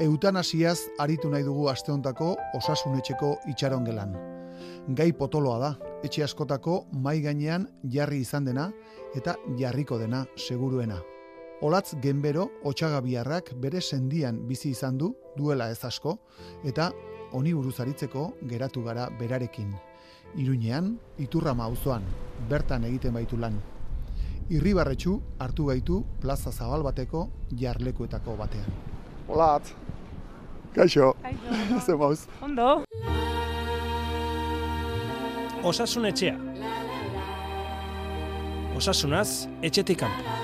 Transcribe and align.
Eutanasiaz 0.00 0.88
aritu 0.98 1.28
nahi 1.30 1.44
dugu 1.46 1.68
asteontako 1.70 2.32
osasunetxeko 2.58 3.28
itxaron 3.52 3.84
gelan. 3.86 4.16
Gai 4.98 5.12
potoloa 5.14 5.58
da, 5.62 5.68
etxe 6.02 6.24
askotako 6.24 6.80
mai 6.90 7.20
gainean 7.22 7.68
jarri 7.92 8.18
izan 8.24 8.44
dena 8.44 8.64
eta 9.14 9.36
jarriko 9.58 9.98
dena 10.00 10.24
seguruena. 10.34 10.96
Olatz 11.62 11.94
genbero 12.02 12.48
otxagabiarrak 12.66 13.52
bere 13.62 13.80
sendian 13.80 14.40
bizi 14.48 14.72
izan 14.74 14.98
du 14.98 15.12
duela 15.36 15.70
ez 15.70 15.84
asko 15.84 16.16
eta 16.64 16.90
honi 17.30 17.54
buruz 17.54 17.78
aritzeko 17.78 18.32
geratu 18.50 18.82
gara 18.82 19.06
berarekin. 19.20 19.70
Iruñean, 20.34 20.96
iturrama 21.18 21.70
auzoan, 21.70 22.02
bertan 22.50 22.84
egiten 22.90 23.14
baitu 23.14 23.38
lan. 23.38 23.62
Irribarretxu 24.50 25.20
hartu 25.38 25.70
gaitu 25.70 26.02
plaza 26.20 26.50
zabal 26.50 26.82
bateko 26.82 27.28
jarlekuetako 27.54 28.36
batean. 28.42 28.74
Olatz, 29.28 29.72
kaixo, 30.74 31.14
Kaixo. 31.22 31.80
ze 31.86 31.94
mauz. 31.96 32.26
Ondo. 32.42 32.84
Osasun 35.62 36.06
etxea. 36.10 36.36
Osasunaz, 38.76 39.46
etxetik 39.62 40.02
kanpo. 40.02 40.34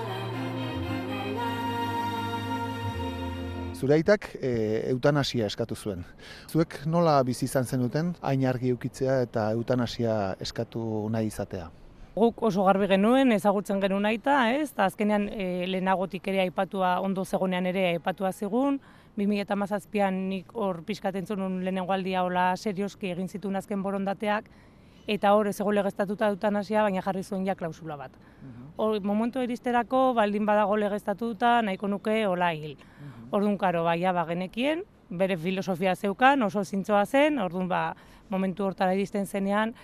Zure 3.81 3.97
aitak 3.97 4.27
e, 4.37 4.51
eutanasia 4.91 5.47
eskatu 5.49 5.75
zuen. 5.75 6.05
Zuek 6.53 6.83
nola 6.87 7.15
bizi 7.25 7.47
izan 7.49 7.65
zenuten, 7.65 8.13
hain 8.21 8.45
argi 8.47 8.71
eukitzea 8.75 9.23
eta 9.25 9.51
eutanasia 9.57 10.37
eskatu 10.41 11.09
nahi 11.11 11.31
izatea? 11.33 11.71
Guk 12.15 12.43
oso 12.45 12.67
garbi 12.67 12.87
genuen, 12.91 13.33
ezagutzen 13.33 13.81
genuen 13.81 14.05
aita, 14.11 14.37
ez? 14.53 14.69
Eta 14.75 14.85
azkenean 14.91 15.29
e, 15.33 15.67
lehenagotik 15.67 16.29
ere 16.29 16.43
aipatua, 16.45 16.99
ondo 17.01 17.25
zegonean 17.25 17.67
ere 17.73 17.87
aipatua 17.95 18.33
zigun. 18.33 18.77
2017an 19.21 20.19
nik 20.31 20.53
hor 20.57 20.83
pixkaten 20.87 21.27
zuen 21.27 21.61
lehenengo 21.65 21.93
aldia 21.93 22.25
hola 22.25 22.55
serioski 22.57 23.13
egin 23.13 23.29
zituen 23.29 23.57
azken 23.61 23.83
borondateak, 23.83 24.49
eta 25.11 25.33
hor 25.35 25.51
ez 25.51 25.59
ego 25.61 25.73
legeztatuta 25.75 26.31
eutanasia, 26.33 26.83
baina 26.87 27.03
jarri 27.03 27.23
zuen 27.25 27.47
ja 27.47 27.55
klausula 27.55 27.97
bat. 28.01 28.17
Hor, 28.77 29.01
momentu 29.05 29.43
iristerako, 29.45 30.15
baldin 30.15 30.47
badago 30.47 30.77
legeztatuta, 30.77 31.61
nahiko 31.63 31.89
nuke 31.89 32.25
hola 32.27 32.53
hil. 32.55 32.77
Orduan, 33.31 33.59
karo, 33.59 33.85
baia 33.85 34.13
ba, 34.13 34.25
genekien, 34.27 34.85
bere 35.11 35.37
filosofia 35.37 35.97
zeukan, 35.97 36.43
oso 36.43 36.65
zintzoa 36.65 37.05
zen, 37.07 37.39
orduan, 37.39 37.69
ba, 37.69 37.83
momentu 38.31 38.65
hortara 38.65 38.95
iristen 38.95 39.27
zenean, 39.27 39.75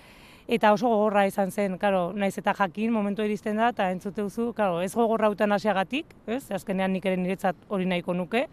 eta 0.48 0.72
oso 0.72 0.88
gogorra 0.88 1.26
izan 1.26 1.50
zen, 1.50 1.76
karo, 1.78 2.12
naiz 2.14 2.36
eta 2.38 2.54
jakin 2.54 2.92
momentu 2.94 3.24
iristen 3.26 3.58
da, 3.58 3.70
eta 3.74 3.90
entzute 3.90 4.22
duzu, 4.22 4.52
karo, 4.54 4.80
ez 4.82 4.92
gogorra 4.94 5.30
eutanasiagatik, 5.32 6.14
ez, 6.26 6.44
azkenean 6.54 6.92
nik 6.94 7.06
ere 7.06 7.16
niretzat 7.18 7.66
hori 7.68 7.86
nahiko 7.86 8.14
nuke, 8.14 8.46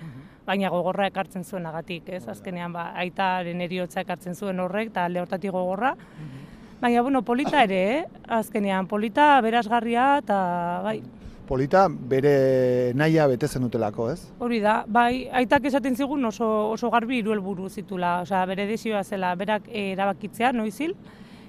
baina 0.45 0.69
gogorra 0.73 1.07
ekartzen 1.07 1.43
zuenagatik, 1.43 2.09
ez, 2.09 2.25
azkenean, 2.27 2.73
ba, 2.73 2.91
aitaren 3.05 3.61
eriotza 3.61 4.01
ekartzen 4.01 4.35
zuen 4.35 4.59
horrek, 4.59 4.89
eta 4.91 5.05
alde 5.05 5.21
hortatik 5.21 5.51
gogorra, 5.51 5.95
Baina, 6.83 6.99
bueno, 6.99 7.21
polita 7.23 7.61
ere, 7.63 7.77
eh? 7.95 7.99
azkenean, 8.27 8.89
polita, 8.91 9.39
berazgarria, 9.39 10.17
eta 10.19 10.37
bai, 10.83 10.97
Polita 11.47 11.85
bere 11.87 12.91
nahia 12.95 13.25
bete 13.27 13.47
zenutelako, 13.47 14.09
ez? 14.13 14.19
Hori 14.43 14.61
da, 14.63 14.77
bai, 14.87 15.27
aitak 15.31 15.67
esaten 15.67 15.95
zigun 15.95 16.23
oso, 16.25 16.47
oso 16.71 16.89
garbi 16.91 17.19
hiru 17.19 17.33
helburu 17.35 17.67
zitula, 17.69 18.13
osea, 18.23 18.45
bere 18.47 18.65
desioa 18.67 19.03
zela, 19.03 19.33
berak 19.39 19.67
eh, 19.67 19.89
erabakitzea, 19.91 20.53
noizil, 20.55 20.95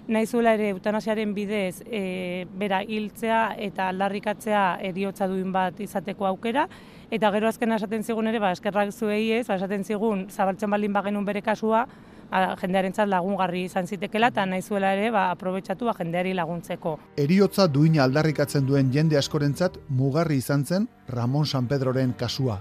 nahi 0.09 0.27
zuela 0.27 0.55
ere 0.55 0.69
eutanasiaren 0.75 1.33
bidez 1.35 1.83
e, 1.87 2.47
bera 2.61 2.83
hiltzea 2.83 3.55
eta 3.67 3.89
aldarrikatzea 3.89 4.65
eriotza 4.85 5.29
duin 5.31 5.53
bat 5.53 5.81
izateko 5.81 6.27
aukera, 6.29 6.67
eta 7.11 7.31
gero 7.33 7.49
azken 7.49 7.73
esaten 7.73 8.05
zigun 8.05 8.29
ere, 8.29 8.41
ba, 8.43 8.53
eskerrak 8.53 8.93
zuei 8.93 9.31
ez, 9.39 9.47
ba, 9.49 9.57
esaten 9.57 9.85
zigun, 9.85 10.27
zabaltzen 10.31 10.71
baldin 10.71 10.93
bagenun 10.93 11.25
bere 11.25 11.43
kasua, 11.43 11.87
a, 12.31 12.43
jendearentzat 12.61 13.09
lagungarri 13.09 13.65
izan 13.71 13.89
zitekela, 13.89 14.29
eta 14.35 14.45
nahi 14.47 14.63
zuela 14.63 14.93
ere, 14.97 15.11
ba, 15.15 15.31
aprobetsatu 15.33 15.89
ba, 15.89 15.97
jendeari 15.97 16.35
laguntzeko. 16.37 16.99
Eriotza 17.17 17.67
duina 17.69 18.05
aldarrikatzen 18.05 18.69
duen 18.69 18.93
jende 18.93 19.19
askorentzat 19.21 19.81
mugarri 19.89 20.37
izan 20.43 20.67
zen 20.67 20.89
Ramon 21.09 21.47
San 21.47 21.69
Pedroren 21.71 22.13
kasua. 22.19 22.61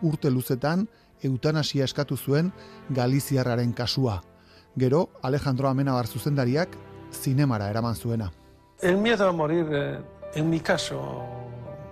Urte 0.00 0.30
luzetan 0.30 0.86
eutanasia 1.22 1.84
eskatu 1.84 2.16
zuen 2.16 2.52
Galiziarraren 2.88 3.74
kasua. 3.76 4.22
Gero 4.76 5.10
Alejandro 5.22 5.68
Amenabar 5.68 6.06
zuzendariak 6.06 6.76
zinemara 7.12 7.70
eraman 7.70 7.94
zuena. 7.94 8.32
El 8.80 8.96
miedo 8.96 9.28
a 9.28 9.32
morir, 9.32 9.66
eh, 9.70 9.98
en 10.34 10.48
mi 10.48 10.60
caso, 10.60 11.00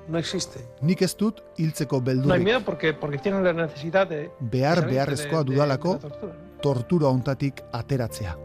no 0.08 0.16
existe. 0.18 0.60
Nik 0.80 1.02
ez 1.02 1.14
dut 1.16 1.42
hiltzeko 1.58 2.00
No 2.00 2.32
hay 2.32 2.42
miedo 2.44 2.60
porque, 2.64 2.94
porque 2.94 3.18
tienen 3.18 3.44
la 3.44 3.52
necesidad 3.52 4.06
de... 4.06 4.30
behar 4.40 4.86
beharrezkoa 4.86 5.42
de- 5.42 5.44
de- 5.50 5.54
dudalako 5.54 5.88
de 5.88 5.94
la 5.94 6.00
tortura, 6.08 6.32
¿no? 6.34 6.60
tortura 6.60 7.06
ontatik 7.08 7.62
ateratzea. 7.72 8.36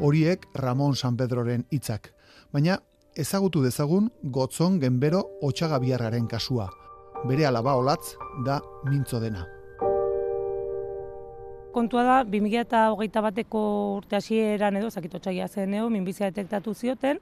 Horiek 0.00 0.48
Ramon 0.54 0.96
San 0.96 1.16
Pedroren 1.16 1.66
hitzak, 1.70 2.14
baina 2.52 2.80
ezagutu 3.14 3.62
dezagun 3.62 4.10
gotzon 4.22 4.80
genbero 4.80 5.26
otxagabiarraren 5.42 6.26
kasua. 6.26 6.70
Bere 7.28 7.46
alaba 7.46 7.76
olatz 7.76 8.16
da 8.44 8.60
mintzo 8.84 9.20
dena. 9.20 9.46
Kontua 11.72 12.02
da, 12.04 12.16
2008 12.28 13.22
bateko 13.24 13.60
urte 13.96 14.18
hasieran 14.18 14.76
edo, 14.76 14.90
zakit 14.90 15.14
otxaila 15.16 15.48
zen 15.48 15.72
edo, 15.74 15.88
minbizia 15.90 16.28
detektatu 16.28 16.74
zioten, 16.74 17.18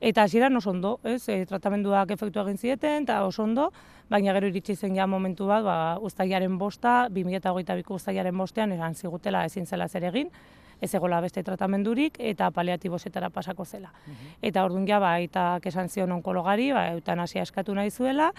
eta 0.00 0.24
hasieran 0.24 0.56
oso 0.56 0.70
ondo, 0.72 0.94
ez, 1.04 1.28
e, 1.28 1.44
tratamenduak 1.46 2.14
efektu 2.16 2.40
egin 2.40 2.56
zieten, 2.56 3.04
eta 3.04 3.18
oso 3.26 3.44
ondo, 3.44 3.68
baina 4.08 4.32
gero 4.32 4.48
iritsi 4.48 4.76
zen 4.76 4.96
ja 4.96 5.06
momentu 5.06 5.46
bat, 5.50 5.62
ba, 5.66 5.76
ustailaren 6.00 6.56
bosta, 6.58 7.10
2008ko 7.12 8.00
ustailaren 8.00 8.36
bostean, 8.40 8.72
esan 8.72 8.96
zigutela 8.96 9.44
ezin 9.44 9.66
zela 9.66 9.88
zer 9.88 10.08
egin, 10.08 10.32
ez 10.80 10.94
egola 10.96 11.20
beste 11.20 11.44
tratamendurik, 11.44 12.16
eta 12.18 12.50
paliatibosetara 12.56 13.28
pasako 13.28 13.66
zela. 13.68 13.92
Eta 14.40 14.64
orduan 14.64 14.88
ja, 14.88 14.98
ba, 14.98 15.18
eta 15.20 15.58
esan 15.62 15.92
zion 15.92 16.12
onkologari, 16.16 16.72
ba, 16.72 16.88
eutanasia 16.96 17.44
eskatu 17.44 17.76
nahi 17.76 17.90
zuela, 17.90 18.32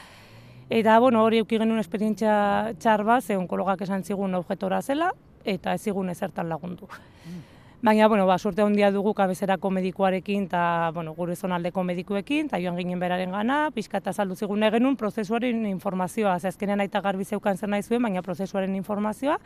Eta, 0.72 0.94
bueno, 1.04 1.26
hori 1.28 1.42
euki 1.42 1.58
genuen 1.60 1.82
esperientzia 1.82 2.34
txar 2.80 3.02
bat, 3.04 3.26
ze 3.26 3.36
onkologak 3.36 3.82
esan 3.84 4.06
zigun 4.08 4.38
objetora 4.38 4.78
zela, 4.82 5.10
eta 5.46 5.74
ez 5.74 5.82
zigun 5.82 6.10
ezertan 6.10 6.50
lagundu. 6.50 6.88
Baina, 7.82 8.08
bueno, 8.08 8.28
ba, 8.28 8.38
suerte 8.38 8.62
handia 8.62 8.92
dugu 8.94 9.16
kabezerako 9.18 9.72
medikuarekin, 9.74 10.44
eta, 10.46 10.92
bueno, 10.94 11.16
gure 11.18 11.36
zonaldeko 11.36 11.82
medikuekin, 11.84 12.46
eta 12.46 12.60
joan 12.62 12.78
ginen 12.78 13.00
beraren 13.02 13.32
gana, 13.34 13.72
pixka 13.74 13.98
eta 13.98 14.14
saldu 14.14 14.36
zigun 14.36 14.62
nahi 14.62 14.76
genuen 14.76 14.96
prozesuaren 15.00 15.66
informazioa, 15.66 16.36
azkenean 16.36 16.86
aita 16.86 17.02
garbi 17.02 17.26
zeukan 17.26 17.58
zer 17.58 17.70
nahi 17.74 17.82
zuen, 17.82 18.04
baina 18.06 18.22
prozesuaren 18.22 18.76
informazioa, 18.78 19.40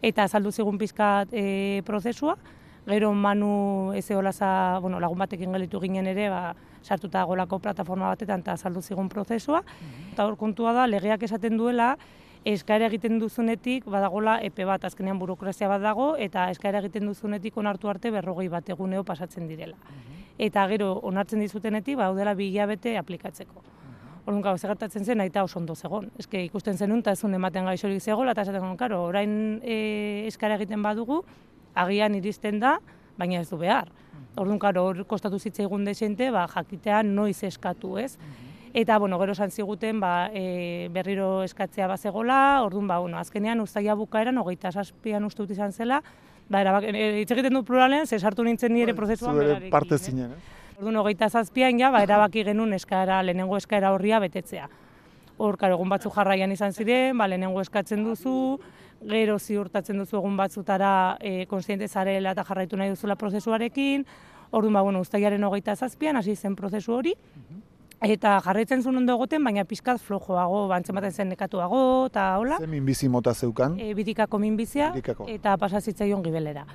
eta 0.00 0.28
saldu 0.28 0.52
zigun 0.52 0.80
pixkat 0.80 1.36
e, 1.36 1.82
prozesua, 1.84 2.38
gero 2.86 3.12
manu 3.12 3.92
ez 3.96 4.10
eolaza, 4.10 4.78
bueno, 4.80 5.00
lagun 5.00 5.18
batekin 5.18 5.52
gelitu 5.52 5.80
ginen 5.80 6.08
ere, 6.08 6.30
ba, 6.32 6.54
sartuta 6.84 7.24
golako 7.24 7.58
plataforma 7.58 8.08
batetan 8.12 8.40
eta 8.44 8.56
saldu 8.56 8.82
zigun 8.82 9.08
prozesua. 9.08 9.62
Eta 10.12 10.26
hor 10.26 10.36
kontua 10.36 10.74
da, 10.76 10.86
legeak 10.86 11.24
esaten 11.24 11.56
duela, 11.56 11.94
eskaera 12.44 12.88
egiten 12.90 13.18
duzunetik 13.18 13.86
badagola 13.88 14.36
epe 14.44 14.66
bat, 14.68 14.84
azkenean 14.84 15.18
burokrazia 15.18 15.68
bat 15.68 15.80
dago, 15.82 16.14
eta 16.20 16.50
eskaera 16.52 16.82
egiten 16.84 17.08
duzunetik 17.08 17.56
onartu 17.56 17.88
arte 17.88 18.12
berrogei 18.12 18.48
bat 18.52 18.68
eguneo 18.68 19.04
pasatzen 19.04 19.48
direla. 19.48 19.76
Eta 20.38 20.66
gero, 20.68 20.92
onartzen 21.08 21.40
dizutenetik, 21.40 21.96
ba, 21.96 22.10
dela 22.14 22.34
bi 22.34 22.50
hilabete 22.50 22.98
aplikatzeko. 22.98 23.62
Orduan, 24.24 24.42
gau, 24.44 24.54
gertatzen 24.60 25.04
zen, 25.04 25.20
aita 25.20 25.44
oso 25.44 25.58
ondo 25.60 25.74
zegon. 25.74 26.10
Eske 26.18 26.42
ikusten 26.44 26.76
zenun, 26.76 27.00
eta 27.04 27.12
ez 27.12 27.20
zuen 27.20 27.34
ematen 27.36 27.68
gaixorik 27.68 28.00
zegoela, 28.02 28.32
eta 28.32 28.44
esaten 28.46 28.76
karo, 28.80 29.02
orain 29.10 29.60
e, 29.62 30.24
eskaera 30.28 30.56
egiten 30.60 30.82
badugu, 30.82 31.22
agian 31.74 32.14
iristen 32.16 32.60
da, 32.60 32.78
baina 33.16 33.40
ez 33.40 33.48
du 33.50 33.60
behar. 33.60 33.92
Orduan, 34.36 34.58
karo, 34.58 34.88
hor 34.88 35.04
kostatu 35.08 35.38
zitzaigun 35.38 35.84
desente, 35.84 36.30
ba, 36.34 36.48
jakitea 36.50 37.02
noiz 37.06 37.42
eskatu, 37.46 37.96
ez? 38.00 38.16
Eta, 38.74 38.98
bueno, 38.98 39.20
gero 39.20 39.32
esan 39.32 39.52
ziguten, 39.52 40.00
ba, 40.02 40.30
e, 40.34 40.88
berriro 40.90 41.44
eskatzea 41.46 41.86
bazegola, 41.86 42.60
orduan, 42.64 42.88
ba, 42.90 42.98
bueno, 42.98 43.20
azkenean 43.20 43.60
ustaia 43.62 43.94
bukaeran, 43.94 44.40
hogeita 44.42 44.72
zazpian 44.72 45.22
uste 45.24 45.44
dut 45.44 45.52
izan 45.54 45.70
zela, 45.70 46.00
ba, 46.50 46.58
erabak, 46.64 46.88
e, 46.90 47.04
hitz 47.20 47.30
egiten 47.30 47.54
dut 47.54 47.68
pluralean, 47.68 48.08
ze 48.10 48.18
sartu 48.18 48.42
nintzen 48.42 48.72
nire 48.74 48.96
prozesuan 48.98 49.30
Zu 49.30 49.40
ere 49.44 49.46
berarekin, 49.52 49.70
parte 49.70 49.94
eh? 49.94 49.98
zinen, 49.98 50.32
eh? 50.32 50.72
Orduan, 50.80 50.98
hogeita 51.04 51.28
zazpian 51.30 51.78
ja, 51.78 51.92
ba, 51.94 52.00
erabaki 52.02 52.42
genuen 52.48 52.74
eskaera, 52.74 53.20
lehenengo 53.22 53.56
eskaera 53.56 53.92
horria 53.94 54.18
betetzea. 54.24 54.66
Hor, 55.38 55.56
karo, 55.56 55.76
egun 55.78 55.94
batzu 55.94 56.10
jarraian 56.10 56.50
izan 56.50 56.74
ziren, 56.74 57.14
ba, 57.16 57.28
lehenengo 57.30 57.62
eskatzen 57.62 58.02
duzu, 58.02 58.58
gero 59.06 59.38
ziurtatzen 59.38 60.02
duzu 60.02 60.18
egun 60.18 60.34
batzutara 60.36 60.90
e, 61.20 61.46
konstiente 61.46 61.86
zarela 61.86 62.34
eta 62.34 62.42
jarraitu 62.50 62.82
nahi 62.82 62.90
duzula 62.90 63.14
prozesuarekin, 63.22 64.02
orduan, 64.50 64.74
ba, 64.80 64.82
bueno, 64.82 65.04
ustaiaren 65.06 65.46
hogeita 65.46 65.76
zazpian, 65.76 66.18
hasi 66.18 66.34
zen 66.34 66.58
prozesu 66.58 66.98
hori, 66.98 67.14
eta 68.04 68.40
jarraitzen 68.44 68.82
zuen 68.82 68.96
ondo 69.00 69.14
egoten, 69.16 69.42
baina 69.44 69.64
pixkat 69.64 70.00
flojoago, 70.00 70.66
bantzen 70.68 70.94
baten 70.94 71.12
zen 71.12 71.28
nekatuago, 71.28 72.06
eta 72.06 72.36
hola, 72.38 72.58
Ze 72.60 72.66
minbizi 72.66 73.08
mota 73.08 73.34
zeukan. 73.34 73.78
e, 73.80 73.94
birikako 73.94 74.38
minbizia, 74.38 74.90
Birikako. 74.92 75.26
eta 75.28 75.56
pasazitzaion 75.56 76.22
gibelera. 76.22 76.66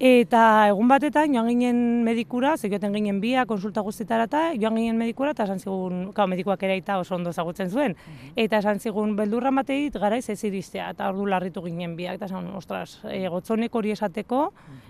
Eta 0.00 0.70
egun 0.70 0.88
batetan 0.88 1.34
joan 1.34 1.50
ginen 1.50 1.80
medikura, 2.06 2.54
zekioten 2.56 2.94
ginen 2.96 3.18
bia, 3.20 3.42
konsulta 3.44 3.82
guztietara 3.84 4.24
eta 4.24 4.38
joan 4.56 4.78
ginen 4.78 4.96
medikura 4.96 5.34
eta 5.34 5.44
esan 5.44 5.58
zigun, 5.60 6.06
kau, 6.16 6.24
medikuak 6.24 6.62
ere 6.64 6.78
eta 6.80 6.96
oso 7.02 7.18
ondo 7.18 7.34
ezagutzen 7.34 7.68
zuen. 7.68 7.96
Eta 8.32 8.62
esan 8.64 8.80
zigun, 8.80 9.12
beldurra 9.18 9.52
mateit 9.52 9.98
garaiz 10.00 10.22
ez 10.32 10.38
iristea, 10.48 10.86
eta 10.94 11.10
ordu 11.12 11.26
larritu 11.28 11.60
ginen 11.66 11.98
biak, 11.98 12.16
eta 12.16 12.30
esan, 12.30 12.48
ostras, 12.56 13.02
e, 13.12 13.26
gotzonek 13.28 13.76
hori 13.76 13.92
esateko, 13.92 14.40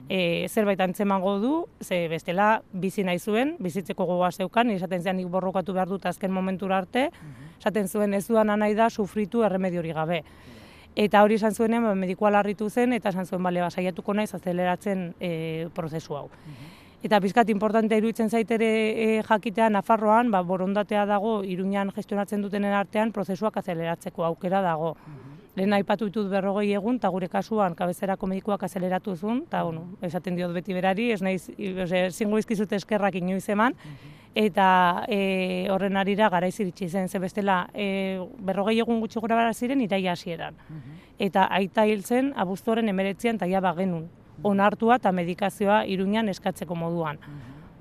e, 0.07 0.47
zerbait 0.47 0.79
antzemango 0.87 1.35
du, 1.43 1.53
ze 1.83 2.05
bestela 2.07 2.63
bizi 2.71 3.03
nahi 3.03 3.19
zuen, 3.19 3.57
bizitzeko 3.59 4.07
gogoa 4.07 4.31
zeukan, 4.31 4.71
esaten 4.71 5.03
zean 5.03 5.19
nik 5.19 5.27
borrokatu 5.27 5.75
behar 5.75 5.91
dut 5.91 6.07
azken 6.07 6.31
momentura 6.31 6.79
arte, 6.85 7.09
esaten 7.59 7.91
zuen 7.91 8.15
ez 8.15 8.29
duan 8.29 8.55
nahi 8.55 8.79
da 8.79 8.87
sufritu 8.89 9.43
erremediori 9.43 9.91
gabe. 9.91 10.23
Eta 10.97 11.23
hori 11.23 11.37
esan 11.39 11.55
zuenean, 11.55 11.85
ba, 11.87 11.95
medikua 11.95 12.31
larritu 12.35 12.69
zen, 12.69 12.93
eta 12.93 13.13
esan 13.15 13.27
zuen, 13.27 13.43
bale, 13.43 13.63
basaiatuko 13.63 14.15
naiz 14.15 14.33
azeleratzen 14.35 15.13
e, 15.21 15.69
prozesu 15.75 16.17
hau. 16.17 16.29
Eta 17.01 17.21
pizkat 17.23 17.49
importante 17.49 17.97
iruditzen 17.97 18.29
zaitere 18.29 18.69
e, 18.91 19.23
jakitea 19.25 19.71
Nafarroan, 19.71 20.31
ba, 20.31 20.43
borondatea 20.43 21.07
dago 21.07 21.41
Iruñan 21.45 21.95
gestionatzen 21.95 22.43
dutenen 22.43 22.75
artean 22.75 23.13
prozesuak 23.13 23.57
azeleratzeko 23.57 24.27
aukera 24.27 24.61
dago. 24.61 24.97
Lehen 25.57 25.73
aipatu 25.73 26.07
ditut 26.11 26.29
berrogei 26.31 26.73
egun, 26.75 26.99
eta 27.01 27.09
gure 27.09 27.29
kasuan 27.29 27.75
kabezerako 27.75 28.27
medikuak 28.27 28.63
azeleratu 28.67 29.17
zuen, 29.17 29.45
eta 29.47 29.63
bueno, 29.67 29.87
esaten 30.03 30.37
diot 30.37 30.53
beti 30.55 30.75
berari, 30.75 31.11
ez 31.13 31.23
naiz, 31.23 31.49
zingo 32.11 32.39
izkizute 32.39 32.77
eskerrak 32.77 33.17
inoiz 33.19 33.49
eman, 33.49 33.75
eta 34.35 35.05
e, 35.09 35.67
horren 35.71 35.97
arira 35.97 36.29
garaiz 36.31 36.55
iritsi 36.61 36.89
zen, 36.89 37.09
ze 37.09 37.19
bestela 37.19 37.69
e, 37.75 38.21
berrogei 38.39 38.79
egun 38.79 39.01
gutxi 39.01 39.21
gora 39.21 39.37
bara 39.37 39.55
ziren 39.55 39.81
iraia 39.81 40.13
hasieran. 40.13 40.55
Eta 41.19 41.49
aita 41.51 41.85
hil 41.87 42.05
zen 42.05 42.33
abuztuaren 42.37 42.89
emeretzian 42.89 43.37
eta 43.37 43.47
ja 43.47 43.61
bagenun. 43.61 44.09
Onartua 44.43 44.97
eta 44.97 45.13
medikazioa 45.13 45.85
iruñan 45.85 46.29
eskatzeko 46.29 46.75
moduan. 46.75 47.19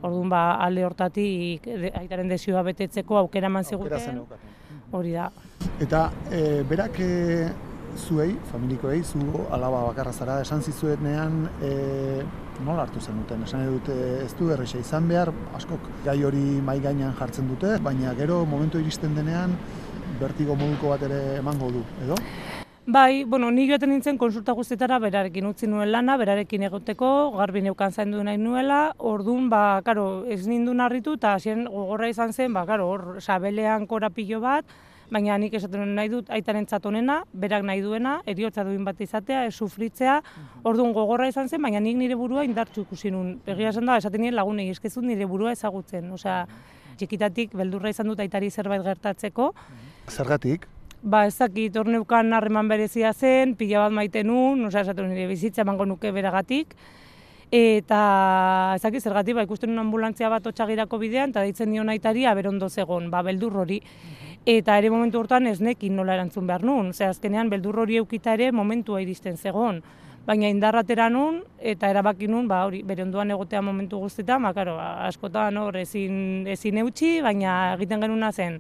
Orduan 0.01 0.29
ba, 0.29 0.55
alde 0.63 0.85
hortatik 0.85 1.63
de- 1.63 1.91
aitaren 1.95 2.27
desioa 2.27 2.63
betetzeko 2.63 3.17
aukera 3.17 3.47
eman 3.47 3.63
ziguten. 3.63 4.21
Hori 4.91 5.11
da. 5.11 5.29
Eta 5.79 6.09
e, 6.31 6.63
berak 6.67 6.99
e, 6.99 7.49
zuei, 7.95 8.35
familikoei, 8.51 9.03
zu 9.03 9.19
alaba 9.51 9.83
bakarra 9.87 10.13
zara, 10.13 10.41
esan 10.41 10.61
zizuenean 10.63 11.49
e, 11.61 12.23
nola 12.65 12.85
hartu 12.85 13.01
zen 13.01 13.17
duten? 13.21 13.43
Esan 13.47 13.63
nahi 13.63 13.73
dut 13.77 13.89
e, 13.93 14.25
ez 14.25 14.33
du 14.39 14.51
erresa 14.53 14.79
izan 14.79 15.07
behar, 15.09 15.31
askok 15.57 15.89
gai 16.05 16.17
hori 16.23 16.43
mai 16.65 16.79
gainean 16.83 17.15
jartzen 17.19 17.47
dute, 17.49 17.77
baina 17.83 18.13
gero 18.17 18.43
momentu 18.45 18.79
iristen 18.79 19.15
denean 19.15 19.55
bertigo 20.19 20.55
moduko 20.59 20.93
bat 20.93 21.03
ere 21.07 21.19
emango 21.39 21.71
du, 21.71 21.83
edo? 22.05 22.17
Bai, 22.89 23.23
bueno, 23.23 23.51
ni 23.53 23.67
joaten 23.69 23.91
nintzen 23.93 24.17
konsulta 24.17 24.55
guztietara 24.57 24.97
berarekin 25.03 25.45
utzi 25.45 25.67
nuen 25.69 25.91
lana, 25.93 26.15
berarekin 26.17 26.63
egoteko, 26.65 27.09
garbi 27.37 27.61
neukan 27.61 27.93
zaindu 27.93 28.23
nahi 28.25 28.39
nuela, 28.41 28.95
ordun 28.97 29.45
ba, 29.51 29.81
karo, 29.85 30.25
ez 30.25 30.47
nindun 30.49 30.81
harritu, 30.81 31.13
eta 31.19 31.35
hasien 31.37 31.67
gogorra 31.69 32.09
izan 32.09 32.33
zen, 32.33 32.55
ba, 32.57 32.65
karo, 32.65 32.87
hor, 32.89 33.03
sabelean 33.21 33.85
korapilo 33.85 34.41
bat, 34.41 34.65
baina 35.11 35.37
nik 35.37 35.53
esaten 35.53 35.95
nahi 35.95 36.09
dut 36.09 36.29
aitaren 36.29 36.65
onena, 36.83 37.23
berak 37.33 37.63
nahi 37.63 37.81
duena, 37.81 38.21
eriotza 38.25 38.63
duin 38.63 38.83
bat 38.85 38.99
izatea, 39.01 39.45
ez 39.45 39.53
sufritzea, 39.55 40.21
orduan 40.63 40.93
gogorra 40.93 41.27
izan 41.27 41.49
zen, 41.49 41.61
baina 41.61 41.79
nik 41.79 41.97
nire 41.97 42.15
burua 42.15 42.43
indartxu 42.43 42.81
ikusi 42.81 43.11
nun. 43.11 43.39
Egia 43.45 43.69
esan 43.69 43.85
da, 43.85 43.97
esaten 43.97 44.21
nien 44.21 44.35
lagunei, 44.35 44.69
eskezut 44.69 45.03
nire 45.03 45.25
burua 45.25 45.51
ezagutzen, 45.51 46.11
osea, 46.11 46.45
txikitatik 46.97 47.55
beldurra 47.55 47.89
izan 47.89 48.07
dut 48.07 48.19
aitari 48.19 48.49
zerbait 48.49 48.83
gertatzeko, 48.83 49.53
Zergatik? 50.09 50.67
Ba, 51.01 51.25
ez 51.29 51.37
dakit, 51.37 51.75
hor 51.79 51.87
neukan 51.87 52.33
harreman 52.35 52.67
berezia 52.67 53.13
zen, 53.13 53.53
pila 53.55 53.85
bat 53.85 53.93
maite 53.95 54.23
nun, 54.23 54.65
osea, 54.67 54.81
esatu 54.83 55.05
nire 55.07 55.29
bizitza 55.29 55.63
emango 55.63 55.85
nuke 55.87 56.11
beragatik. 56.11 56.73
Eta 57.55 57.99
ez 58.75 58.81
dakit, 58.83 59.01
zergatik, 59.01 59.37
ba, 59.37 59.45
ikusten 59.47 59.71
nun 59.71 59.85
ambulantzia 59.85 60.27
bat 60.29 60.45
otxagirako 60.51 60.99
bidean, 60.99 61.31
eta 61.31 61.45
deitzen 61.45 61.71
nion 61.71 61.89
aitari, 61.89 62.27
aberondo 62.27 62.67
zegon, 62.69 63.07
ba, 63.13 63.23
beldur 63.23 63.55
hori. 63.63 63.79
Eta 64.49 64.79
ere 64.79 64.89
momentu 64.89 65.19
hortan 65.19 65.45
ez 65.45 65.59
nekin 65.61 65.93
nola 65.93 66.15
erantzun 66.15 66.47
behar 66.49 66.63
nun, 66.65 66.87
Osea, 66.89 67.11
azkenean 67.13 67.51
beldur 67.51 67.75
hori 67.83 67.99
eukita 67.99 68.33
ere 68.33 68.47
momentua 68.51 68.97
iristen 69.03 69.35
zegon. 69.37 69.83
Baina 70.25 70.49
indarratera 70.49 71.05
nun, 71.13 71.43
eta 71.71 71.91
erabaki 71.93 72.25
nun, 72.27 72.47
ba, 72.49 72.63
hori, 72.65 72.79
bere 72.81 73.03
ondoan 73.05 73.29
egotea 73.35 73.61
momentu 73.61 73.99
guztietan, 74.01 74.41
ba, 74.47 74.53
karo, 74.57 74.73
askotan 75.05 75.59
hor 75.61 75.77
ezin, 75.77 76.47
ezin 76.49 76.81
eutxi, 76.81 77.11
baina 77.21 77.75
egiten 77.75 78.01
genuna 78.01 78.31
zen, 78.33 78.57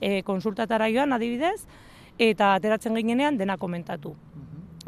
e, 0.00 0.24
konsultatara 0.26 0.90
joan 0.90 1.14
adibidez, 1.14 1.60
eta 2.18 2.56
ateratzen 2.58 2.98
ginenean 2.98 3.38
dena 3.38 3.54
komentatu. 3.62 4.16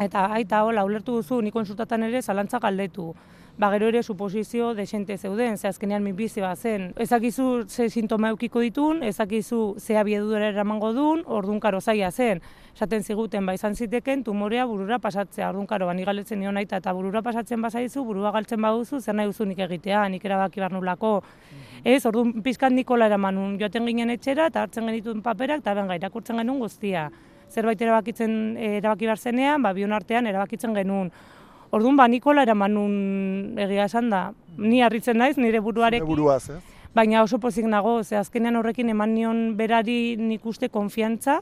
Eta 0.03 0.27
aita 0.35 0.65
hola, 0.67 0.83
ulertu 0.89 1.21
duzu, 1.21 1.39
ni 1.47 1.55
konsultatan 1.55 2.09
ere 2.09 2.25
zalantza 2.27 2.59
galdetu. 2.59 3.13
Ba, 3.61 3.69
gero 3.69 3.91
ere 3.91 4.01
suposizio 4.03 4.73
desente 4.73 5.19
zeuden, 5.19 5.59
ze 5.59 5.69
azkenean 5.69 6.03
min 6.03 6.15
bizi 6.17 6.41
bat 6.41 6.57
zen. 6.57 6.95
Ezakizu 6.97 7.67
ze 7.69 7.91
sintoma 7.91 8.31
eukiko 8.31 8.61
ditun, 8.65 9.03
ezakizu 9.05 9.75
ze 9.77 9.99
abiedura 10.01 10.47
eramango 10.49 10.95
dun, 10.97 11.21
ordun 11.27 11.59
karo 11.61 11.81
zaila 11.83 12.09
zen. 12.11 12.41
Esaten 12.73 13.03
ziguten, 13.03 13.45
ba, 13.45 13.53
izan 13.53 13.75
ziteken 13.77 14.23
tumorea 14.25 14.65
burura 14.65 14.99
pasatzea, 14.99 15.51
ordun 15.51 15.67
karo, 15.67 15.85
ba, 15.85 15.93
ni 15.93 16.07
galetzen 16.09 16.41
nion 16.41 16.57
aita, 16.57 16.79
eta 16.81 16.95
burura 16.97 17.21
pasatzen 17.21 17.61
bazaizu, 17.61 18.03
burua 18.03 18.31
galtzen 18.33 18.63
baduzu, 18.65 19.01
zer 19.01 19.15
nahi 19.15 19.29
duzu 19.29 19.45
nik 19.45 19.61
egitea, 19.67 20.07
nik 20.09 20.25
erabaki 20.25 20.61
behar 20.61 20.73
nulako. 20.73 21.11
Ez, 21.85 22.07
orduan 22.07 22.41
pizkat 22.41 22.73
Nikola 22.73 23.11
eraman 23.13 23.35
nun, 23.37 23.59
joaten 23.61 23.85
ginen 23.85 24.15
etxera, 24.15 24.47
eta 24.49 24.63
hartzen 24.63 24.89
genituen 24.89 25.21
paperak, 25.21 25.61
eta 25.61 25.75
benga, 25.75 26.01
irakurtzen 26.01 26.41
genuen 26.41 26.65
guztia. 26.65 27.11
Zerbait 27.51 27.83
erabakitzen 27.83 28.57
erabaki 28.57 29.05
behar 29.05 29.19
zenean, 29.19 29.61
ba, 29.61 29.75
bion 29.77 29.93
artean 29.93 30.33
erabakitzen 30.33 30.73
genuen. 30.81 31.13
Orduan, 31.71 31.97
ba, 31.97 32.09
Nikola 32.11 32.43
eraman 32.43 32.75
nun 32.75 33.59
egia 33.61 33.87
esan 33.87 34.11
da. 34.11 34.33
Ni 34.59 34.83
harritzen 34.83 35.19
naiz, 35.19 35.37
nire 35.39 35.61
buruarekin. 35.63 36.03
Zure 36.03 36.11
buruaz, 36.17 36.51
ez? 36.51 36.61
Baina 36.95 37.23
oso 37.23 37.39
pozik 37.39 37.69
nago, 37.71 38.01
ze 38.03 38.17
azkenean 38.19 38.57
horrekin 38.59 38.89
eman 38.91 39.15
nion 39.15 39.43
berari 39.57 40.17
nik 40.19 40.47
uste 40.47 40.69
konfiantza, 40.69 41.39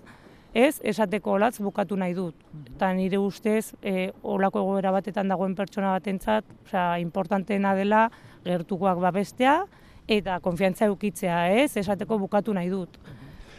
ez, 0.52 0.76
esateko 0.84 1.38
olatz 1.38 1.56
bukatu 1.64 1.96
nahi 1.96 2.12
dut. 2.12 2.34
Eta 2.74 2.90
nire 2.92 3.16
ustez, 3.18 3.72
e, 3.80 4.10
olako 4.22 4.60
egoera 4.66 4.92
batetan 4.92 5.32
dagoen 5.32 5.54
pertsona 5.56 5.94
batentzat, 5.96 6.44
osea, 6.66 6.98
importanteena 7.00 7.72
dela 7.78 8.10
gertukoak 8.44 9.00
babestea 9.00 9.62
eta 10.08 10.38
konfiantza 10.44 10.88
eukitzea, 10.88 11.46
ez, 11.62 11.76
esateko 11.80 12.18
bukatu 12.18 12.52
nahi 12.56 12.68
dut. 12.68 13.00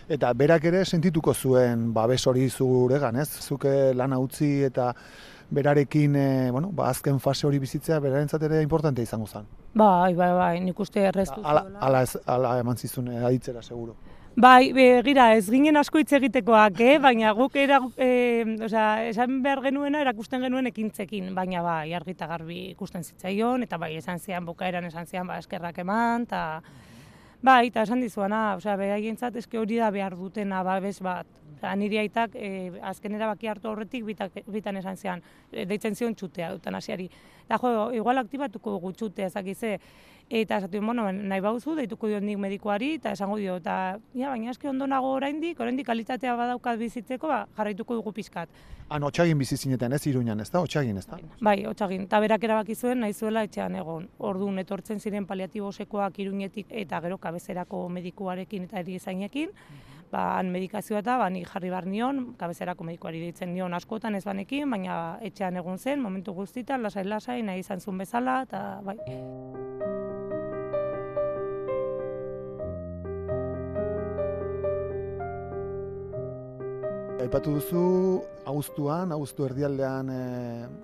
Eta 0.10 0.32
berak 0.34 0.64
ere 0.66 0.86
sentituko 0.86 1.34
zuen 1.34 1.92
babes 1.94 2.24
hori 2.28 2.48
zuregan, 2.50 3.20
ez? 3.22 3.30
Zuke 3.46 3.94
lana 3.94 4.18
utzi 4.18 4.64
eta 4.66 4.94
berarekin, 5.50 6.16
e, 6.16 6.52
bueno, 6.52 6.70
ba, 6.72 6.90
azken 6.90 7.20
fase 7.20 7.48
hori 7.48 7.60
bizitzea 7.60 8.00
berarentzat 8.00 8.44
ere 8.46 8.62
importante 8.62 9.02
izango 9.02 9.28
zen. 9.28 9.48
Bai, 9.74 10.14
bai, 10.14 10.32
bai, 10.34 10.54
nik 10.62 10.80
uste 10.80 11.02
erreztu 11.10 11.42
Ala, 11.44 11.66
ala, 11.80 12.04
ez, 12.06 12.18
ala 12.26 12.58
eman 12.60 12.78
zizun 12.78 13.10
eh, 13.12 13.24
aditzera, 13.26 13.62
seguro. 13.62 13.96
Bai, 14.40 14.72
begira, 14.72 15.34
ez 15.36 15.50
ginen 15.50 15.76
asko 15.76 16.00
hitz 16.00 16.14
egitekoak, 16.16 16.78
eh? 16.86 16.98
baina 17.02 17.34
guk 17.36 17.58
era, 17.60 17.80
e, 17.98 18.46
osea, 18.64 19.10
esan 19.10 19.42
behar 19.44 19.64
genuena 19.66 20.04
erakusten 20.06 20.46
genuen 20.46 20.70
ekintzekin, 20.70 21.34
baina 21.36 21.64
bai, 21.66 21.92
argi 21.98 22.14
eta 22.16 22.30
garbi 22.30 22.60
ikusten 22.70 23.04
zitzaion, 23.04 23.66
eta 23.66 23.82
bai, 23.82 23.96
esan 23.98 24.22
zian, 24.22 24.46
bukaeran 24.48 24.86
esan 24.88 25.10
zian, 25.10 25.28
ba, 25.28 25.42
eskerrak 25.42 25.82
eman, 25.84 26.30
eta 26.30 26.44
bai, 27.42 27.66
eta 27.72 27.84
esan 27.88 28.06
dizuana, 28.06 28.54
osea, 28.62 28.78
beraientzat 28.80 29.42
eske 29.42 29.60
hori 29.60 29.82
da 29.82 29.90
behar 29.92 30.16
dutena 30.16 30.64
babes 30.64 31.00
bat. 31.04 31.28
Osea, 31.60 31.76
niri 31.76 31.98
aitak 32.00 32.36
e, 32.36 32.72
azken 32.82 33.18
erabaki 33.18 33.50
hartu 33.52 33.70
horretik 33.70 34.06
bitak, 34.08 34.38
bitan 34.48 34.80
esan 34.80 34.98
zian, 34.98 35.24
e, 35.52 35.66
deitzen 35.68 35.96
zion 35.96 36.16
txutea 36.16 36.54
eutanasiari. 36.56 37.10
Eta 37.46 37.60
jo, 37.60 37.90
igual 37.94 38.24
aktibatuko 38.24 38.78
dugu 38.78 38.94
txutea 38.94 39.28
ezakize, 39.28 39.78
Eta 40.30 40.60
esatu, 40.60 40.78
bueno, 40.86 41.08
nahi 41.12 41.42
bauzu, 41.42 41.74
deituko 41.74 42.06
diot 42.08 42.22
nik 42.22 42.38
medikoari, 42.38 42.92
eta 43.00 43.16
esango 43.16 43.40
dio, 43.40 43.56
eta, 43.58 43.98
ja, 44.14 44.30
baina 44.30 44.52
eske 44.52 44.68
ondo 44.70 44.86
nago 44.86 45.10
oraindik, 45.16 45.58
oraindik 45.58 45.88
kalitatea 45.88 46.36
badaukat 46.38 46.78
bizitzeko, 46.78 47.32
ba, 47.32 47.40
jarraituko 47.58 47.98
dugu 47.98 48.14
pizkat. 48.14 48.54
Han 48.94 49.08
otxagin 49.08 49.42
bizi 49.42 49.58
zineten, 49.58 49.94
ez 49.98 50.04
iruñan, 50.06 50.40
ez 50.40 50.52
da? 50.54 50.62
Otxagin, 50.62 51.02
ez 51.02 51.08
da? 51.10 51.18
Bai, 51.42 51.66
otxagin, 51.66 52.06
eta 52.06 52.20
berak 52.22 52.46
erabaki 52.46 52.76
zuen, 52.78 53.02
nahi 53.02 53.18
zuela 53.18 53.42
etxean 53.48 53.80
egon. 53.82 54.06
Orduan, 54.30 54.62
etortzen 54.62 55.02
ziren 55.02 55.26
paliatibosekoak 55.26 56.22
iruñetik, 56.22 56.70
eta 56.84 57.02
gero 57.02 57.18
kabezerako 57.18 57.88
medikuarekin 57.98 58.70
eta 58.70 58.86
erizainekin, 58.86 59.50
ba, 60.12 60.26
han 60.38 60.52
medikazioa 60.54 61.04
eta, 61.04 61.18
ba, 61.22 61.30
nik 61.34 61.48
jarri 61.50 61.72
bar 61.74 61.88
nion, 61.90 62.34
kabezerako 62.40 62.88
medikuari 62.88 63.22
deitzen 63.24 63.54
nion 63.54 63.74
askotan 63.78 64.16
ez 64.16 64.26
banekin, 64.26 64.70
baina 64.70 65.18
etxean 65.26 65.58
egon 65.62 65.78
zen, 65.78 66.02
momentu 66.02 66.34
guztitan, 66.38 66.84
lasai-lasai, 66.86 67.42
nahi 67.46 67.64
izan 67.66 67.80
zuen 67.80 68.02
bezala, 68.06 68.42
eta 68.48 68.64
bai. 68.86 68.98
Aipatu 77.20 77.52
duzu, 77.58 77.82
abuztuan, 78.48 79.12
abuztu 79.12 79.44
erdialdean 79.46 80.08
e, 80.10 80.22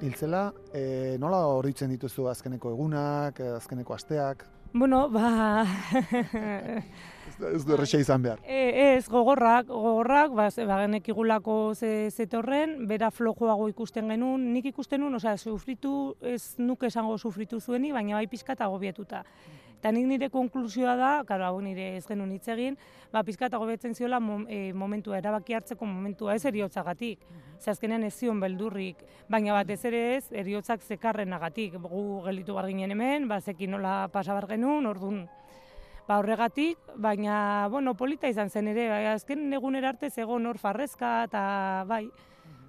hiltzela, 0.03 0.50
e, 0.75 1.15
nola 1.17 1.39
horitzen 1.48 1.89
dituzu 1.96 2.27
azkeneko 2.27 2.74
egunak, 2.75 3.39
eh, 3.39 3.55
azkeneko 3.55 3.96
asteak? 3.96 4.44
Bueno, 4.74 5.08
ba... 5.10 5.63
ez 7.39 7.63
du 7.65 7.74
erresa 7.74 8.00
izan 8.00 8.24
behar. 8.24 8.39
E, 8.44 8.96
ez, 8.96 9.08
gogorrak, 9.12 9.68
gogorrak, 9.68 10.32
ba, 10.36 10.50
ze, 10.51 10.65
ba 10.65 10.80
genekigulako 10.84 11.74
ze, 11.75 12.10
zetorren, 12.12 12.88
bera 12.88 13.12
flojoago 13.12 13.68
ikusten 13.72 14.10
genuen, 14.10 14.51
nik 14.54 14.72
ikusten 14.72 15.01
nuen, 15.04 15.15
osea, 15.20 15.38
sufritu, 15.38 16.15
ez 16.22 16.56
nuke 16.58 16.88
esango 16.88 17.18
sufritu 17.18 17.60
zuenik, 17.60 17.94
baina 17.94 18.20
bai 18.20 18.27
pizkat 18.32 18.62
agobietuta. 18.62 19.24
Eta 19.86 19.92
nik 19.94 20.08
nire 20.10 20.32
konklusioa 20.34 20.96
da, 20.98 21.10
karo, 21.27 21.46
hau 21.46 21.60
nire 21.62 21.92
ez 22.00 22.06
genuen 22.08 22.32
hitz 22.34 22.48
egin, 22.50 22.77
ba, 23.13 23.22
pizkat 23.27 23.54
agobiatzen 23.54 23.94
ziola 23.94 24.18
mom, 24.20 24.48
e, 24.50 24.72
momentua, 24.74 25.20
erabaki 25.20 25.54
hartzeko 25.54 25.86
momentua, 25.86 26.34
ez 26.34 26.46
eriotzagatik. 26.50 27.22
Ze 27.60 27.70
azkenean 27.72 28.04
ez 28.04 28.15
zion 28.15 28.39
beldurrik, 28.42 29.04
baina 29.30 29.54
batez 29.54 29.84
ere 29.86 30.01
ez, 30.15 30.25
eriotzak 30.32 30.82
zekarrenagatik. 30.82 31.77
Gu 31.84 32.01
gelditu 32.25 32.58
bar 32.58 32.65
ginen 32.72 32.96
hemen, 32.96 33.27
ba, 33.30 33.38
zekin 33.42 33.75
nola 33.77 34.08
pasabar 34.13 34.48
genuen, 34.50 34.89
orduan, 34.89 35.27
ba, 36.07 36.19
horregatik, 36.19 36.77
baina, 36.95 37.67
bueno, 37.71 37.95
polita 37.95 38.29
izan 38.29 38.50
zen 38.50 38.69
ere, 38.69 38.88
bai, 38.89 39.05
azken 39.15 39.53
egunera 39.53 39.89
arte 39.93 40.09
zegoen 40.09 40.45
hor 40.45 40.59
farrezka, 40.62 41.24
eta 41.29 41.85
bai, 41.89 42.05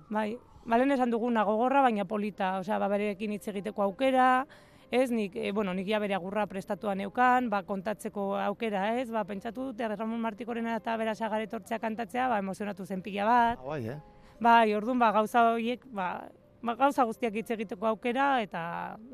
bai, 0.09 0.31
balen 0.65 0.95
esan 0.97 1.13
duguna 1.13 1.45
gogorra, 1.45 1.83
baina 1.85 2.07
polita, 2.09 2.57
osea, 2.63 2.79
ba, 2.83 2.89
berekin 2.89 3.37
hitz 3.37 3.47
egiteko 3.53 3.85
aukera, 3.85 4.47
ez, 4.91 5.11
nik, 5.11 5.37
e, 5.37 5.53
bueno, 5.53 5.75
nik 5.75 5.89
ja 5.89 6.01
bere 6.01 6.15
agurra 6.15 6.47
prestatua 6.47 6.95
neukan, 6.95 7.51
ba, 7.51 7.63
kontatzeko 7.67 8.35
aukera, 8.47 8.89
ez, 9.01 9.11
ba, 9.11 9.25
pentsatu 9.29 9.71
dute, 9.71 9.89
Ramon 9.95 10.21
Martikorena 10.23 10.77
eta 10.81 10.97
bera 10.97 11.15
sagaretortzea 11.15 11.81
kantatzea, 11.83 12.29
ba, 12.33 12.41
emozionatu 12.43 12.87
zen 12.87 13.03
pila 13.03 13.27
bat. 13.29 13.59
Ah, 13.61 13.69
bai, 13.75 13.83
eh? 13.95 14.01
Bai, 14.41 14.75
orduan, 14.77 15.01
ba, 15.03 15.13
gauza 15.13 15.43
horiek, 15.53 15.85
ba, 15.93 16.29
ba, 16.63 16.77
gauza 16.79 17.05
guztiak 17.09 17.35
hitz 17.35 17.51
egiteko 17.57 17.89
aukera 17.91 18.37
eta 18.45 18.63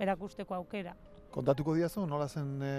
erakusteko 0.01 0.55
aukera. 0.61 0.95
Kontatuko 1.33 1.73
diazu, 1.73 2.05
nola 2.05 2.27
zen 2.29 2.61
e, 2.61 2.71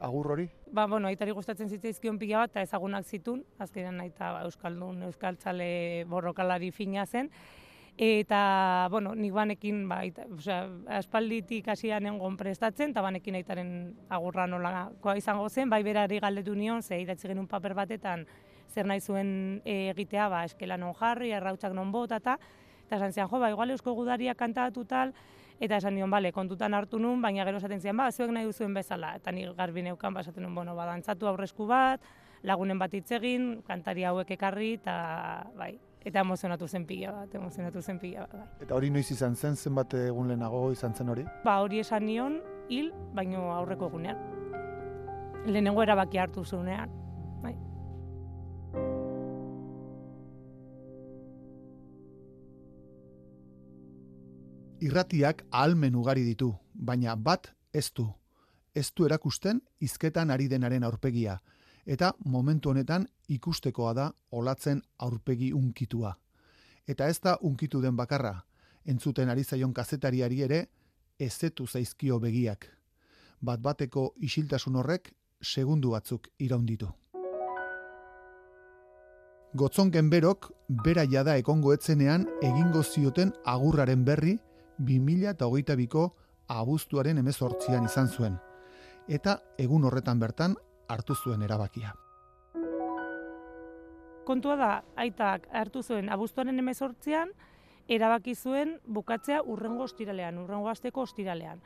agur 0.00 0.30
hori? 0.32 0.46
Ba, 0.72 0.86
bueno, 0.88 1.10
aitari 1.10 1.34
gustatzen 1.36 1.68
zitzaizkion 1.68 2.16
pila 2.18 2.40
bat, 2.40 2.54
eta 2.54 2.64
ezagunak 2.64 3.04
zitun, 3.04 3.42
azkenean 3.60 4.00
aita 4.00 4.30
ba, 4.32 4.44
Euskaldun, 4.48 5.02
Euskaltzale 5.10 6.06
borrokalari 6.08 6.70
fina 6.72 7.04
zen, 7.04 7.28
eta, 8.00 8.40
bueno, 8.90 9.12
nik 9.12 9.34
banekin, 9.36 9.82
ba, 9.90 10.00
aita, 10.06 10.24
osea, 10.38 10.62
aspalditik 11.02 11.68
hasian 11.68 12.08
nengon 12.08 12.38
prestatzen, 12.40 12.96
eta 12.96 13.04
banekin 13.04 13.36
aitaren 13.42 13.72
agurra 14.08 14.46
nolakoa 14.48 15.18
izango 15.20 15.50
zen, 15.52 15.68
bai 15.68 15.82
berari 15.84 16.22
galdetu 16.24 16.56
nion, 16.56 16.80
ze 16.82 17.02
idatzi 17.04 17.28
genuen 17.28 17.50
paper 17.50 17.76
batetan, 17.76 18.24
zer 18.72 18.88
nahi 18.88 19.04
zuen 19.04 19.60
e, 19.66 19.90
egitea, 19.92 20.30
ba, 20.32 20.46
eskela 20.48 20.80
non 20.80 20.96
jarri, 20.96 21.34
arrautsak 21.36 21.76
non 21.76 21.92
bota, 21.92 22.22
eta, 22.24 22.38
eta 22.86 23.02
esan 23.02 23.12
zian, 23.12 23.28
jo, 23.28 23.36
ba, 23.36 23.52
igual 23.52 23.76
eusko 23.76 23.92
gudaria 23.92 24.32
kantatu 24.32 24.88
tal, 24.88 25.12
eta 25.60 25.76
esan 25.76 25.94
nion, 25.94 26.10
bale, 26.10 26.32
kontutan 26.32 26.74
hartu 26.74 27.00
nun, 27.02 27.22
baina 27.22 27.44
gero 27.44 27.58
esaten 27.58 27.80
zian, 27.80 27.96
ba, 27.96 28.10
zuek 28.12 28.30
nahi 28.34 28.46
duzuen 28.46 28.74
bezala, 28.74 29.14
eta 29.18 29.32
ni 29.32 29.44
garbi 29.56 29.82
neukan, 29.82 30.14
ba, 30.14 30.22
esaten 30.22 30.46
nun, 30.46 30.54
bueno, 30.54 30.74
ba, 30.78 30.86
dantzatu 30.86 31.26
aurresku 31.26 31.66
bat, 31.66 32.02
lagunen 32.42 32.78
bat 32.78 32.94
hitz 32.94 33.10
egin, 33.18 33.62
kantari 33.66 34.06
hauek 34.06 34.30
ekarri, 34.38 34.74
eta, 34.78 34.96
bai, 35.58 35.72
eta 36.06 36.22
emozionatu 36.22 36.68
zen 36.68 36.86
pila 36.86 37.12
bat, 37.12 37.34
emozionatu 37.34 37.82
zen 37.82 37.98
pila 37.98 38.26
bat, 38.26 38.36
bai. 38.38 38.48
Eta 38.66 38.74
hori 38.74 38.90
noiz 38.94 39.08
izan 39.10 39.34
zen, 39.36 39.56
zenbat 39.56 39.94
egun 39.98 40.30
lehenago 40.30 40.68
izan 40.72 40.94
zen 40.94 41.10
hori? 41.14 41.26
Ba, 41.44 41.58
hori 41.64 41.82
esan 41.82 42.06
nion, 42.06 42.40
hil, 42.68 42.92
baino 43.14 43.50
aurreko 43.56 43.90
egunean. 43.90 44.20
Lehenengo 45.48 45.82
erabaki 45.82 46.18
hartu 46.18 46.44
zuenean. 46.44 46.92
Bai. 47.42 47.54
Irratiak 54.78 55.42
ahalmen 55.50 55.96
ugari 55.98 56.22
ditu, 56.22 56.52
baina 56.72 57.16
bat 57.16 57.48
ez 57.74 57.90
du. 57.90 58.04
Ez 58.74 58.92
du 58.94 59.06
erakusten 59.08 59.58
hizketan 59.82 60.30
ari 60.30 60.46
denaren 60.48 60.84
aurpegia, 60.86 61.34
eta 61.84 62.12
momentu 62.24 62.70
honetan 62.70 63.08
ikustekoa 63.28 63.94
da 63.94 64.12
olatzen 64.30 64.82
aurpegi 64.98 65.50
unkitua. 65.52 66.14
Eta 66.86 67.08
ez 67.08 67.18
da 67.20 67.36
unkitu 67.42 67.80
den 67.82 67.96
bakarra, 67.96 68.36
entzuten 68.84 69.28
ari 69.28 69.42
zaion 69.42 69.74
kazetariari 69.74 70.42
ere, 70.46 70.68
ezetu 71.18 71.66
zaizkio 71.66 72.20
begiak. 72.20 72.70
Bat 73.40 73.60
bateko 73.60 74.12
isiltasun 74.22 74.76
horrek 74.76 75.10
segundu 75.42 75.90
batzuk 75.90 76.28
iraunditu. 76.38 76.86
Gotzonken 79.58 80.10
berok, 80.10 80.52
bera 80.68 81.02
jada 81.10 81.34
ekongo 81.36 81.72
etzenean 81.74 82.28
egingo 82.42 82.84
zioten 82.84 83.32
agurraren 83.44 84.04
berri 84.04 84.38
2008ko 84.78 86.08
abuztuaren 86.48 87.18
emezortzian 87.18 87.84
izan 87.84 88.08
zuen. 88.08 88.36
Eta 89.08 89.40
egun 89.58 89.84
horretan 89.84 90.20
bertan 90.20 90.56
hartu 90.88 91.14
zuen 91.14 91.42
erabakia. 91.42 91.94
kontua 94.28 94.58
da, 94.60 94.72
aitak 95.00 95.48
hartu 95.56 95.82
zuen 95.82 96.10
abuztuaren 96.12 96.60
emezortzian, 96.60 97.32
erabaki 97.88 98.34
zuen 98.36 98.76
bukatzea 98.84 99.40
urrengo 99.54 99.86
ostiralean, 99.88 100.40
urrengo 100.42 100.68
asteko 100.68 101.06
ostiralean. 101.08 101.62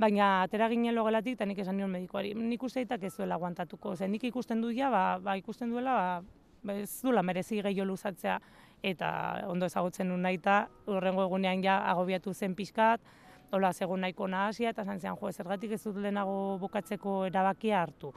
Baina 0.00 0.28
atera 0.42 0.68
ginen 0.72 0.96
logelatik 0.96 1.38
eta 1.38 1.46
nik 1.48 1.62
esan 1.64 1.78
nion 1.78 1.92
medikoari. 1.92 2.34
Nik 2.36 2.62
uste 2.68 2.82
aitak 2.82 3.04
ez 3.08 3.14
duela 3.16 3.38
aguantatuko. 3.38 3.94
Zer, 3.96 4.10
nik 4.12 4.24
ikusten 4.28 4.60
du 4.64 4.72
ja, 4.74 4.90
ba, 4.92 5.02
ba 5.24 5.36
ikusten 5.40 5.72
duela, 5.72 5.94
ba, 5.94 6.40
ba 6.68 6.76
ez 6.82 6.90
duela 7.04 7.22
merezi 7.24 7.60
gehiago 7.60 7.88
luzatzea 7.92 8.38
eta 8.82 9.44
ondo 9.48 9.66
ezagutzen 9.66 10.08
nun 10.08 10.22
naita, 10.22 10.66
urrengo 10.90 11.24
egunean 11.24 11.62
ja 11.62 11.78
agobiatu 11.90 12.34
zen 12.34 12.54
pixkat, 12.54 13.00
hola 13.52 13.72
segun 13.72 14.00
nahiko 14.00 14.26
nahasia, 14.26 14.70
eta 14.70 14.82
esan 14.82 15.00
zian, 15.00 15.16
jo, 15.20 15.30
zergatik 15.32 15.72
ez 15.76 15.82
dut 15.84 15.96
lehenago 15.96 16.58
bukatzeko 16.58 17.26
erabakia 17.28 17.82
hartu. 17.82 18.12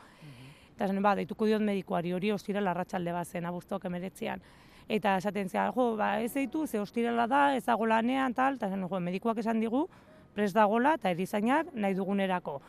Eta 0.76 0.88
esan, 0.88 1.02
ba, 1.04 1.14
deituko 1.16 1.46
diot 1.46 1.62
medikoari 1.62 2.14
hori 2.14 2.32
ostira 2.32 2.64
larratxalde 2.64 3.14
bat 3.14 3.28
zen, 3.28 3.46
abuztuak 3.46 3.86
emeretzean. 3.86 4.42
Eta 4.90 5.18
esaten 5.18 5.50
zian, 5.50 5.72
jo, 5.76 5.96
ba, 6.00 6.20
ez 6.22 6.34
deitu, 6.34 6.66
ze 6.68 6.80
ostirala 6.80 7.28
da, 7.28 7.46
ez 7.56 7.66
dago 7.66 7.86
lanean, 7.86 8.34
tal, 8.34 8.56
eta 8.56 8.68
esan, 8.72 8.88
jo, 8.90 9.00
medikoak 9.00 9.44
esan 9.44 9.60
digu, 9.60 9.88
prest 10.36 10.56
dagola 10.56 10.96
eta 11.00 11.12
erizainak 11.16 11.72
nahi 11.74 11.96
dugunerako. 11.98 12.60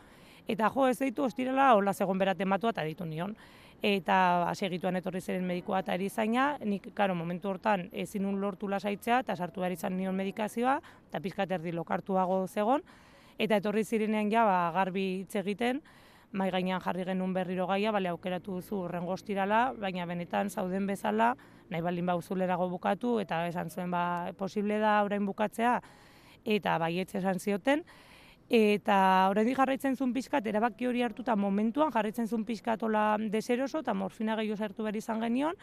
Eta 0.47 0.71
jo, 0.73 0.87
ez 0.87 0.97
deitu 1.01 1.25
ostirala, 1.27 1.73
hola 1.75 1.93
segon 1.93 2.19
beraten 2.19 2.49
batua 2.49 2.71
eta 2.71 2.85
ditu 2.87 3.05
nion. 3.05 3.35
Eta 3.85 4.49
segituan 4.55 4.95
etorri 4.97 5.21
ziren 5.21 5.45
medikoa 5.45 5.83
eta 5.83 5.93
erizaina, 5.93 6.57
nik, 6.65 6.89
karo, 6.97 7.13
momentu 7.15 7.49
hortan 7.51 7.89
ezin 7.93 8.25
un 8.25 8.39
lortu 8.41 8.67
lasaitzea 8.67 9.19
eta 9.21 9.35
sartu 9.35 9.61
behar 9.61 9.75
izan 9.75 9.93
nion 9.97 10.15
medikazioa, 10.17 10.79
eta 11.09 11.21
pizkat 11.21 11.51
erdi 11.51 11.71
lokartuago 11.71 12.47
zegon, 12.47 12.81
eta 13.37 13.59
etorri 13.61 13.83
zirenean 13.83 14.31
ja, 14.31 14.45
ba, 14.45 14.71
garbi 14.73 15.05
hitz 15.21 15.35
egiten, 15.43 15.83
mai 16.31 16.49
gainean 16.51 16.81
jarri 16.81 17.05
genuen 17.05 17.33
berriro 17.33 17.67
gaia, 17.67 17.91
bale 17.91 18.09
aukeratu 18.09 18.57
duzu 18.57 18.81
horrengo 18.87 19.13
ostirala, 19.13 19.73
baina 19.77 20.09
benetan 20.09 20.49
zauden 20.49 20.87
bezala, 20.87 21.35
nahi 21.69 21.81
baldin 21.81 22.09
bauzulerago 22.09 22.67
bukatu, 22.69 23.19
eta 23.19 23.45
esan 23.47 23.69
zuen, 23.69 23.91
ba, 23.91 24.33
posible 24.37 24.79
da 24.81 25.03
orain 25.05 25.25
bukatzea, 25.25 25.77
eta 26.45 26.77
baietz 26.81 27.13
esan 27.15 27.37
zioten, 27.39 27.85
eta 28.49 29.27
oraindik 29.29 29.57
jarraitzen 29.57 29.95
zuen 29.95 30.13
pixkat, 30.15 30.45
erabaki 30.47 30.87
hori 30.87 31.01
hartuta 31.03 31.35
momentuan 31.35 31.91
jarraitzen 31.91 32.27
zuen 32.27 32.45
pixkat 32.45 32.83
ola 32.83 33.17
deseroso, 33.19 33.79
eta 33.83 33.93
morfina 33.93 34.35
gehiago 34.39 34.57
sartu 34.57 34.83
behar 34.83 34.95
izan 34.95 35.19
genion, 35.19 35.55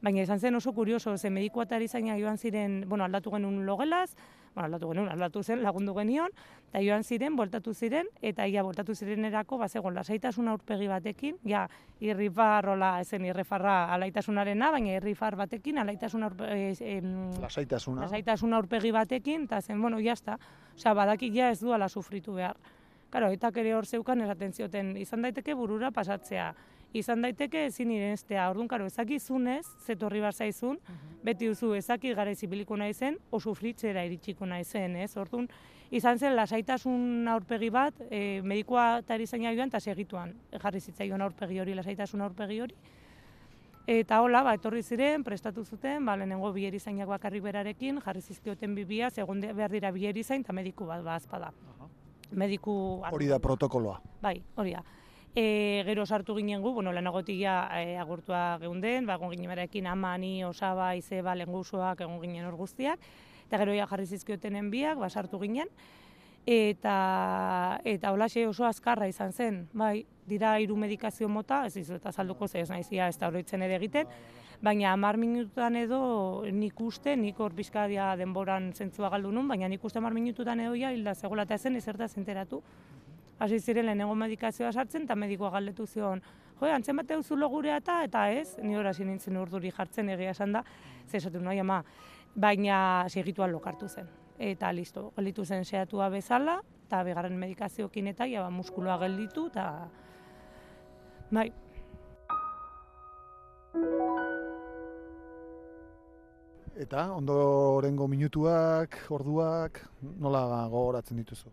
baina 0.00 0.22
izan 0.22 0.38
zen 0.38 0.54
oso 0.54 0.72
kurioso, 0.72 1.16
ze 1.18 1.30
medikoa 1.30 1.64
eta 1.64 1.76
erizaina 1.76 2.18
joan 2.18 2.38
ziren, 2.38 2.84
bueno, 2.88 3.04
aldatu 3.04 3.30
genuen 3.30 3.66
logelaz, 3.66 4.14
bueno, 4.58 4.66
aldatu 4.66 4.88
genuen, 4.90 5.08
aldatu 5.12 5.42
zen, 5.42 5.62
lagundu 5.62 5.94
genion, 5.94 6.32
eta 6.68 6.82
joan 6.82 7.04
ziren, 7.04 7.36
voltatu 7.36 7.74
ziren, 7.74 8.08
eta 8.22 8.46
ia 8.46 8.62
voltatu 8.66 8.94
ziren 8.94 9.24
erako, 9.28 9.58
bazegon, 9.58 9.94
lasaitasun 9.94 10.48
aurpegi 10.48 10.88
batekin, 10.90 11.36
ja, 11.46 11.66
irrifar, 12.00 12.66
hola, 12.74 12.96
ezen 13.00 13.24
irrifarra 13.28 13.92
alaitasunarena, 13.94 14.70
baina 14.74 14.96
irrifar 14.98 15.36
batekin, 15.38 15.78
alaitasun 15.78 16.26
aurpegi, 16.26 16.98
Lasaitasuna. 17.40 18.02
lasaitasun 18.02 18.54
aurpegi 18.58 18.90
batekin, 18.92 19.46
eta 19.46 19.60
zen, 19.62 19.80
bueno, 19.80 20.00
jazta, 20.02 20.38
osea, 20.74 20.94
badakik 20.94 21.34
ja 21.34 21.50
ez 21.50 21.60
duala 21.60 21.88
sufritu 21.88 22.34
behar. 22.34 22.56
Karo, 23.10 23.30
eta 23.32 23.48
ere 23.56 23.72
hor 23.74 23.86
zeukan 23.86 24.20
esaten 24.20 24.52
zioten, 24.52 24.96
izan 24.96 25.22
daiteke 25.22 25.54
burura 25.54 25.90
pasatzea, 25.90 26.50
izan 26.96 27.22
daiteke 27.22 27.66
ezin 27.68 27.90
irenztea, 27.92 28.48
orduan, 28.50 28.68
karo, 28.68 28.86
ezakizunez, 28.88 29.64
zetorri 29.84 30.20
bar 30.24 30.34
zaizun, 30.34 30.78
beti 31.24 31.48
duzu 31.50 31.74
ezaki 31.76 32.14
gara 32.16 32.32
izibiliko 32.32 32.76
naizen, 32.76 33.18
o 33.30 33.40
sufritzera 33.40 34.04
iritsiko 34.08 34.46
naizen, 34.46 34.96
ez? 34.96 35.10
Orduan, 35.16 35.48
izan 35.90 36.18
zen 36.18 36.36
lasaitasun 36.36 37.28
aurpegi 37.28 37.70
bat, 37.70 38.00
e, 38.10 38.40
medikoa 38.42 39.00
eta 39.02 39.18
erizaina 39.18 39.52
joan, 39.52 39.68
eta 39.68 39.80
segituan 39.80 40.34
jarri 40.62 40.80
zitzaion 40.80 41.20
aurpegi 41.22 41.60
hori, 41.60 41.74
lasaitasun 41.76 42.24
aurpegi 42.24 42.60
hori. 42.64 42.78
Eta 43.88 44.18
hola, 44.20 44.42
ba, 44.44 44.52
etorri 44.58 44.82
ziren, 44.82 45.22
prestatu 45.24 45.64
zuten, 45.64 46.04
ba, 46.04 46.16
lehenengo 46.20 46.50
bi 46.52 46.66
erizainak 46.68 47.08
bakarrik 47.08 47.42
berarekin, 47.42 48.02
jarri 48.04 48.20
zizkioten 48.20 48.74
bibia, 48.76 49.08
segun 49.08 49.40
behar 49.40 49.72
dira 49.72 49.92
bi 49.92 50.04
erizain, 50.06 50.44
eta 50.44 50.52
mediku 50.52 50.84
bat 50.88 51.04
ba, 51.04 51.16
azpada. 51.16 51.52
Mediku... 52.36 53.00
Hori 53.08 53.30
da 53.30 53.38
protokoloa. 53.40 53.96
Bai, 54.20 54.36
hori 54.60 54.74
da. 54.76 54.82
E, 55.38 55.84
gero 55.86 56.02
sartu 56.06 56.34
ginen 56.34 56.62
gu, 56.64 56.72
bueno, 56.74 56.90
lehenagotik 56.90 57.36
ja 57.38 57.68
e, 57.78 57.94
agurtua 58.00 58.58
geunden, 58.58 59.06
ba, 59.06 59.14
egon 59.20 59.30
ginen 59.30 59.52
berarekin 59.52 59.86
ama, 59.86 60.16
ni, 60.18 60.42
osaba, 60.42 60.88
izeba, 60.98 61.36
lengusoak 61.38 62.02
egon 62.02 62.18
ginen 62.24 62.48
hor 62.48 62.56
guztiak, 62.58 63.04
eta 63.44 63.60
gero 63.62 63.76
ja 63.76 63.86
jarri 63.86 64.08
zizkiotenen 64.10 64.72
biak, 64.72 64.98
ba, 64.98 65.06
sartu 65.06 65.38
ginen, 65.38 65.70
eta 66.48 67.78
eta 67.86 68.10
holaxe 68.16 68.48
oso 68.48 68.66
azkarra 68.66 69.06
izan 69.06 69.30
zen, 69.30 69.62
bai, 69.78 70.06
dira 70.26 70.56
hiru 70.58 70.74
medikazio 70.80 71.28
mota, 71.30 71.62
ez 71.68 71.74
dizu 71.76 72.00
eta 72.00 72.10
salduko 72.10 72.48
ze 72.48 72.64
ez 72.64 72.70
naizia 72.70 73.06
ez 73.06 73.18
da 73.20 73.30
oroitzen 73.30 73.62
ere 73.62 73.78
egiten, 73.78 74.10
baina 74.60 74.92
hamar 74.92 75.22
minututan 75.22 75.76
edo 75.76 76.44
nik 76.50 76.80
uste, 76.80 77.14
nik 77.16 77.38
hor 77.38 77.54
bizkadia 77.54 78.16
denboran 78.18 78.72
zentzua 78.74 79.14
galdu 79.14 79.30
nun, 79.30 79.46
baina 79.46 79.68
nik 79.68 79.84
uste 79.84 80.02
hamar 80.02 80.18
minututan 80.18 80.60
edo 80.60 80.74
ja 80.74 80.90
hilda 80.90 81.14
zegoela 81.14 81.46
eta 81.46 81.58
zen 81.58 81.76
ezerta 81.76 82.08
zenteratu. 82.08 82.64
Hasi 83.38 83.60
ziren 83.60 83.86
lehenengo 83.86 84.14
medikazioa 84.18 84.72
sartzen 84.72 85.04
eta 85.06 85.14
medikoa 85.14 85.50
galdetu 85.54 85.86
zion, 85.86 86.22
jo, 86.60 86.66
antzen 86.66 86.96
bat 86.98 87.10
euzulo 87.14 87.48
gurea 87.48 87.76
eta, 87.78 88.00
eta 88.04 88.24
ez, 88.34 88.56
ni 88.62 88.74
hori 88.76 89.04
nintzen 89.06 89.36
urduri 89.38 89.70
jartzen 89.70 90.08
egia 90.10 90.32
esan 90.34 90.56
da, 90.56 90.64
zesatu 91.06 91.40
nahi 91.40 91.60
ama, 91.62 91.82
baina 92.34 92.80
segitua 93.08 93.46
lokartu 93.46 93.88
zen. 93.88 94.08
Eta 94.38 94.72
listo, 94.72 95.12
gelditu 95.16 95.44
zen 95.44 95.64
seatua 95.64 96.08
bezala, 96.08 96.58
eta 96.86 97.04
begarren 97.04 97.38
medikaziokin 97.38 98.10
eta 98.14 98.26
ja, 98.26 98.42
ba, 98.42 98.50
muskuloa 98.50 98.98
gelditu, 98.98 99.46
eta 99.52 99.88
bai, 101.30 101.50
Eta 106.78 107.08
ondorengo 107.10 108.06
minutuak, 108.06 109.00
orduak, 109.10 109.80
nola 110.22 110.44
gogoratzen 110.70 111.18
dituzu? 111.18 111.50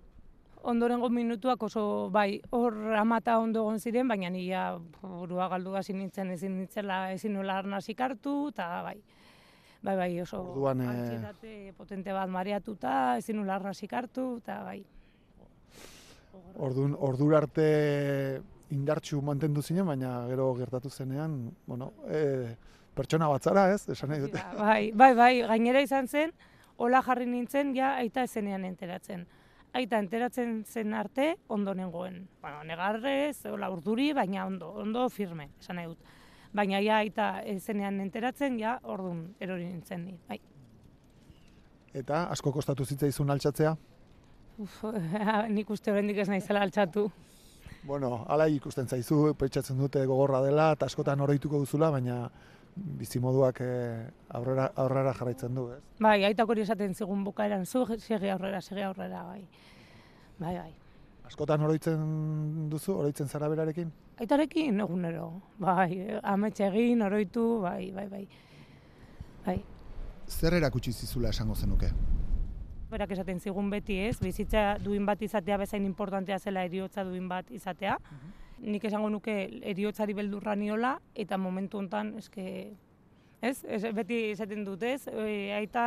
Ondorengo 0.66 1.10
minutuak 1.10 1.62
oso 1.64 2.10
bai 2.10 2.42
hor 2.50 2.74
amata 2.98 3.38
ondo 3.40 3.62
egon 3.64 3.80
ziren, 3.80 4.08
baina 4.08 4.32
nia 4.34 4.64
burua 5.02 5.48
galdu 5.52 5.76
hasi 5.78 5.94
nintzen 5.94 6.32
ezin 6.34 6.58
nintzela 6.58 7.12
ezin 7.14 7.36
nola 7.38 7.60
arnasik 7.62 8.02
hartu, 8.02 8.36
eta 8.50 8.82
bai. 8.84 8.98
Bai, 9.86 9.96
bai, 9.96 10.10
oso 10.22 10.42
Orduan, 10.42 10.82
eh, 10.82 11.72
potente 11.78 12.14
bat 12.14 12.30
mareatuta, 12.30 13.18
ezin 13.22 13.38
nola 13.38 13.60
arnasik 13.60 13.94
hartu, 13.94 14.38
eta 14.42 14.64
bai. 14.66 14.80
Ordun 16.66 16.96
ordura 16.98 17.38
arte 17.44 18.42
indartxu 18.74 19.22
mantendu 19.22 19.62
zinen, 19.62 19.86
baina 19.86 20.26
gero 20.32 20.50
gertatu 20.58 20.90
zenean, 20.90 21.38
bueno, 21.68 21.92
e, 22.10 22.56
pertsona 22.98 23.30
bat 23.30 23.44
zara, 23.44 23.70
ez? 23.76 23.84
Esan 23.94 24.10
nahi 24.10 24.26
dute. 24.26 24.42
Ja, 24.42 24.58
bai, 24.58 24.92
bai, 24.92 25.14
bai, 25.14 25.34
gainera 25.46 25.84
izan 25.86 26.08
zen, 26.08 26.34
hola 26.78 27.04
jarri 27.06 27.28
nintzen, 27.30 27.76
ja, 27.78 27.96
aita 28.02 28.26
ezenean 28.26 28.66
enteratzen. 28.66 29.28
Aita 29.76 30.00
enteratzen 30.00 30.62
zen 30.64 30.94
arte, 30.96 31.34
ondo 31.52 31.74
nengoen. 31.76 32.22
Bueno, 32.42 32.64
negarrez, 32.64 33.46
hola 33.52 33.68
urduri, 33.74 34.14
baina 34.16 34.46
ondo, 34.48 34.70
ondo 34.80 35.10
firme, 35.12 35.50
esan 35.60 35.76
nahi 35.76 35.90
dut. 35.90 36.14
Baina 36.56 36.80
ja, 36.80 37.02
aita 37.04 37.26
ezenean 37.44 38.00
enteratzen, 38.00 38.56
ja, 38.62 38.78
ordun 38.84 39.26
erori 39.44 39.66
nintzen 39.68 40.06
ni, 40.06 40.16
bai. 40.30 40.40
Eta 41.92 42.24
asko 42.32 42.54
kostatu 42.56 42.88
zitzaizun 42.88 43.36
altxatzea? 43.36 43.76
Uf, 44.64 44.80
nik 45.58 45.76
uste 45.76 45.92
oraindik 45.92 46.24
ez 46.24 46.30
naizela 46.32 46.64
altxatu. 46.64 47.10
Bueno, 47.86 48.24
ala 48.32 48.48
ikusten 48.48 48.88
zaizu, 48.88 49.34
pentsatzen 49.38 49.78
dute 49.78 50.06
gogorra 50.08 50.40
dela, 50.42 50.72
eta 50.78 50.88
askotan 50.88 51.20
oroituko 51.28 51.60
duzula, 51.66 51.92
baina 51.92 52.30
bizimoduak 52.76 53.62
eh, 53.64 54.08
aurrera, 54.36 54.70
aurrera 54.76 55.14
jarraitzen 55.16 55.56
du, 55.56 55.70
ez? 55.72 55.82
Bai, 56.04 56.18
aitak 56.28 56.50
hori 56.50 56.66
esaten 56.66 56.94
zigun 56.94 57.24
bukaeran, 57.24 57.66
zu 57.66 57.86
segi 57.98 58.30
aurrera, 58.30 58.62
segi 58.62 58.82
aurrera, 58.84 59.24
bai. 59.24 59.46
Bai, 60.40 60.56
bai. 60.58 60.74
Askotan 61.26 61.62
oroitzen 61.66 62.70
duzu, 62.70 62.98
oroitzen 63.00 63.28
zara 63.28 63.48
berarekin? 63.50 63.92
Aitarekin 64.22 64.80
egunero, 64.80 65.30
bai, 65.60 66.20
ametxe 66.22 66.68
egin, 66.68 67.02
oroitu, 67.02 67.46
bai, 67.64 67.92
bai, 67.96 68.08
bai. 68.12 68.28
Bai. 69.46 69.58
Zer 70.28 70.54
erakutsi 70.60 70.92
zizula 70.94 71.32
esango 71.34 71.56
zenuke? 71.56 71.90
Berak 72.92 73.12
esaten 73.16 73.40
zigun 73.40 73.70
beti 73.70 73.98
ez, 74.06 74.18
bizitza 74.22 74.76
duin 74.84 75.06
bat 75.06 75.22
izatea 75.22 75.58
bezain 75.58 75.86
importantea 75.86 76.38
zela 76.40 76.64
eriotza 76.66 77.04
duin 77.04 77.28
bat 77.30 77.50
izatea. 77.52 77.98
Nik 78.64 78.86
esango 78.88 79.10
nuke 79.12 79.36
eriotzari 79.68 80.16
beldurra 80.16 80.56
niola, 80.56 80.96
eta 81.14 81.38
momentu 81.38 81.78
hontan 81.82 82.14
eske, 82.22 82.46
ez, 83.42 83.58
ez 83.68 83.82
beti 83.96 84.20
esaten 84.32 84.64
dut 84.64 84.84
ez, 84.88 85.08
e, 85.12 85.52
aita 85.58 85.84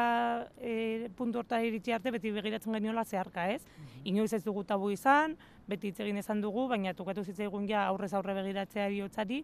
e, 0.61 1.09
puntu 1.17 1.41
horta 1.41 1.63
iritsi 1.65 1.95
arte 1.97 2.13
beti 2.13 2.33
begiratzen 2.35 2.77
geniola 2.77 3.05
zeharka 3.05 3.49
ez. 3.55 3.63
Inoiz 4.05 4.33
ez 4.37 4.43
dugu 4.45 4.65
tabu 4.69 4.91
izan, 4.93 5.37
beti 5.69 5.89
hitz 5.89 6.01
egin 6.05 6.21
esan 6.21 6.45
dugu, 6.45 6.69
baina 6.69 6.95
tukatu 6.95 7.25
zitzaigun 7.25 7.67
ja 7.69 7.87
aurrez 7.89 8.13
aurre 8.15 8.37
begiratzea 8.37 8.87
eriotzari, 8.91 9.43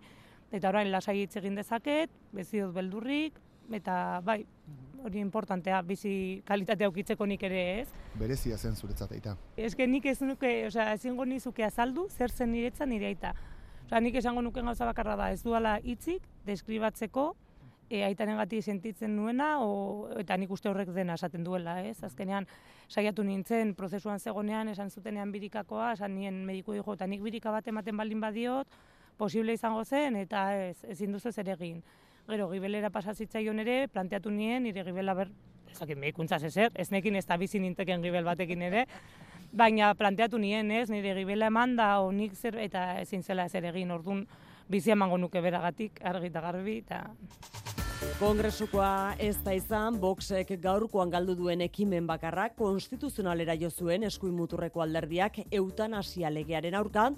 eta 0.52 0.68
orain 0.68 0.92
lasai 0.92 1.22
hitz 1.22 1.36
egin 1.40 1.56
dezaket, 1.58 2.12
bezi 2.32 2.60
dut 2.60 2.76
beldurrik, 2.76 3.40
eta 3.72 4.20
bai, 4.24 4.44
hori 5.04 5.20
importantea, 5.20 5.82
bizi 5.82 6.42
kalitatea 6.48 6.88
ukitzeko 6.88 7.26
nik 7.26 7.42
ere 7.44 7.62
ez. 7.80 7.88
Berezia 8.18 8.56
zen 8.56 8.76
zuretzat 8.76 9.12
aita. 9.12 9.36
Eske 9.56 9.86
nik 9.86 10.06
ez 10.06 10.20
nuke, 10.22 10.52
osea, 10.68 10.92
ezingo 10.96 11.24
nizuke 11.28 11.64
azaldu 11.64 12.08
zer 12.10 12.32
zen 12.32 12.52
niretza 12.52 12.86
nire 12.86 13.12
aita. 13.12 13.34
Osea, 13.84 14.00
nik 14.00 14.16
esango 14.16 14.42
nuke 14.42 14.62
gauza 14.64 14.88
bakarra 14.88 15.16
da, 15.20 15.30
ez 15.32 15.42
duala 15.44 15.78
hitzik 15.84 16.24
deskribatzeko 16.46 17.34
e, 17.90 18.02
aitanengati 18.04 18.62
sentitzen 18.62 19.16
nuena 19.16 19.58
o, 19.60 20.08
eta 20.18 20.36
nik 20.40 20.50
uste 20.56 20.70
horrek 20.70 20.90
dena 20.96 21.18
esaten 21.18 21.44
duela, 21.44 21.78
ez? 21.84 21.98
Azkenean 22.06 22.48
saiatu 22.88 23.24
nintzen 23.24 23.74
prozesuan 23.78 24.20
zegonean 24.20 24.72
esan 24.72 24.90
zutenean 24.90 25.32
birikakoa, 25.32 25.92
esan 25.98 26.16
nien 26.16 26.44
mediku 26.46 26.74
jo 26.74 26.96
eta 26.96 27.06
nik 27.06 27.22
birika 27.22 27.52
bat 27.52 27.68
ematen 27.68 27.96
baldin 27.96 28.20
badiot, 28.20 28.68
posible 29.18 29.52
izango 29.54 29.84
zen 29.84 30.16
eta 30.16 30.46
ez, 30.56 30.78
ezin 30.96 31.12
duzu 31.12 31.32
zer 31.32 31.48
egin. 31.54 31.82
Gero 32.24 32.46
gibelera 32.48 32.88
pasazitzaion 32.88 33.58
ere, 33.60 33.84
planteatu 33.92 34.30
nien 34.32 34.62
nire 34.64 34.84
gibela 34.86 35.12
ber 35.14 35.28
ezakin 35.68 35.98
medikuntza 36.00 36.38
ezer, 36.40 36.70
ez 36.74 36.88
nekin 36.90 37.18
ez 37.20 37.26
da 37.28 37.36
bizi 37.36 37.60
ninteken 37.60 38.00
gibel 38.00 38.24
batekin 38.24 38.62
ere, 38.64 38.86
baina 39.52 39.90
planteatu 39.98 40.40
nien 40.40 40.70
ez, 40.72 40.88
nire 40.88 41.12
gibela 41.18 41.50
eman 41.52 41.76
da, 41.76 41.98
o 42.00 42.08
nik 42.12 42.32
zer, 42.32 42.56
eta 42.64 42.94
ezin 43.02 43.22
zela 43.22 43.44
ezer 43.50 43.68
egin, 43.68 43.92
orduan 43.92 44.24
bizi 44.72 44.94
emango 44.94 45.18
nuke 45.20 45.42
beragatik, 45.44 46.00
argi 46.00 46.32
eta 46.32 46.40
garbi, 46.40 46.78
eta 46.80 47.04
Kongresukoa 48.18 49.16
ez 49.20 49.36
da 49.44 49.52
izan, 49.56 49.98
Voxek 50.00 50.50
gaurkoan 50.62 51.12
galdu 51.12 51.34
duen 51.36 51.60
ekimen 51.64 52.06
bakarra 52.06 52.48
konstituzionalera 52.56 53.56
jo 53.60 53.70
zuen 53.70 54.04
eskuin 54.08 54.34
muturreko 54.36 54.82
alderdiak 54.84 55.42
eutanasia 55.50 56.32
legearen 56.32 56.74
aurka, 56.74 57.10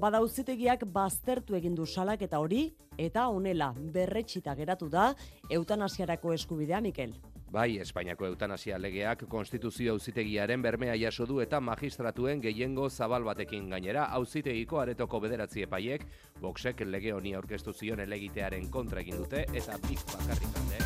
bada 0.00 0.18
auzitegiak 0.18 0.84
baztertu 0.90 1.54
egin 1.58 1.74
du 1.74 1.86
salak 1.86 2.22
eta 2.22 2.40
hori, 2.42 2.66
eta 2.98 3.28
honela 3.28 3.72
berretxita 3.76 4.54
geratu 4.54 4.88
da 4.90 5.14
eutanasiarako 5.50 6.32
eskubidea 6.34 6.80
Mikel. 6.80 7.14
Bai, 7.54 7.78
Espainiako 7.78 8.26
eutanasia 8.26 8.78
legeak 8.82 9.28
konstituzio 9.30 9.92
auzitegiaren 9.92 10.62
bermea 10.62 10.96
jaso 10.98 11.26
du 11.26 11.38
eta 11.40 11.60
magistratuen 11.62 12.40
gehiengo 12.42 12.88
zabal 12.90 13.22
batekin 13.22 13.68
gainera 13.70 14.08
auzitegiko 14.18 14.80
aretoko 14.80 15.20
bederatzi 15.22 15.62
epaiek 15.62 16.02
Voxek 16.42 16.82
lege 16.88 17.12
honi 17.14 17.34
aurkeztu 17.38 17.72
zion 17.72 18.00
elegitearen 18.02 18.66
kontra 18.70 19.00
egin 19.06 19.22
dute 19.22 19.44
eta 19.54 19.78
bik 19.86 20.02
bakarrik 20.16 20.58
alde. 20.62 20.78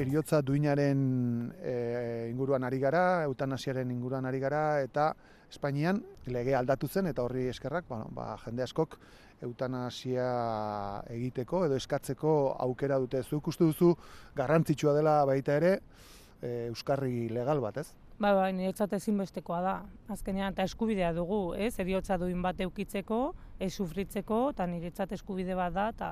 Eriotza 0.00 0.42
duinaren 0.42 1.00
e, 1.56 2.28
inguruan 2.30 2.64
ari 2.64 2.78
gara, 2.78 3.24
eutanasiaren 3.24 3.90
inguruan 3.90 4.28
ari 4.28 4.38
gara, 4.38 4.82
eta 4.84 5.14
Espainian 5.50 5.98
lege 6.30 6.54
aldatu 6.54 6.88
zen, 6.88 7.08
eta 7.10 7.24
horri 7.26 7.48
eskerrak, 7.50 7.88
bueno, 7.88 8.06
ba, 8.14 8.36
jende 8.44 8.62
askok 8.62 8.96
eutanasia 9.42 10.28
egiteko 11.10 11.64
edo 11.66 11.78
eskatzeko 11.80 12.34
aukera 12.66 13.00
dute. 13.02 13.22
Zuk 13.24 13.50
uste 13.50 13.66
duzu 13.66 13.94
garrantzitsua 14.36 14.94
dela 14.94 15.16
baita 15.26 15.56
ere 15.58 15.72
e, 16.40 16.68
euskarri 16.68 17.28
legal 17.34 17.62
bat, 17.64 17.82
ez? 17.82 17.88
Ba, 18.20 18.34
ba, 18.36 18.46
niretzat 18.52 18.92
ezinbestekoa 18.98 19.60
da. 19.64 19.74
Azkenean, 20.12 20.52
eta 20.52 20.66
eskubidea 20.68 21.10
dugu, 21.16 21.54
ez? 21.56 21.72
Eriotza 21.80 22.18
duin 22.20 22.42
bat 22.44 22.60
eukitzeko, 22.60 23.20
ez 23.58 23.72
sufritzeko, 23.72 24.50
eta 24.54 24.68
niretzat 24.68 25.16
eskubide 25.16 25.56
bat 25.58 25.74
da, 25.74 25.88
eta 25.96 26.10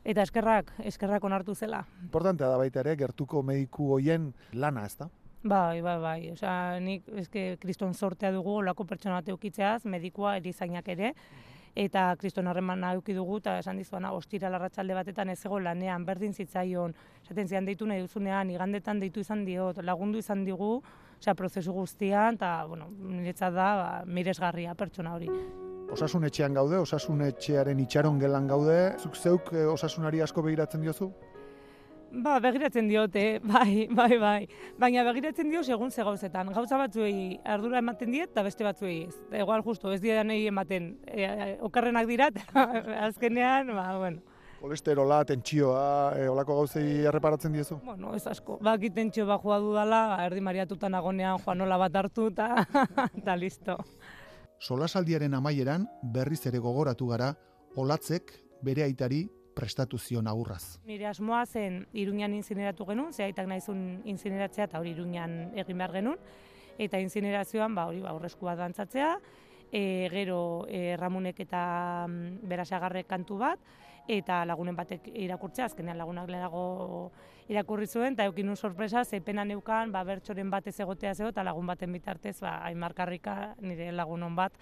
eta 0.00 0.24
eskerrak, 0.24 0.70
eskerrak 0.88 1.24
onartu 1.28 1.54
zela. 1.54 1.82
Importantea 2.06 2.48
da 2.48 2.56
baita 2.56 2.80
ere, 2.80 2.94
gertuko 2.96 3.42
mediku 3.44 3.90
hoien 3.96 4.30
lana, 4.56 4.86
ez 4.86 4.96
da? 4.96 5.10
Bai, 5.42 5.80
bai, 5.80 5.98
bai. 6.00 6.18
Osea, 6.34 6.80
nik 6.84 7.06
eske 7.16 7.56
kriston 7.60 7.94
sortea 7.94 8.32
dugu 8.32 8.58
olako 8.60 8.84
pertsona 8.84 9.20
bat 9.20 9.28
eukitzeaz, 9.32 9.86
medikua 9.88 10.34
erizainak 10.36 10.88
ere, 10.92 11.14
eta 11.74 12.10
kriston 12.20 12.50
harremana 12.50 12.90
eduki 12.92 13.14
dugu, 13.16 13.38
eta 13.40 13.56
esan 13.62 13.80
dizuana, 13.80 14.12
ostira 14.12 14.50
larratxalde 14.52 14.98
batetan 14.98 15.32
ez 15.32 15.38
ego 15.46 15.60
lanean, 15.64 16.04
berdin 16.04 16.34
zitzaion, 16.34 16.92
esaten 17.24 17.48
zian 17.48 17.64
deitu 17.64 17.88
nahi 17.88 18.04
duzunean, 18.04 18.50
igandetan 18.50 19.00
deitu 19.00 19.24
izan 19.24 19.46
diot, 19.46 19.80
lagundu 19.82 20.20
izan 20.20 20.44
digu, 20.44 20.74
osea, 21.16 21.34
prozesu 21.34 21.72
guztian, 21.72 22.36
eta, 22.36 22.52
bueno, 22.68 22.90
niretzat 23.00 23.56
da, 23.56 23.72
ba, 23.80 23.90
miresgarria 24.04 24.74
pertsona 24.74 25.16
hori. 25.16 25.32
Osasun 25.90 26.28
etxean 26.28 26.54
gaude, 26.54 26.78
osasun 26.78 27.24
etxearen 27.26 27.80
itxaron 27.82 28.20
gelan 28.20 28.46
gaude. 28.46 28.78
Zuk 29.00 29.16
zeuk 29.16 29.54
eh, 29.56 29.64
osasunari 29.66 30.20
asko 30.22 30.44
begiratzen 30.44 30.84
diozu? 30.84 31.10
Ba, 32.10 32.40
begiratzen 32.42 32.88
diote, 32.90 33.38
bai, 33.52 33.86
bai, 33.94 34.18
bai. 34.18 34.48
Baina 34.78 35.04
begiratzen 35.06 35.50
dio 35.50 35.62
segun 35.62 35.90
ze 35.90 36.02
gauzetan. 36.02 36.50
Gauza 36.54 36.78
batzuei 36.80 37.38
ardura 37.44 37.78
ematen 37.78 38.10
diet, 38.10 38.32
eta 38.32 38.42
beste 38.42 38.66
batzuei 38.66 39.04
ez. 39.06 39.14
Igual 39.30 39.62
justo, 39.62 39.92
ez 39.92 40.00
dira 40.02 40.24
nahi 40.24 40.48
ematen. 40.50 40.96
E, 41.06 41.56
okarrenak 41.62 42.08
dira, 42.10 42.30
azkenean, 43.06 43.74
ba, 43.76 43.86
bueno. 43.98 44.22
Kolesterola, 44.60 45.22
tentsioa, 45.24 45.84
e, 46.18 46.26
olako 46.28 46.58
gauzei 46.58 47.06
erreparatzen 47.08 47.54
diezu? 47.54 47.78
Bueno, 47.84 48.12
ez 48.14 48.26
asko. 48.28 48.58
Baki 48.60 48.90
tentsio 48.92 49.24
bajua 49.30 49.60
dudala, 49.62 50.02
erdi 50.26 50.42
mariatuta 50.44 50.90
nagonean 50.92 51.38
joanola 51.40 51.78
bat 51.80 51.96
hartu 51.96 52.28
eta 52.28 52.66
eta 53.22 53.36
listo. 53.40 53.78
Solasaldiaren 54.60 55.32
amaieran 55.38 55.86
berriz 56.02 56.42
ere 56.50 56.60
gogoratu 56.60 57.06
gara 57.08 57.30
olatzek 57.80 58.34
bere 58.66 58.84
aitari 58.84 59.22
prestatu 59.60 59.98
zion 60.00 60.28
agurraz. 60.30 60.80
Nire 60.88 61.06
asmoa 61.10 61.44
zen 61.46 61.84
Iruñan 61.92 62.34
inzineratu 62.34 62.86
genuen, 62.88 63.12
ze 63.12 63.26
aitak 63.26 63.48
nahizun 63.50 64.00
inzineratzea 64.08 64.70
eta 64.70 64.80
hori 64.80 64.94
Iruñan 64.96 65.52
egin 65.60 65.78
behar 65.78 65.92
genuen. 65.98 66.18
Eta 66.80 67.00
inzinerazioan, 67.02 67.74
ba, 67.76 67.86
hori 67.90 68.00
ba, 68.00 68.14
aurrezku 68.14 68.48
bat 68.48 68.56
dantzatzea, 68.62 69.12
e, 69.70 70.08
gero 70.12 70.66
e, 70.68 70.96
Ramunek 70.96 71.42
eta 71.44 72.06
mm, 72.08 72.48
Berasagarrek 72.48 73.08
kantu 73.10 73.36
bat, 73.42 73.60
eta 74.08 74.40
lagunen 74.48 74.78
batek 74.78 75.10
irakurtzea, 75.12 75.68
azkenean 75.68 76.00
lagunak 76.00 76.30
lehenago 76.30 76.64
irakurri 77.50 77.88
zuen, 77.90 78.14
eta 78.14 78.26
eukin 78.30 78.54
sorpresa, 78.56 79.04
ze 79.04 79.20
pena 79.20 79.44
neukan, 79.44 79.90
ba, 79.92 80.04
bertxoren 80.04 80.50
batez 80.50 80.78
egotea 80.80 81.14
zego, 81.14 81.30
eta 81.34 81.42
lagun 81.42 81.66
baten 81.66 81.92
bitartez, 81.92 82.38
ba, 82.40 82.60
aimarkarrika 82.68 83.56
nire 83.60 83.90
lagunon 83.92 84.36
bat, 84.36 84.54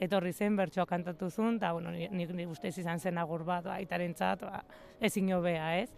etorri 0.00 0.32
zen, 0.32 0.56
bertsoa 0.56 0.86
kantatu 0.86 1.30
zuen, 1.30 1.56
eta 1.56 1.72
bueno, 1.72 1.90
nik 1.90 2.12
ni, 2.12 2.26
ni 2.26 2.46
ustez 2.46 2.76
izan 2.78 3.00
zen 3.00 3.18
agur 3.18 3.42
bat, 3.44 3.64
ba, 3.64 3.80
aitaren 3.80 4.14
txat, 4.14 4.46
ba, 4.46 4.62
ezin 5.00 5.32
hobea, 5.34 5.72
ez? 5.80 5.90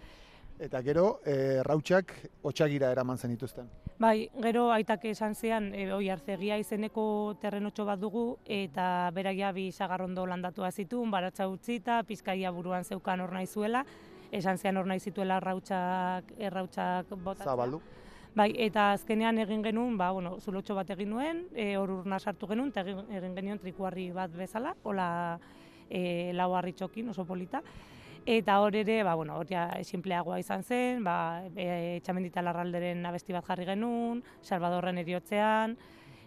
Eta 0.59 0.81
gero, 0.83 1.21
e, 1.23 1.61
rautxak 1.63 2.17
otxagira 2.49 2.91
eraman 2.91 3.19
zen 3.19 3.31
dituzten. 3.31 3.69
Bai, 3.99 4.29
gero 4.43 4.69
aitak 4.75 5.05
esan 5.11 5.35
zean, 5.35 5.73
e, 5.75 5.85
oi 5.95 6.09
arzegia 6.11 6.57
izeneko 6.59 7.37
terrenotxo 7.43 7.85
bat 7.87 8.01
dugu, 8.01 8.39
eta 8.45 9.11
beraia 9.15 9.53
bi 9.53 9.69
sagarrondo 9.71 10.25
landatu 10.27 10.65
zituen, 10.71 11.11
baratza 11.11 11.47
utzita, 11.47 12.03
pizkaia 12.05 12.51
buruan 12.51 12.85
zeukan 12.85 13.21
hor 13.21 13.33
nahi 13.33 13.47
zuela, 13.47 13.85
esan 14.33 14.59
zean 14.59 14.77
hor 14.77 14.87
nahi 14.87 15.01
zituela 15.01 15.39
errautxak, 15.41 16.33
errautxak 16.39 17.11
botatzea. 17.17 17.53
Zabaldu. 17.53 17.81
Bai, 18.39 18.53
eta 18.61 18.93
azkenean 18.95 19.39
egin 19.43 19.65
genuen, 19.65 19.97
ba, 19.99 20.11
bueno, 20.15 20.37
zulotxo 20.39 20.77
bat 20.77 20.91
egin 20.95 21.11
nuen, 21.11 21.47
e, 21.57 21.73
hor 21.81 21.91
urna 21.91 22.21
sartu 22.21 22.47
genuen, 22.47 22.69
eta 22.71 22.85
egin, 22.85 23.01
egin 23.19 23.35
genuen 23.35 23.59
trikuarri 23.59 24.11
bat 24.15 24.35
bezala, 24.37 24.75
hola 24.85 25.09
e, 25.89 26.31
lau 26.37 26.53
harritxokin, 26.55 27.09
oso 27.11 27.25
polita. 27.27 27.63
Eta 28.29 28.59
hor 28.61 28.77
ere, 28.77 29.01
ba, 29.03 29.15
bueno, 29.17 29.39
hor 29.41 29.49
ja 29.49 29.71
simpleagoa 29.83 30.39
izan 30.39 30.63
zen, 30.63 31.03
ba, 31.03 31.43
e, 31.57 31.99
txamendita 32.05 32.45
larralderen 32.45 33.07
abesti 33.09 33.33
bat 33.35 33.47
jarri 33.49 33.67
genuen, 33.71 34.21
Salvadorren 34.45 35.01
eriotzean, 35.01 35.79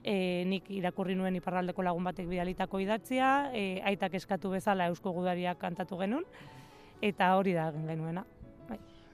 e, 0.04 0.44
nik 0.50 0.68
irakurri 0.74 1.16
nuen 1.16 1.38
iparraldeko 1.38 1.86
lagun 1.86 2.10
batek 2.10 2.28
bidalitako 2.28 2.82
idatzia, 2.82 3.52
e, 3.54 3.80
aitak 3.86 4.18
eskatu 4.18 4.50
bezala 4.52 4.90
eusko 4.90 5.14
gudariak 5.14 5.62
kantatu 5.62 6.00
genuen, 6.02 6.26
eta 7.02 7.36
hori 7.38 7.54
da 7.58 7.70
egin 7.70 7.88
genuena. 7.88 8.26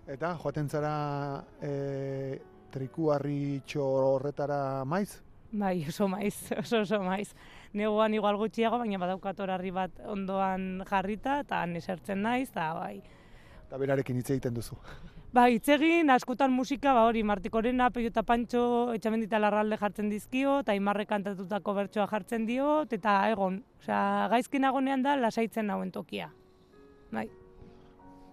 Eta 0.07 0.31
joaten 0.39 0.69
zara 0.69 1.43
e, 1.61 2.39
trikuarri 2.71 3.61
horretara 3.75 4.85
maiz? 4.85 5.21
Bai, 5.51 5.85
oso 5.87 6.07
maiz, 6.07 6.51
oso 6.61 6.81
oso 6.81 7.01
maiz. 7.03 7.33
Negoan 7.73 8.13
igual 8.13 8.37
gutxiago, 8.39 8.79
baina 8.79 8.99
badaukat 8.99 9.39
horarri 9.39 9.71
bat 9.71 9.99
ondoan 10.05 10.83
jarrita, 10.87 11.41
eta 11.43 11.61
han 11.63 11.75
esertzen 11.75 12.21
naiz, 12.23 12.49
eta 12.49 12.73
bai. 12.73 13.01
Eta 13.67 13.77
berarekin 13.77 14.17
hitz 14.17 14.29
egiten 14.31 14.55
duzu. 14.55 14.79
Ba, 15.35 15.49
hitz 15.51 15.67
egin, 15.69 16.07
askotan 16.09 16.53
musika, 16.55 16.93
ba 16.95 17.01
hori, 17.05 17.19
Martikorena, 17.27 17.89
Peio 17.91 18.07
eta 18.09 18.23
Pantxo, 18.25 18.61
etxamendita 18.95 19.37
larralde 19.43 19.77
jartzen 19.77 20.07
dizkio, 20.09 20.61
eta 20.63 20.73
imarre 20.73 21.03
kantatutako 21.05 21.73
bertsoa 21.77 22.07
jartzen 22.09 22.47
diot, 22.47 22.95
eta 22.95 23.17
egon, 23.33 23.59
osea, 23.83 23.99
gaizkin 24.31 24.65
agonean 24.65 25.03
da, 25.03 25.17
lasaitzen 25.19 25.67
nauen 25.67 25.91
tokia. 25.91 26.31
Bai. 27.11 27.27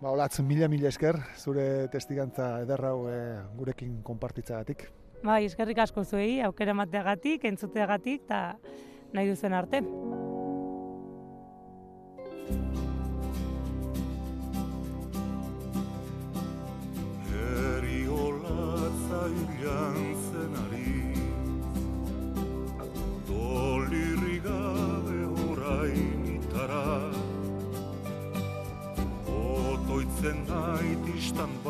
Ba, 0.04 0.10
olatz, 0.12 0.42
mila 0.44 0.66
mila 0.68 0.90
esker, 0.90 1.16
zure 1.40 1.62
testigantza 1.88 2.48
ederra 2.60 2.90
hau 2.92 3.06
e, 3.08 3.14
gurekin 3.56 3.94
konpartitzagatik. 4.04 4.82
Bai, 5.24 5.46
eskerrik 5.48 5.80
asko 5.80 6.04
zuei, 6.04 6.42
aukera 6.44 6.74
emateagatik, 6.76 7.46
entzuteagatik, 7.48 8.26
eta 8.28 8.42
nahi 9.16 9.32
duzen 9.32 9.56
arte. 9.56 9.80
estamos 31.18 31.63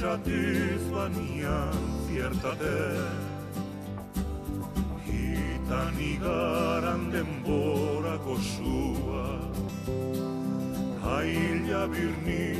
csatizvanian 0.00 1.76
ziertate 2.08 2.78
Hitan 5.04 5.96
igaran 6.00 7.12
denborako 7.12 8.36
sua 8.40 9.28
Haila 11.04 11.84
birni 11.92 12.59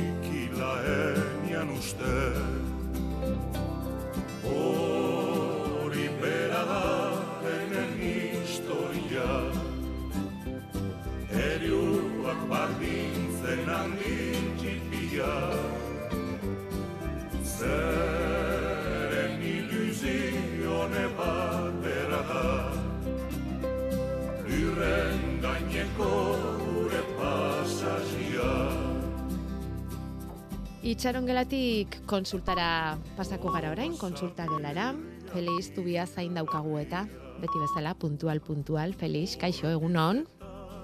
Itxaron 30.81 31.27
gelatik 31.29 31.99
konsultara 32.09 32.97
pasako 33.17 33.51
gara 33.53 33.69
orain, 33.69 33.93
konsulta 34.01 34.47
gelara. 34.49 34.91
Feliz 35.31 35.69
tubia 35.75 36.07
zain 36.07 36.33
daukagu 36.33 36.79
eta, 36.81 37.05
beti 37.37 37.61
bezala, 37.61 37.93
puntual, 37.93 38.41
puntual. 38.41 38.95
Feliz, 38.97 39.35
kaixo, 39.37 39.69
egunon. 39.69 40.25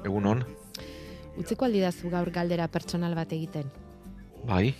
Egunon, 0.05 0.45
Utziko 1.37 1.65
aldidazu 1.65 2.09
gaur 2.09 2.31
galdera 2.33 2.67
pertsonal 2.67 3.13
bat 3.15 3.33
egiten. 3.33 3.69
bai, 4.45 4.75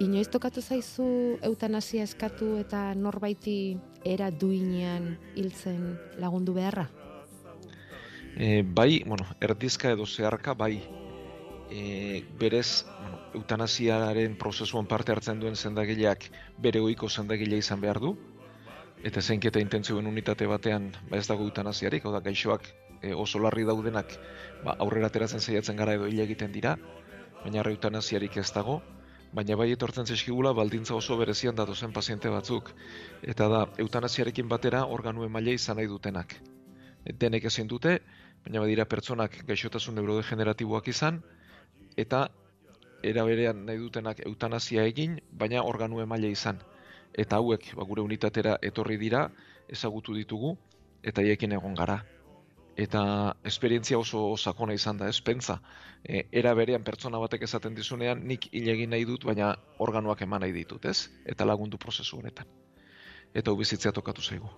Inoiz 0.00 0.26
tokatu 0.28 0.60
zaizu 0.60 1.38
eutanasia 1.42 2.02
eskatu 2.02 2.56
eta 2.58 2.94
norbaiti 2.94 3.76
era 4.04 4.30
duinean 4.30 5.16
hiltzen 5.36 5.98
lagundu 6.18 6.54
beharra? 6.54 6.88
e, 8.36 8.62
bai, 8.66 9.02
bueno, 9.06 9.24
erdizka 9.40 9.90
edo 9.90 10.06
zeharka, 10.06 10.54
bai, 10.54 10.82
e, 11.70 12.24
berez, 12.38 12.84
eutanasiaren 13.34 14.36
prozesuan 14.40 14.86
parte 14.86 15.12
hartzen 15.12 15.40
duen 15.40 15.56
zendagileak 15.56 16.28
bere 16.58 16.80
goiko 16.80 17.08
zendagile 17.08 17.58
izan 17.58 17.80
behar 17.80 18.00
du, 18.00 18.14
eta 19.04 19.20
zeinketa 19.20 19.60
intentzioen 19.60 20.06
unitate 20.06 20.46
batean 20.46 20.90
ba 21.10 21.18
ez 21.18 21.26
dago 21.28 21.44
eutanasiarik, 21.44 22.04
hau 22.04 22.12
da 22.12 22.20
gaixoak 22.24 22.68
e, 23.02 23.12
oso 23.12 23.38
larri 23.38 23.64
daudenak 23.68 24.16
ba, 24.64 24.76
aurrera 24.78 25.10
ateratzen 25.12 25.40
saiatzen 25.40 25.76
gara 25.76 25.94
edo 25.98 26.08
hile 26.08 26.24
egiten 26.24 26.52
dira, 26.52 26.76
baina 27.42 27.64
eutanasiarik 27.68 28.36
ez 28.40 28.50
dago, 28.54 28.80
baina 29.34 29.56
bai 29.60 29.70
etortzen 29.74 30.06
zaizkigula 30.06 30.54
baldintza 30.56 30.94
oso 30.94 31.16
berezian 31.18 31.56
datozen 31.58 31.92
paziente 31.92 32.30
batzuk, 32.30 32.70
eta 33.22 33.48
da 33.48 33.64
eutanasiarekin 33.84 34.48
batera 34.48 34.84
organu 34.86 35.24
emaile 35.26 35.56
izan 35.58 35.76
nahi 35.76 35.90
dutenak. 35.90 36.36
Denek 37.04 37.44
ezin 37.50 37.68
dute, 37.68 37.98
baina 38.46 38.62
badira 38.62 38.86
pertsonak 38.88 39.42
gaixotasun 39.48 39.98
neurodegeneratiboak 39.98 40.88
izan, 40.88 41.20
eta 41.96 42.28
era 43.04 43.24
berean 43.28 43.64
nahi 43.68 43.78
dutenak 43.80 44.22
eutanazia 44.26 44.84
egin, 44.88 45.18
baina 45.42 45.62
organu 45.62 46.00
emaile 46.00 46.30
izan. 46.32 46.60
Eta 47.24 47.38
hauek, 47.40 47.70
ba, 47.78 47.84
gure 47.86 48.02
unitatera 48.02 48.56
etorri 48.70 48.96
dira, 48.98 49.28
ezagutu 49.68 50.14
ditugu, 50.16 50.54
eta 51.02 51.22
haiekin 51.22 51.52
egon 51.58 51.76
gara. 51.78 52.00
Eta 52.80 53.02
esperientzia 53.46 53.98
oso 54.00 54.22
sakona 54.36 54.74
izan 54.74 54.98
da, 54.98 55.08
ez 55.08 55.20
pentsa. 55.22 55.60
E, 56.02 56.24
era 56.32 56.54
berean 56.58 56.82
pertsona 56.86 57.20
batek 57.22 57.44
esaten 57.46 57.76
dizunean, 57.76 58.24
nik 58.26 58.48
hil 58.50 58.70
egin 58.72 58.90
nahi 58.96 59.06
dut, 59.06 59.28
baina 59.28 59.52
organuak 59.78 60.24
eman 60.26 60.42
nahi 60.42 60.56
ditut, 60.56 60.88
ez? 60.90 61.10
Eta 61.24 61.46
lagundu 61.46 61.78
prozesu 61.78 62.18
honetan. 62.18 62.50
Eta 63.34 63.54
bizitzea 63.54 63.92
tokatu 63.92 64.22
zaigu. 64.22 64.50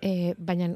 E, 0.00 0.34
baina 0.38 0.70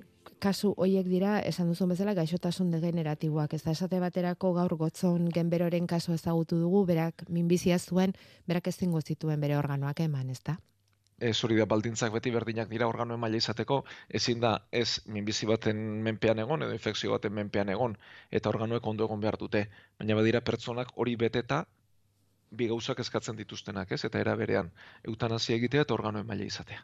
kasu 0.45 0.75
hoiek 0.77 1.09
dira, 1.09 1.39
esan 1.49 1.71
duzun 1.73 1.95
bezala, 1.95 2.13
gaixotasun 2.19 2.71
degeneratiboak. 2.75 3.57
Ez 3.57 3.63
da, 3.65 3.73
esate 3.73 4.01
baterako 4.03 4.53
gaur 4.59 4.77
gotzon 4.81 5.31
genberoren 5.33 5.89
kasu 5.89 6.13
ezagutu 6.19 6.59
dugu, 6.61 6.85
berak 6.91 7.25
minbizia 7.33 7.79
zuen, 7.79 8.13
berak 8.51 8.69
ez 8.69 8.77
zingo 8.77 9.01
zituen 9.01 9.41
bere 9.41 9.57
organoak 9.57 10.05
eman, 10.05 10.31
ez 10.35 10.43
da? 10.45 10.59
Ez 11.25 11.37
hori 11.47 11.57
da 11.57 11.65
baldintzak 11.71 12.13
beti 12.13 12.33
berdinak 12.35 12.69
dira 12.69 12.89
organoen 12.91 13.21
maila 13.23 13.39
izateko, 13.41 13.79
ezin 14.21 14.43
da 14.43 14.53
ez 14.83 15.01
minbizi 15.17 15.47
baten 15.47 15.81
menpean 16.09 16.43
egon 16.43 16.67
edo 16.67 16.75
infekzio 16.77 17.15
baten 17.15 17.33
menpean 17.39 17.71
egon 17.77 17.95
eta 18.41 18.51
organoek 18.51 18.91
ondo 18.93 19.07
egon 19.09 19.23
behar 19.23 19.39
dute. 19.41 19.65
Baina 20.01 20.19
badira 20.19 20.43
pertsonak 20.51 20.93
hori 20.97 21.15
beteta 21.17 21.65
bi 22.51 22.69
gauzak 22.69 23.01
eskatzen 23.07 23.39
dituztenak, 23.39 23.95
ez? 23.95 24.03
Eta 24.11 24.21
era 24.21 24.35
berean 24.37 24.73
eutanazia 25.09 25.57
egitea 25.57 25.87
eta 25.87 25.95
organoen 25.95 26.27
maila 26.27 26.51
izatea. 26.51 26.83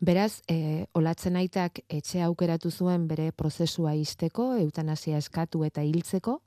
Beraz, 0.00 0.40
e, 0.48 0.86
olatzen 0.96 1.36
aitak 1.36 1.82
etxe 1.88 2.22
aukeratu 2.24 2.70
zuen 2.70 3.06
bere 3.08 3.32
prozesua 3.36 3.92
izteko, 3.94 4.54
eutanazia 4.56 5.18
eskatu 5.20 5.64
eta 5.66 5.82
hiltzeko, 5.84 6.38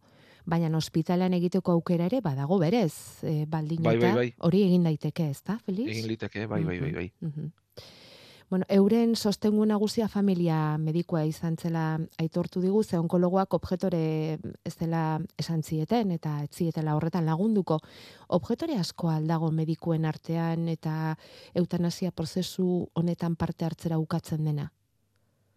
baina 0.46 0.72
ospitalean 0.78 1.34
egiteko 1.38 1.72
aukera 1.78 2.08
ere 2.10 2.20
badago 2.22 2.58
berez, 2.60 2.94
e, 3.24 3.46
baldin 3.46 3.84
Bai, 3.84 3.98
bai, 3.98 4.14
bai. 4.16 4.30
hori 4.40 4.64
egin 4.66 4.84
daiteke, 4.90 5.30
ez 5.30 5.42
da, 5.46 5.60
Feliz? 5.66 5.88
Egin 5.88 6.08
liteke, 6.10 6.48
bai, 6.48 6.64
bai, 6.64 6.80
bai, 6.80 6.92
bai. 6.98 7.12
Mhm. 7.22 7.52
Bueno, 8.54 8.68
euren 8.70 9.16
sostengu 9.16 9.66
nagusia 9.66 10.06
familia 10.08 10.78
medikoa 10.78 11.24
izan 11.26 11.56
zela 11.58 11.84
aitortu 12.22 12.62
digu, 12.62 12.84
ze 12.84 13.00
onkologoak 13.00 13.56
objetore 13.58 14.02
ez 14.70 14.74
dela 14.78 15.00
esan 15.42 15.64
zieten 15.64 16.12
eta 16.14 16.34
ez 16.44 16.52
zietela 16.54 16.94
horretan 16.94 17.26
lagunduko. 17.26 17.80
Objetore 18.38 18.76
asko 18.78 19.10
aldago 19.10 19.50
medikuen 19.50 20.06
artean 20.06 20.70
eta 20.70 21.16
eutanasia 21.62 22.12
prozesu 22.12 22.68
honetan 22.94 23.36
parte 23.36 23.66
hartzera 23.66 23.98
ukatzen 23.98 24.46
dena. 24.46 24.68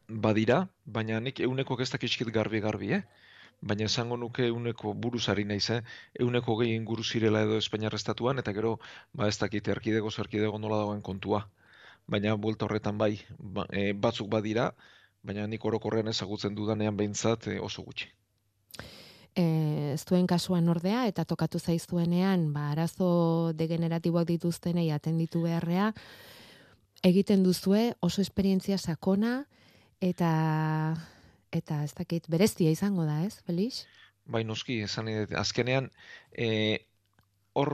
Badira, 0.08 0.62
baina 0.86 1.20
nik 1.20 1.44
euneko 1.50 1.76
ez 1.82 1.90
dakitxkit 1.98 2.32
garbi-garbi, 2.38 2.94
eh? 2.94 3.02
Baina 3.60 3.90
esango 3.92 4.16
nuke 4.16 4.48
euneko 4.48 4.94
buruzari 4.94 5.44
naiz, 5.44 5.68
eh? 5.68 5.82
Euneko 6.18 6.56
gehi 6.62 6.72
inguru 6.80 7.04
zirela 7.04 7.44
edo 7.44 7.60
Espainiar 7.60 8.00
estatuan, 8.00 8.38
eta 8.38 8.56
gero, 8.56 8.78
ba 9.12 9.28
ez 9.28 9.36
dakit 9.44 9.68
erkidego 9.76 10.10
zerkidego 10.10 10.58
nola 10.58 10.80
dagoen 10.86 11.04
kontua. 11.12 11.44
Baina 12.06 12.36
buelta 12.38 12.66
horretan 12.66 12.98
bai, 12.98 13.16
ba, 13.38 13.66
e, 13.72 13.92
batzuk 13.92 14.28
badira, 14.30 14.70
baina 15.26 15.46
nik 15.50 15.64
orokorrean 15.64 16.08
ezagutzen 16.12 16.54
dudanean 16.54 16.96
behintzat 16.96 17.48
e, 17.50 17.58
oso 17.58 17.82
gutxi. 17.82 18.12
E, 19.36 19.44
ez 19.92 20.04
duen 20.08 20.26
kasuan 20.30 20.68
ordea 20.72 21.04
eta 21.10 21.26
tokatu 21.28 21.58
zaizuenean, 21.58 22.52
ba, 22.54 22.70
arazo 22.76 23.52
degeneratiboak 23.58 24.28
dituztenei 24.30 24.88
atenditu 24.94 25.42
beharrea, 25.48 25.90
egiten 27.04 27.42
duzue 27.44 27.92
oso 28.00 28.22
esperientzia 28.22 28.78
sakona 28.78 29.44
eta 30.00 30.30
eta 31.56 31.82
ez 31.84 31.92
dakit 31.96 32.26
berezia 32.28 32.70
izango 32.70 33.04
da, 33.08 33.22
ez, 33.24 33.40
Felix? 33.46 33.84
Bai, 34.26 34.42
noski, 34.44 34.80
esan 34.84 35.08
azkenean, 35.38 35.90
e, 36.32 36.86
hor 37.56 37.70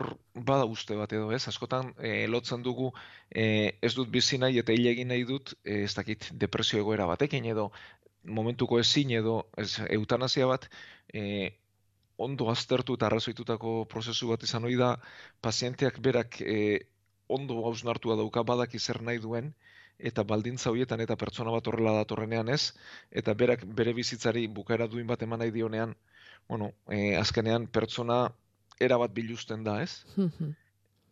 bada 0.48 0.66
uste 0.70 0.96
bat 0.98 1.12
edo, 1.12 1.30
ez? 1.34 1.42
Askotan 1.50 1.90
e, 1.98 2.26
lotzen 2.30 2.62
dugu 2.62 2.92
e, 3.30 3.44
ez 3.82 3.92
dut 3.98 4.10
bizi 4.14 4.38
nahi 4.38 4.60
eta 4.62 4.74
hile 4.76 4.92
egin 4.94 5.10
nahi 5.10 5.24
dut, 5.28 5.54
e, 5.64 5.82
ez 5.88 5.94
dakit 5.98 6.28
depresio 6.44 6.78
egoera 6.82 7.08
batekin 7.10 7.48
edo 7.54 7.70
momentuko 8.38 8.78
ezin 8.78 9.10
edo 9.18 9.40
ez, 9.58 9.72
eutanazia 9.96 10.46
bat 10.46 10.68
e, 11.12 11.50
ondo 12.26 12.48
aztertu 12.52 12.94
eta 12.98 13.08
arrazoitutako 13.08 13.74
prozesu 13.90 14.30
bat 14.30 14.46
izan 14.46 14.68
hori 14.68 14.78
da 14.78 14.94
pazienteak 15.42 15.98
berak 16.06 16.40
e, 16.40 16.58
ondo 17.38 17.58
hausnartua 17.66 18.16
dauka 18.20 18.44
badaki 18.52 18.78
zer 18.78 19.02
nahi 19.02 19.18
duen 19.26 19.50
eta 19.98 20.22
baldintza 20.26 20.70
horietan 20.70 21.02
eta 21.04 21.16
pertsona 21.16 21.54
bat 21.54 21.66
horrela 21.70 21.92
datorrenean 21.98 22.48
ez, 22.54 22.72
eta 23.10 23.34
berak 23.42 23.64
bere 23.80 23.92
bizitzari 23.98 24.46
bukaera 24.60 24.88
duin 24.94 25.06
bat 25.06 25.22
eman 25.22 25.42
nahi 25.42 25.52
dionean, 25.54 25.94
bueno, 26.48 26.72
e, 26.88 27.14
azkenean 27.16 27.66
pertsona 27.66 28.18
era 28.80 28.96
bat 28.96 29.12
biluzten 29.12 29.64
da, 29.64 29.80
ez? 29.82 30.04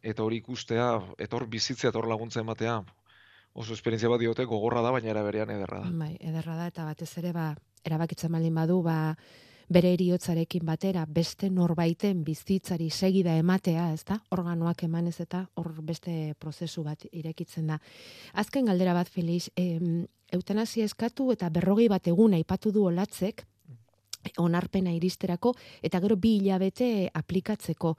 eta 0.03 0.25
hori 0.25 0.41
ikustea, 0.41 0.89
eta 1.19 1.37
hor 1.37 1.47
bizitzea 1.51 1.91
eta 1.91 2.01
hor 2.01 2.09
laguntza 2.09 2.41
ematea, 2.41 2.81
oso 3.53 3.75
esperientzia 3.75 4.09
bat 4.09 4.21
diote 4.23 4.47
gogorra 4.49 4.83
da, 4.83 4.93
baina 4.95 5.11
era 5.13 5.23
berean 5.27 5.51
ederra 5.53 5.83
da. 5.85 5.91
Bai, 5.93 6.15
ederra 6.21 6.57
da, 6.57 6.67
eta 6.71 6.87
batez 6.89 7.11
ere, 7.21 7.33
ba, 7.37 7.53
erabakitzen 7.85 8.33
baldin 8.33 8.57
badu, 8.57 8.81
ba, 8.87 9.15
bere 9.71 9.93
eriotzarekin 9.95 10.65
batera, 10.67 11.05
beste 11.07 11.51
norbaiten 11.51 12.25
bizitzari 12.27 12.89
segida 12.91 13.37
ematea, 13.39 13.91
ez 13.95 14.03
da? 14.09 14.19
Organoak 14.35 14.83
emanez 14.87 15.21
eta 15.23 15.45
hor 15.55 15.71
beste 15.87 16.35
prozesu 16.43 16.83
bat 16.87 17.07
irekitzen 17.13 17.71
da. 17.71 17.79
Azken 18.35 18.67
galdera 18.67 18.97
bat, 18.97 19.09
Felix, 19.09 19.51
em, 19.57 20.07
eutanazia 20.33 20.89
eskatu 20.91 21.31
eta 21.35 21.51
berrogei 21.51 21.89
bat 21.89 22.07
egun 22.11 22.35
aipatu 22.35 22.73
du 22.75 22.87
olatzek, 22.91 23.45
onarpena 24.39 24.93
iristerako 24.93 25.55
eta 25.83 26.01
gero 26.03 26.17
bi 26.21 26.37
hilabete 26.39 27.09
aplikatzeko. 27.15 27.95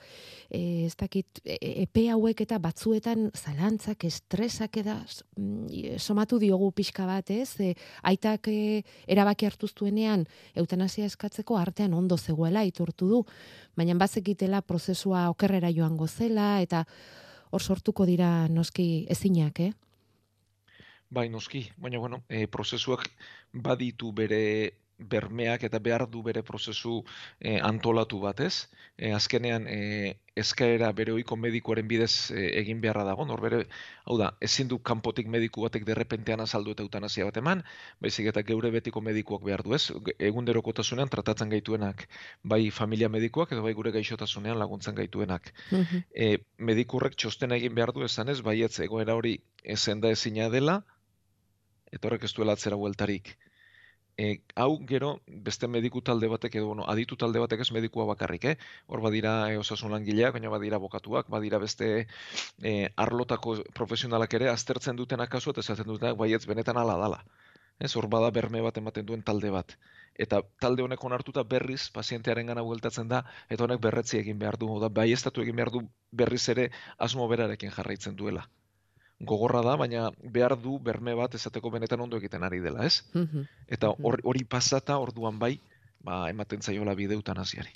E, 0.50 0.86
ez 0.86 0.96
dakit, 0.98 1.42
e, 1.46 1.58
epe 1.84 2.08
hauek 2.14 2.44
eta 2.46 2.60
batzuetan 2.62 3.30
zalantzak, 3.36 4.06
estresak 4.06 4.78
eda 4.84 5.00
mm, 5.38 5.98
somatu 5.98 6.40
diogu 6.40 6.72
pixka 6.78 7.08
bat, 7.10 7.32
ez? 7.34 7.56
E, 7.60 7.74
aitak 8.04 8.52
e, 8.52 8.84
erabaki 9.08 9.50
hartuztuenean 9.50 10.26
eutanazia 10.56 11.10
eskatzeko 11.10 11.58
artean 11.58 11.94
ondo 11.98 12.18
zegoela 12.18 12.64
iturtu 12.68 13.10
du, 13.10 13.24
baina 13.76 13.96
bazekitela 13.98 14.62
prozesua 14.62 15.30
okerrera 15.34 15.72
joango 15.74 16.08
zela 16.08 16.60
eta 16.62 16.86
hor 17.52 17.62
sortuko 17.62 18.06
dira 18.06 18.48
noski 18.48 19.06
ezinak, 19.12 19.60
eh? 19.60 19.72
Bai, 21.12 21.28
noski, 21.28 21.66
baina 21.76 22.00
bueno, 22.00 22.22
e, 22.30 22.46
prozesuak 22.48 23.10
baditu 23.52 24.14
bere 24.16 24.81
bermeak 25.10 25.64
eta 25.64 25.80
behar 25.80 26.08
du 26.10 26.22
bere 26.24 26.44
prozesu 26.44 27.02
eh, 27.40 27.60
antolatu 27.62 28.20
batez. 28.20 28.68
E, 28.98 29.12
azkenean 29.18 29.66
e, 29.68 30.18
eskaera 30.38 30.92
bere 30.94 31.12
ohiko 31.12 31.36
medikuaren 31.36 31.88
bidez 31.88 32.32
egin 32.32 32.80
beharra 32.84 33.04
dago, 33.08 33.26
nor 33.26 33.42
bere, 33.42 33.64
hau 34.06 34.18
da, 34.20 34.30
ezin 34.48 34.70
du 34.72 34.78
kanpotik 34.80 35.28
mediku 35.28 35.66
batek 35.66 35.84
derrepentean 35.88 36.44
azaldu 36.46 36.76
eta 36.76 36.86
eutanazia 36.86 37.26
bat 37.28 37.40
eman, 37.42 37.64
baizik 38.04 38.30
eta 38.32 38.44
geure 38.48 38.72
betiko 38.72 39.02
medikuak 39.02 39.44
behar 39.48 39.66
du 39.66 39.76
ez, 39.76 39.84
egunderokotasunean 40.30 41.12
tratatzen 41.12 41.52
gaituenak, 41.52 42.08
bai 42.44 42.62
familia 42.72 43.10
medikuak 43.10 43.52
edo 43.52 43.66
bai 43.66 43.74
gure 43.74 43.92
gaixotasunean 43.98 44.60
laguntzen 44.62 44.96
gaituenak. 44.96 45.52
Mhm. 45.72 46.06
E, 46.16 46.32
medikurrek 46.72 47.18
txostena 47.18 47.60
egin 47.60 47.76
behar 47.76 47.92
du 47.92 48.06
esan 48.08 48.30
ez, 48.30 48.40
bai 48.42 48.62
ez 48.62 48.78
egoera 48.80 49.18
hori 49.20 49.40
ezen 49.64 50.00
da 50.00 50.14
ezina 50.16 50.50
dela, 50.50 50.82
eta 51.92 52.08
horrek 52.08 52.24
ez 52.24 52.34
duela 52.38 52.54
atzera 52.56 52.80
bueltarik 52.80 53.36
e, 54.17 54.41
hau 54.56 54.80
gero 54.88 55.10
beste 55.28 55.67
mediku 55.67 56.02
talde 56.02 56.28
batek 56.28 56.56
edo 56.60 56.67
bueno, 56.67 56.86
aditu 56.93 57.17
talde 57.17 57.39
batek 57.43 57.63
ez 57.65 57.71
medikua 57.71 58.06
bakarrik, 58.10 58.45
eh? 58.45 58.56
Hor 58.88 59.02
badira 59.06 59.34
e, 59.52 59.58
osasun 59.58 59.91
langileak, 59.95 60.34
baina 60.38 60.50
badira 60.50 60.80
bokatuak, 60.84 61.30
badira 61.30 61.60
beste 61.60 62.08
e, 62.62 62.74
arlotako 63.06 63.58
profesionalak 63.78 64.34
ere 64.39 64.50
aztertzen 64.50 64.95
duten 64.95 65.21
akaso 65.21 65.52
eta 65.52 65.65
esaten 65.65 65.88
dutenak 65.88 66.17
baietz 66.17 66.45
benetan 66.45 66.78
ala 66.78 66.97
dala. 67.06 67.24
Ez, 67.80 67.95
hor 67.97 68.08
bada 68.08 68.30
berme 68.30 68.62
bat 68.62 68.78
ematen 68.78 69.06
duen 69.06 69.24
talde 69.26 69.50
bat. 69.50 69.76
Eta 70.26 70.41
talde 70.62 70.84
honek 70.84 71.04
onartuta 71.04 71.43
berriz 71.43 71.89
pazientearen 71.89 72.52
gana 72.54 72.62
bueltatzen 72.62 73.08
da, 73.10 73.24
eta 73.50 73.65
honek 73.65 73.82
berretzi 73.82 74.19
egin 74.19 74.38
behar 74.39 74.58
du, 74.62 74.69
da 74.80 74.89
bai 74.89 75.10
egin 75.13 75.56
behar 75.56 75.71
du 75.71 75.88
berriz 76.12 76.47
ere 76.50 76.69
asmo 76.97 77.28
berarekin 77.28 77.71
jarraitzen 77.71 78.15
duela 78.15 78.50
gogorra 79.26 79.62
da, 79.66 79.76
baina 79.78 80.10
behar 80.22 80.58
du 80.60 80.78
berme 80.80 81.14
bat 81.18 81.36
esateko 81.36 81.72
benetan 81.72 82.02
ondo 82.02 82.18
egiten 82.18 82.44
ari 82.44 82.60
dela, 82.60 82.86
ez? 82.86 83.04
Mhm. 83.14 83.46
Eta 83.68 83.94
hori 84.02 84.44
pasata 84.44 84.98
orduan 84.98 85.40
bai, 85.40 85.60
ba, 86.04 86.30
ematen 86.30 86.62
zaiola 86.62 86.96
bide 86.96 87.16
eutanaziari. 87.16 87.74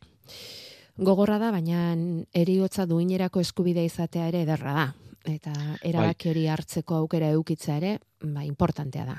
Gogorra 0.97 1.37
da, 1.39 1.51
baina 1.51 1.95
eriotza 2.33 2.85
duinerako 2.85 3.41
eskubidea 3.43 3.83
izatea 3.83 4.27
ere 4.31 4.43
ederra 4.47 4.73
da. 4.73 4.85
Eta 5.25 5.53
erabaki 5.83 6.29
hori 6.29 6.45
hartzeko 6.47 6.99
aukera 7.01 7.31
eukitza 7.33 7.77
ere, 7.77 7.97
ba, 8.21 8.45
importantea 8.45 9.05
da. 9.05 9.15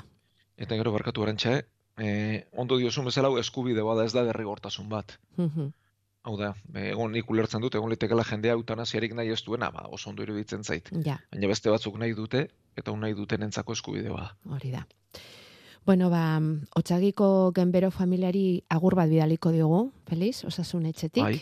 Eta 0.57 0.77
gero 0.79 0.93
barkatu 0.95 1.25
erantxa, 1.27 1.59
eh, 1.99 2.47
ondo 2.53 2.79
diozun 2.79 3.05
bezala 3.11 3.33
eskubide 3.41 3.83
bada 3.83 4.05
ez 4.07 4.12
da 4.12 4.25
derrigortasun 4.25 4.89
bat. 4.89 5.19
Mhm. 5.37 5.73
Hau 6.27 6.35
da, 6.35 6.51
egon 6.83 7.12
nik 7.15 7.29
ulertzen 7.31 7.62
dut, 7.62 7.77
egon 7.79 7.93
litekela 7.93 8.25
jendea 8.27 8.57
eutanaziarik 8.59 9.15
nahi 9.15 9.31
ez 9.31 9.43
duena, 9.47 9.71
ba, 9.71 9.85
oso 9.95 10.11
ondo 10.11 10.25
iruditzen 10.27 10.65
zait. 10.67 10.91
Ja. 11.07 11.21
Baina 11.31 11.51
beste 11.53 11.71
batzuk 11.71 12.01
nahi 12.03 12.17
dute, 12.19 12.49
eta 12.75 12.91
un 12.91 13.05
nahi 13.07 13.15
duten 13.15 13.47
entzako 13.47 13.77
eskubidea 13.79 14.17
da. 14.17 14.33
Hori 14.57 14.73
da. 14.75 14.83
Bueno, 15.87 16.11
ba, 16.11 16.41
otxagiko 16.75 17.53
genbero 17.55 17.93
familiari 17.95 18.65
agur 18.75 18.97
bat 18.99 19.09
bidaliko 19.09 19.53
diogu, 19.55 19.85
Feliz, 20.11 20.41
osasun 20.49 20.89
etxetik. 20.91 21.23
Bai, 21.23 21.39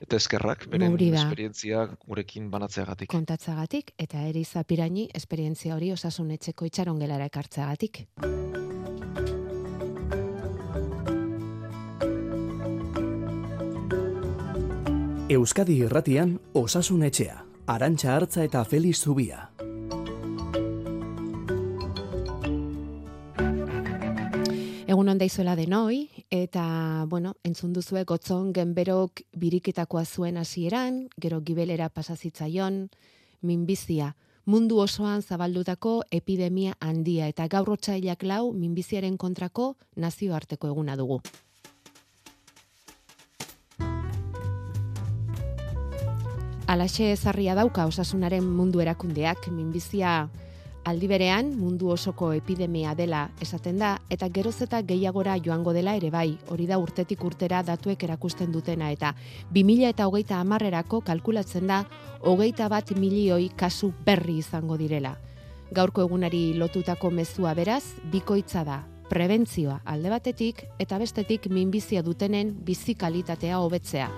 eta 0.00 0.16
eskerrak, 0.16 0.64
beren 0.72 0.96
esperientzia 1.12 1.84
gurekin 2.06 2.48
banatzeagatik. 2.50 3.12
kontatzagatik 3.12 3.92
eta 3.98 4.24
eri 4.30 4.44
zapiraini 4.44 5.10
esperientzia 5.12 5.76
hori 5.76 5.92
osasun 5.92 6.30
etxeko 6.38 6.72
itxaron 6.72 6.98
gelara 7.04 7.28
ekartzeagatik. 7.28 8.06
Euskadi 15.32 15.78
irratian 15.80 16.32
osasun 16.52 17.06
etxea. 17.06 17.38
Arantxa 17.72 18.10
hartza 18.12 18.42
eta 18.44 18.60
Feliz 18.68 18.98
Zubia. 19.00 19.46
Egun 24.92 25.08
onda 25.08 25.24
izuela 25.24 25.54
denoi, 25.56 26.10
eta, 26.28 26.64
bueno, 27.08 27.32
entzun 27.48 27.72
duzue 27.72 28.02
gotzon 28.04 28.50
genberok 28.52 29.22
biriketakoa 29.32 30.02
zuen 30.04 30.36
hasieran, 30.36 31.06
gero 31.16 31.38
gibelera 31.40 31.88
pasazitzaion, 31.88 32.90
minbizia, 33.40 34.10
mundu 34.44 34.82
osoan 34.84 35.22
zabaldutako 35.22 36.02
epidemia 36.10 36.76
handia, 36.78 37.30
eta 37.32 37.48
gaur 37.48 37.72
lau 38.20 38.52
minbiziaren 38.52 39.16
kontrako 39.16 39.76
nazioarteko 39.96 40.68
eguna 40.68 40.96
dugu. 40.96 41.22
Alaxe 46.72 47.10
ezarria 47.12 47.52
dauka 47.52 47.84
osasunaren 47.84 48.46
mundu 48.48 48.80
erakundeak 48.80 49.50
minbizia 49.52 50.12
aldi 50.88 51.10
berean 51.10 51.50
mundu 51.58 51.90
osoko 51.92 52.30
epidemia 52.32 52.94
dela 52.96 53.26
esaten 53.44 53.82
da 53.82 53.90
eta 54.16 54.30
geroz 54.32 54.54
eta 54.64 54.80
gehiagora 54.80 55.34
joango 55.44 55.74
dela 55.76 55.92
ere 56.00 56.08
bai, 56.14 56.38
hori 56.48 56.70
da 56.70 56.78
urtetik 56.80 57.26
urtera 57.28 57.60
datuek 57.62 58.06
erakusten 58.08 58.56
dutena 58.56 58.88
eta 58.90 59.12
2000 59.52 59.90
eta 59.90 60.08
hogeita 60.08 60.40
amarrerako 60.40 61.02
kalkulatzen 61.04 61.68
da 61.68 61.84
hogeita 62.22 62.70
bat 62.72 62.96
milioi 62.96 63.50
kasu 63.54 63.92
berri 64.06 64.38
izango 64.40 64.80
direla. 64.80 65.18
Gaurko 65.76 66.08
egunari 66.08 66.54
lotutako 66.56 67.10
mezua 67.10 67.52
beraz, 67.52 67.84
bikoitza 68.12 68.64
da, 68.64 68.82
prebentzioa 69.12 69.82
alde 69.84 70.08
batetik 70.08 70.64
eta 70.80 70.96
bestetik 70.96 71.50
minbizia 71.52 72.00
dutenen 72.00 72.56
bizi 72.64 72.94
kalitatea 72.94 73.60
hobetzea. 73.60 74.08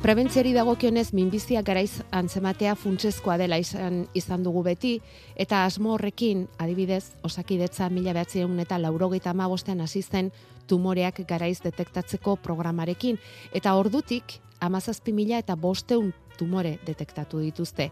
Prebentziari 0.00 0.54
dagokionez 0.56 1.10
minbizia 1.12 1.60
garaiz 1.60 2.00
antzematea 2.16 2.72
funtsezkoa 2.72 3.34
dela 3.36 3.58
izan 3.60 4.06
izan 4.16 4.40
dugu 4.46 4.62
beti 4.64 4.94
eta 5.36 5.66
asmo 5.66 5.92
horrekin 5.92 6.46
adibidez 6.56 7.18
osakidetza 7.28 7.90
mila 7.92 8.14
behatziehun 8.16 8.62
eta 8.64 8.78
laurogeita 8.80 9.34
hamabostean 9.34 9.84
hasi 9.84 10.00
zen 10.00 10.32
tumoreak 10.72 11.20
garaiz 11.28 11.58
detektatzeko 11.66 12.38
programarekin 12.40 13.20
eta 13.52 13.74
ordutik 13.76 14.38
hamazazpi 14.60 15.12
mila 15.12 15.36
eta 15.44 15.54
bosteun 15.54 16.14
tumore 16.38 16.78
detektatu 16.86 17.44
dituzte. 17.44 17.90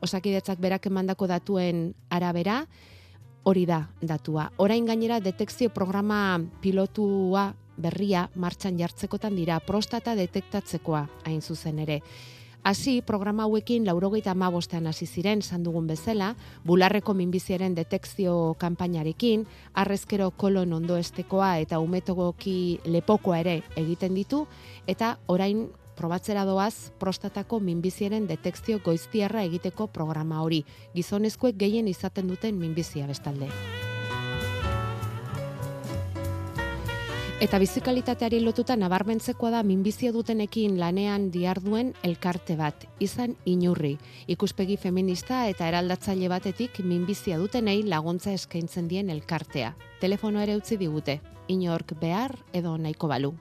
Osakidetzak 0.00 0.62
berak 0.62 0.86
emandako 0.86 1.26
datuen 1.26 1.88
arabera 2.08 2.60
hori 3.42 3.66
da 3.66 3.88
datua. 4.00 4.52
Orain 4.58 4.86
gainera 4.86 5.18
detekzio 5.18 5.74
programa 5.74 6.38
pilotua 6.62 7.50
berria 7.78 8.28
martxan 8.34 8.78
jartzekotan 8.78 9.36
dira 9.36 9.60
prostata 9.60 10.14
detektatzekoa 10.18 11.06
hain 11.24 11.40
zuzen 11.42 11.78
ere. 11.78 12.02
Hasi 12.64 13.02
programa 13.06 13.44
hauekin 13.46 13.86
laurogeita 13.86 14.32
amabostean 14.34 14.86
hasi 14.90 15.06
ziren, 15.06 15.38
esan 15.38 15.62
dugun 15.62 15.86
bezala, 15.86 16.34
bularreko 16.66 17.14
minbiziaren 17.14 17.74
detekzio 17.74 18.56
kanpainarekin, 18.58 19.46
arrezkero 19.72 20.30
kolon 20.30 20.72
ondoestekoa 20.76 21.56
eta 21.62 21.78
umetogoki 21.78 22.80
lepokoa 22.84 23.38
ere 23.44 23.62
egiten 23.76 24.18
ditu, 24.18 24.46
eta 24.86 25.16
orain 25.26 25.68
probatzera 25.98 26.44
doaz 26.44 26.90
prostatako 26.98 27.60
minbiziaren 27.60 28.26
detekzio 28.26 28.82
goiztiarra 28.84 29.42
egiteko 29.48 29.86
programa 29.86 30.42
hori, 30.42 30.64
gizonezkoek 30.94 31.56
gehien 31.58 31.88
izaten 31.88 32.28
duten 32.28 32.58
minbizia 32.58 33.06
bestalde. 33.06 33.50
Eta 37.38 37.60
bizikalitateari 37.62 38.40
lotuta 38.42 38.74
nabarmentzekoa 38.74 39.52
da 39.52 39.58
minbizia 39.62 40.10
dutenekin 40.10 40.74
lanean 40.80 41.28
diarduen 41.30 41.92
elkarte 42.02 42.56
bat, 42.58 42.88
izan 42.98 43.36
inurri. 43.46 43.92
Ikuspegi 44.26 44.74
feminista 44.76 45.44
eta 45.46 45.68
eraldatzaile 45.70 46.26
batetik 46.32 46.80
minbizia 46.82 47.38
dutenei 47.38 47.84
laguntza 47.86 48.34
eskaintzen 48.34 48.90
dien 48.90 49.14
elkartea. 49.14 49.76
Telefono 50.02 50.42
ere 50.42 50.58
utzi 50.58 50.82
digute, 50.82 51.20
inork 51.46 51.94
behar 52.00 52.34
edo 52.52 52.74
nahiko 52.76 53.06
balu. 53.06 53.36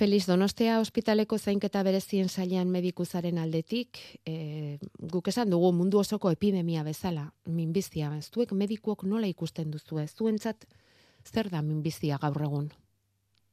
Feliz 0.00 0.24
Donostia 0.24 0.78
ospitaleko 0.80 1.36
zainketa 1.36 1.82
berezien 1.84 2.30
sailean 2.32 2.70
medikuzaren 2.72 3.36
aldetik, 3.36 3.98
e, 4.24 4.78
guk 5.12 5.26
esan 5.28 5.50
dugu 5.52 5.74
mundu 5.76 5.98
osoko 6.00 6.30
epidemia 6.32 6.80
bezala, 6.86 7.26
minbizia, 7.44 8.08
zuek 8.22 8.54
medikuok 8.56 9.04
nola 9.04 9.28
ikusten 9.28 9.68
duzu 9.74 10.00
zuentzat 10.06 10.64
zer 11.28 11.50
da 11.52 11.60
minbizia 11.60 12.16
gaur 12.22 12.40
egun? 12.48 12.70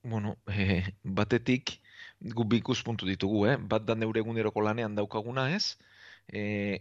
Bueno, 0.03 0.37
eh, 0.47 0.87
batetik 1.03 1.81
gu 2.21 2.45
bi 2.45 2.61
ikuspuntu 2.63 3.05
ditugu, 3.05 3.45
eh? 3.47 3.57
Bat 3.57 3.83
da 3.83 3.95
neure 3.95 4.23
eguneroko 4.23 4.61
lanean 4.61 4.95
daukaguna, 4.95 5.49
ez? 5.51 5.75
Eh, 6.31 6.79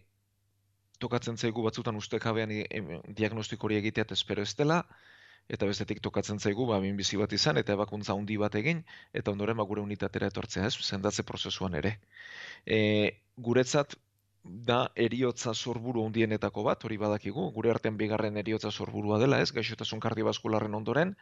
tokatzen 1.00 1.36
zaigu 1.36 1.66
batzutan 1.66 1.96
ustekabean 1.96 2.52
e, 2.52 2.86
diagnostiko 3.08 3.66
hori 3.66 3.82
egiteat 3.82 4.12
espero 4.12 4.42
ez 4.42 4.54
dela, 4.54 4.84
eta 5.48 5.66
bestetik 5.66 6.00
tokatzen 6.02 6.40
zaigu 6.40 6.66
ba 6.66 6.80
minbizi 6.82 7.18
bat 7.20 7.32
izan 7.32 7.60
eta 7.60 7.76
ebakuntza 7.76 8.14
handi 8.14 8.36
bat 8.42 8.54
egin 8.58 8.82
eta 9.12 9.30
ondoren 9.30 9.56
ba 9.56 9.64
gure 9.64 9.84
unitatera 9.84 10.30
etortzea, 10.32 10.66
ez? 10.66 10.74
Sendatze 10.74 11.22
prozesuan 11.22 11.74
ere. 11.74 11.96
E, 12.66 13.22
guretzat 13.36 13.96
da 14.42 14.78
eriotza 14.94 15.54
sorburu 15.54 16.04
handienetako 16.06 16.62
bat, 16.66 16.84
hori 16.84 16.96
badakigu, 17.02 17.50
gure 17.54 17.70
artean 17.70 17.96
bigarren 17.98 18.36
eriotza 18.42 18.70
sorburua 18.70 19.18
dela, 19.22 19.40
ez? 19.42 19.50
Gaixotasun 19.52 20.00
kardiobaskularren 20.00 20.74
ondoren 20.74 21.16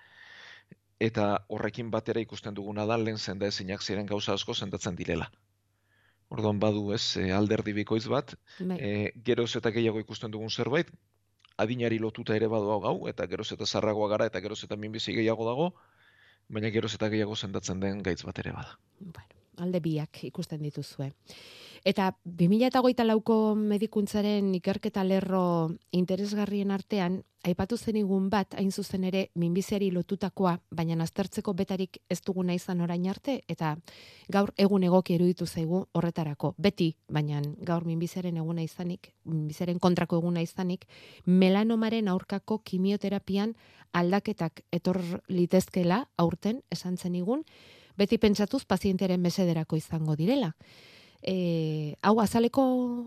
eta 1.00 1.44
horrekin 1.48 1.90
batera 1.90 2.20
ikusten 2.22 2.54
duguna 2.54 2.84
da 2.86 2.96
lehen 2.96 3.18
senda 3.18 3.48
ezinak 3.50 3.82
ziren 3.82 4.06
gauza 4.06 4.34
asko 4.34 4.54
sendatzen 4.54 4.96
direla. 4.96 5.30
Orduan 6.30 6.60
badu, 6.60 6.92
ez, 6.94 7.16
e, 7.20 7.30
alderdi 7.32 7.74
bikoitz 7.76 8.06
bat, 8.08 8.34
Bai. 8.58 8.78
e, 8.78 9.12
geroz 9.24 9.50
eta 9.60 9.70
gehiago 9.74 10.00
ikusten 10.00 10.30
dugun 10.30 10.50
zerbait, 10.50 10.90
adinari 11.56 11.98
lotuta 12.02 12.36
ere 12.36 12.48
badu 12.48 12.78
gau, 12.82 12.96
eta 13.10 13.26
geroz 13.30 13.50
eta 13.56 13.66
zarragoa 13.66 14.08
gara, 14.14 14.26
eta 14.30 14.40
geroz 14.40 14.62
eta 14.66 14.76
minbizi 14.76 15.14
gehiago 15.14 15.46
dago, 15.48 15.70
baina 16.48 16.70
geroz 16.74 16.94
eta 16.94 17.08
gehiago 17.08 17.36
sendatzen 17.36 17.80
den 17.80 18.02
gaitz 18.02 18.22
bat 18.24 18.38
ere 18.38 18.52
bada. 18.52 18.78
Bueno, 19.00 19.43
alde 19.58 19.80
biak 19.80 20.24
ikusten 20.24 20.62
dituzue. 20.62 21.10
Eta 21.84 22.14
2008 22.24 23.04
lauko 23.04 23.54
medikuntzaren 23.60 24.54
ikerketa 24.56 25.02
lerro 25.04 25.70
interesgarrien 25.92 26.70
artean, 26.72 27.18
aipatu 27.44 27.76
zenigun 27.76 28.30
bat, 28.32 28.54
hain 28.56 28.70
zuzen 28.72 29.04
ere, 29.04 29.26
minbiziari 29.36 29.90
lotutakoa, 29.92 30.54
baina 30.72 30.96
aztertzeko 31.04 31.52
betarik 31.52 31.98
ez 32.08 32.22
duguna 32.24 32.56
izan 32.56 32.80
orain 32.80 33.04
arte, 33.12 33.42
eta 33.48 33.74
gaur 34.32 34.54
egun 34.56 34.88
egoki 34.88 35.18
eruditu 35.18 35.44
zaigu 35.46 35.84
horretarako. 35.92 36.54
Beti, 36.56 36.94
baina 37.12 37.42
gaur 37.60 37.84
minbiziaren 37.84 38.40
eguna 38.40 38.64
izanik, 38.64 39.12
minbiziaren 39.28 39.78
kontrako 39.78 40.22
eguna 40.22 40.40
izanik, 40.40 40.88
melanomaren 41.26 42.08
aurkako 42.08 42.62
kimioterapian 42.64 43.54
aldaketak 43.92 44.64
etor 44.72 45.02
litezkela 45.28 46.06
aurten 46.16 46.62
esan 46.72 46.96
zenigun, 46.96 47.44
beti 47.98 48.18
pentsatuz 48.18 48.64
pazientearen 48.64 49.20
mesederako 49.20 49.76
izango 49.76 50.16
direla. 50.16 50.52
E, 51.22 51.96
hau 52.02 52.18
azaleko 52.20 52.64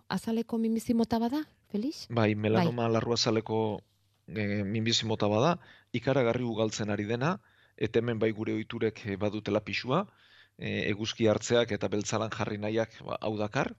azaleko 0.10 0.58
minbizi 0.58 0.94
mota 0.98 1.20
bada, 1.20 1.44
Felix? 1.72 2.08
Bai, 2.10 2.34
melanoma 2.36 2.88
larrua 2.90 3.18
zaleko 3.18 3.82
e, 4.28 4.64
minbizi 4.64 5.06
mota 5.06 5.30
bada, 5.30 5.58
ikaragarri 5.94 6.44
ugaltzen 6.44 6.90
ari 6.90 7.06
dena, 7.06 7.38
eta 7.78 8.02
hemen 8.02 8.20
bai 8.20 8.32
gure 8.34 8.56
ohiturek 8.58 9.04
e, 9.06 9.18
badutela 9.22 9.62
pixua, 9.62 10.06
e, 10.58 10.90
eguzki 10.90 11.28
hartzeak 11.30 11.72
eta 11.78 11.90
beltzalan 11.94 12.34
jarri 12.34 12.58
nahiak 12.58 12.98
ba, 13.06 13.20
hau 13.22 13.36
dakar, 13.38 13.74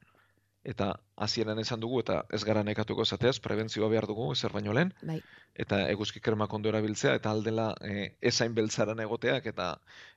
eta 0.64 0.88
hasieran 1.16 1.58
esan 1.58 1.80
dugu, 1.80 2.00
eta 2.00 2.22
ez 2.34 2.42
gara 2.44 2.62
nekatuko 2.66 3.02
esateaz, 3.06 3.38
prebentzioa 3.40 3.88
behar 3.88 4.06
dugu, 4.06 4.32
ezer 4.32 4.52
baino 4.52 4.74
lehen, 4.74 4.92
Bai. 5.02 5.20
eta 5.54 5.80
eguzki 5.90 6.20
kermak 6.20 6.52
ondo 6.54 6.68
erabiltzea, 6.68 7.14
eta 7.20 7.30
aldela 7.30 7.68
e, 7.80 8.10
ezain 8.32 8.54
beltzaran 8.54 9.00
egoteak, 9.00 9.46
eta 9.46 9.70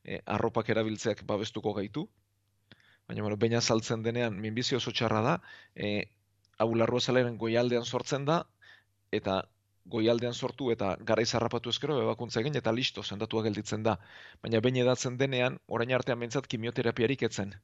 e, 0.03 0.19
arropak 0.25 0.69
erabiltzeak 0.69 1.23
babestuko 1.29 1.73
gaitu. 1.77 2.07
Baina, 3.07 3.21
bueno, 3.21 3.37
baina 3.37 3.61
saltzen 3.61 4.03
denean, 4.03 4.39
minbizi 4.39 4.75
oso 4.75 4.91
txarra 4.91 5.21
da, 5.21 5.37
e, 5.75 6.09
hau 6.57 6.73
larrua 6.75 7.01
zaleren 7.01 7.37
goialdean 7.37 7.85
sortzen 7.85 8.25
da, 8.25 8.43
eta 9.11 9.41
goialdean 9.93 10.33
sortu 10.33 10.69
eta 10.71 10.95
garaiz 11.09 11.33
harrapatu 11.35 11.71
ezkero 11.73 11.97
ebakuntza 12.03 12.39
egin 12.41 12.57
eta 12.59 12.71
listo 12.71 13.03
sendatua 13.03 13.43
gelditzen 13.47 13.83
da. 13.83 13.97
Baina 14.43 14.61
behin 14.61 14.81
edatzen 14.83 15.17
denean, 15.17 15.57
orain 15.67 15.93
artean 15.97 16.19
behintzat 16.19 16.47
kimioterapiarik 16.47 17.23
etzen. 17.29 17.55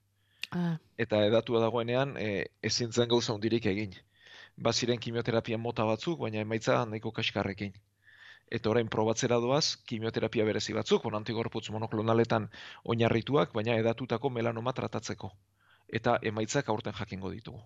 Ah, 0.52 0.78
Eta 0.98 1.26
edatua 1.28 1.60
dagoenean 1.62 2.16
e, 2.18 2.46
ezin 2.64 2.92
zen 2.92 3.10
gauza 3.10 3.34
hundirik 3.34 3.66
egin. 3.66 3.94
Baziren 4.58 5.00
kimioterapia 5.00 5.58
mota 5.58 5.84
batzuk, 5.86 6.20
baina 6.20 6.40
emaitza 6.42 6.86
nahiko 6.86 7.12
kaskarrekin. 7.12 7.74
Eta 8.50 8.70
orain 8.72 8.88
probatzera 8.88 9.36
doaz, 9.44 9.76
kimioterapia 9.86 10.46
berezi 10.46 10.74
batzuk, 10.74 11.04
bon, 11.04 11.16
antigorputz 11.20 11.70
monoklonaletan 11.70 12.50
oinarrituak, 12.86 13.52
baina 13.54 13.76
edatutako 13.78 14.30
melanoma 14.30 14.74
tratatzeko. 14.74 15.32
Eta 15.88 16.18
emaitzak 16.22 16.70
aurten 16.70 16.94
jakingo 16.94 17.30
ditugu. 17.32 17.62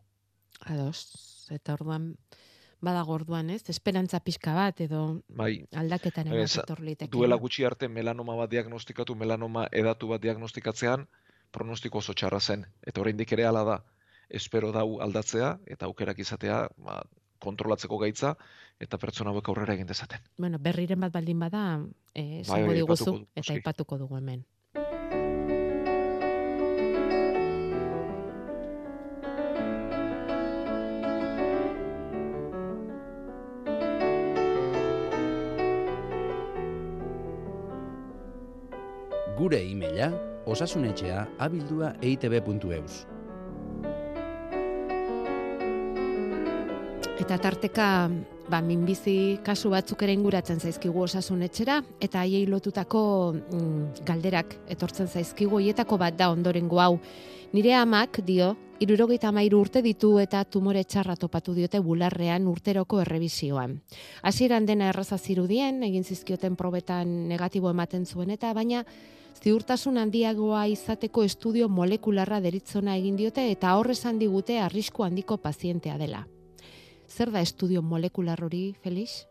ados. 0.65 1.47
Eta 1.51 1.73
orduan, 1.73 2.15
badago 2.81 3.13
orduan, 3.13 3.49
ez? 3.49 3.61
Esperantza 3.69 4.19
pixka 4.19 4.53
bat, 4.53 4.81
edo 4.81 5.21
Bai, 5.29 5.65
aldaketaren 5.75 6.33
Ez, 6.33 6.55
bat 6.57 6.63
etor 6.65 6.79
liteke. 6.81 7.11
duela 7.11 7.35
gutxi 7.35 7.63
arte 7.65 7.87
melanoma 7.87 8.35
bat 8.35 8.49
diagnostikatu, 8.49 9.15
melanoma 9.15 9.67
edatu 9.71 10.07
bat 10.07 10.21
diagnostikatzean, 10.21 11.07
pronostiko 11.51 11.99
oso 11.99 12.13
txarra 12.13 12.39
zen. 12.39 12.65
Eta 12.87 13.01
oraindik 13.03 13.31
ere 13.35 13.45
hala 13.45 13.63
da, 13.67 13.79
espero 14.29 14.71
dau 14.71 15.01
aldatzea, 15.03 15.57
eta 15.67 15.89
aukerak 15.89 16.19
izatea, 16.23 16.63
ba, 16.77 17.01
kontrolatzeko 17.41 17.97
gaitza, 18.01 18.35
eta 18.79 18.99
pertsona 19.01 19.33
hauek 19.33 19.49
aurrera 19.49 19.75
egin 19.75 19.89
dezaten. 19.89 20.23
Bueno, 20.37 20.59
berriren 20.59 21.01
bat 21.01 21.13
baldin 21.13 21.39
bada, 21.39 21.65
eh, 22.13 22.41
bai, 22.47 22.63
diguzu, 22.79 23.17
eta 23.35 23.53
aipatuko 23.57 23.97
dugu 23.97 24.21
hemen. 24.21 24.45
Gure 39.41 39.57
e-maila 39.57 40.30
osasunetxea 40.45 41.25
abildua 41.39 41.93
eitb.eus. 42.01 43.05
Eta 47.21 47.37
tarteka, 47.37 48.09
ba, 48.49 48.59
minbizi 48.65 49.37
kasu 49.45 49.69
batzuk 49.69 50.01
ere 50.01 50.15
inguratzen 50.17 50.57
zaizkigu 50.57 51.03
osasun 51.05 51.43
etxera, 51.45 51.77
eta 52.01 52.23
haiei 52.23 52.47
lotutako 52.49 53.03
mm, 53.37 54.01
galderak 54.07 54.55
etortzen 54.73 55.07
zaizkigu, 55.07 55.61
hietako 55.61 55.99
bat 56.01 56.17
da 56.17 56.31
ondorengo 56.33 56.81
hau. 56.81 56.95
Nire 57.53 57.75
amak, 57.77 58.23
dio, 58.25 58.55
irurogeita 58.81 59.29
amairu 59.29 59.59
urte 59.61 59.83
ditu 59.85 60.15
eta 60.17 60.41
tumore 60.49 60.81
txarra 60.83 61.13
topatu 61.19 61.53
diote 61.53 61.79
bularrean 61.85 62.47
urteroko 62.49 63.03
errebisioan. 63.03 63.77
Hasieran 64.25 64.65
dena 64.65 64.89
erraza 64.89 65.19
zirudien, 65.21 65.83
egin 65.85 66.03
zizkioten 66.03 66.57
probetan 66.57 67.27
negatibo 67.29 67.69
ematen 67.69 68.07
zuen 68.09 68.33
eta, 68.33 68.55
baina 68.57 68.81
ziurtasun 69.39 69.97
handiagoa 69.97 70.65
izateko 70.67 71.23
estudio 71.23 71.69
molekularra 71.69 72.39
deritzona 72.41 72.95
egin 72.99 73.15
diote 73.15 73.47
eta 73.51 73.75
horrezan 73.77 74.19
digute 74.19 74.59
arrisku 74.59 75.03
handiko 75.03 75.37
pazientea 75.37 75.97
dela. 75.97 76.25
Zer 77.07 77.31
da 77.31 77.41
estudio 77.41 77.81
molekular 77.81 78.43
hori, 78.43 78.73
Felix? 78.83 79.25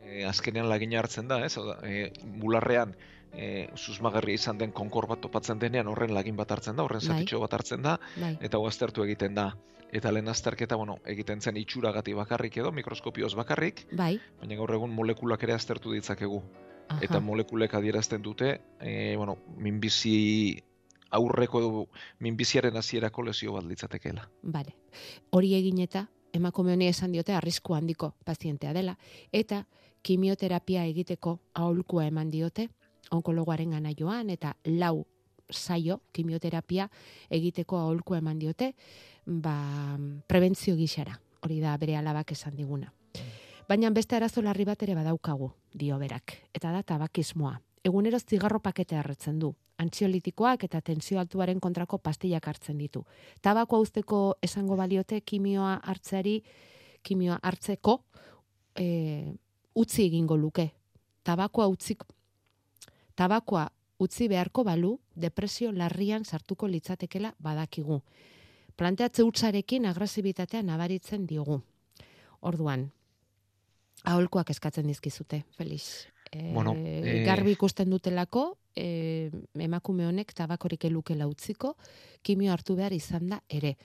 E, 0.00 0.24
azkenean 0.24 0.68
lagina 0.68 0.98
hartzen 1.00 1.28
da, 1.28 1.42
ez? 1.44 1.56
Hau 1.58 1.66
da, 1.66 1.78
e, 1.84 2.10
bularrean 2.40 2.94
e, 3.32 3.68
susmagarria 3.76 4.40
izan 4.40 4.58
den 4.58 4.72
konkor 4.72 5.08
bat 5.10 5.20
topatzen 5.20 5.58
denean 5.58 5.88
horren 5.88 6.14
lagin 6.14 6.36
bat 6.36 6.52
hartzen 6.54 6.76
da, 6.76 6.84
horren 6.86 7.02
Bai. 7.02 7.08
zatitxo 7.08 7.40
bat 7.42 7.58
hartzen 7.58 7.82
da, 7.84 7.98
Bai. 8.16 8.36
eta 8.40 8.60
aztertu 8.66 9.04
egiten 9.04 9.34
da. 9.34 9.50
Eta 9.92 10.10
lehen 10.12 10.28
azterketa, 10.28 10.76
bueno, 10.76 10.98
egiten 11.08 11.40
zen 11.40 11.56
itxuragati 11.56 12.12
bakarrik 12.14 12.58
edo, 12.60 12.72
mikroskopioz 12.76 13.32
bakarrik, 13.34 13.86
Bai. 13.96 14.18
baina 14.40 14.56
gaur 14.56 14.74
egun 14.76 14.92
molekulak 14.92 15.42
ere 15.48 15.54
aztertu 15.54 15.94
ditzakegu. 15.96 16.42
Aha. 16.88 17.00
Eta 17.04 17.20
molekulek 17.20 17.74
adierazten 17.74 18.22
dute, 18.22 18.60
e, 18.80 19.14
bueno, 19.16 19.36
minbizi 19.56 20.62
aurreko 21.10 21.60
edo 21.60 21.86
minbiziaren 22.20 22.76
hasierako 22.76 23.22
lesio 23.22 23.52
bat 23.52 23.64
litzatekeela. 23.64 24.28
Bale. 24.42 24.74
Hori 25.30 25.54
egin 25.56 25.80
eta 25.84 26.06
emakume 26.32 26.74
honi 26.74 26.88
esan 26.88 27.12
diote 27.12 27.34
arrisku 27.34 27.74
handiko 27.74 28.14
pazientea 28.24 28.74
dela 28.76 28.98
eta 29.32 29.64
kimioterapia 30.02 30.84
egiteko 30.86 31.38
aholkua 31.54 32.06
eman 32.06 32.30
diote 32.30 32.68
onkologoaren 33.10 33.70
gana 33.70 33.92
joan 33.96 34.30
eta 34.30 34.54
lau 34.64 35.06
saio 35.50 36.02
kimioterapia 36.12 36.88
egiteko 37.30 37.78
aholkua 37.78 38.18
eman 38.18 38.38
diote 38.38 38.74
ba, 39.24 39.98
prebentzio 40.26 40.76
gixara. 40.76 41.20
Hori 41.40 41.60
da 41.60 41.76
bere 41.78 41.96
alabak 41.96 42.32
esan 42.32 42.56
diguna. 42.56 42.92
Baina 43.68 43.90
beste 43.92 44.16
arazo 44.16 44.40
larri 44.40 44.64
bat 44.64 44.80
ere 44.82 44.94
badaukagu, 44.96 45.50
dio 45.76 45.98
berak, 46.00 46.32
eta 46.56 46.70
da 46.72 46.80
tabakismoa. 46.82 47.58
Egunero 47.84 48.18
zigarro 48.18 48.62
pakete 48.64 48.96
harretzen 48.96 49.38
du. 49.38 49.50
Antziolitikoak 49.78 50.64
eta 50.64 50.80
tensio 50.80 51.20
altuaren 51.20 51.60
kontrako 51.60 51.98
pastillak 51.98 52.48
hartzen 52.48 52.78
ditu. 52.80 53.04
Tabako 53.44 53.82
uzteko 53.84 54.38
esango 54.42 54.76
baliote 54.80 55.20
kimioa 55.20 55.74
hartzeari, 55.84 56.40
kimioa 57.02 57.38
hartzeko 57.42 58.00
e, 58.74 59.36
utzi 59.76 60.06
egingo 60.06 60.36
luke. 60.40 60.70
Tabakoa 61.22 61.68
utzik 61.68 62.08
tabakoa 63.14 63.68
utzi 64.00 64.28
beharko 64.32 64.64
balu 64.64 64.98
depresio 65.14 65.72
larrian 65.72 66.24
sartuko 66.24 66.66
litzatekela 66.66 67.34
badakigu. 67.38 68.00
Planteatze 68.76 69.22
hutsarekin 69.22 69.86
agresibitatea 69.86 70.62
nabaritzen 70.62 71.26
diogu. 71.26 71.60
Orduan, 72.40 72.92
aholkoak 74.08 74.50
eskatzen 74.54 74.88
dizkizute, 74.88 75.42
Felix. 75.56 76.08
E, 76.30 76.52
Bueno, 76.52 76.74
eh, 76.76 77.22
garbi 77.26 77.54
ikusten 77.56 77.90
dutelako, 77.90 78.58
e, 78.76 79.30
emakume 79.68 80.06
honek 80.08 80.34
tabakorik 80.36 80.84
elukela 80.88 81.28
utziko, 81.28 81.76
kimio 82.22 82.52
hartu 82.52 82.76
behar 82.76 82.92
izan 82.92 83.32
da 83.32 83.40
ere. 83.48 83.76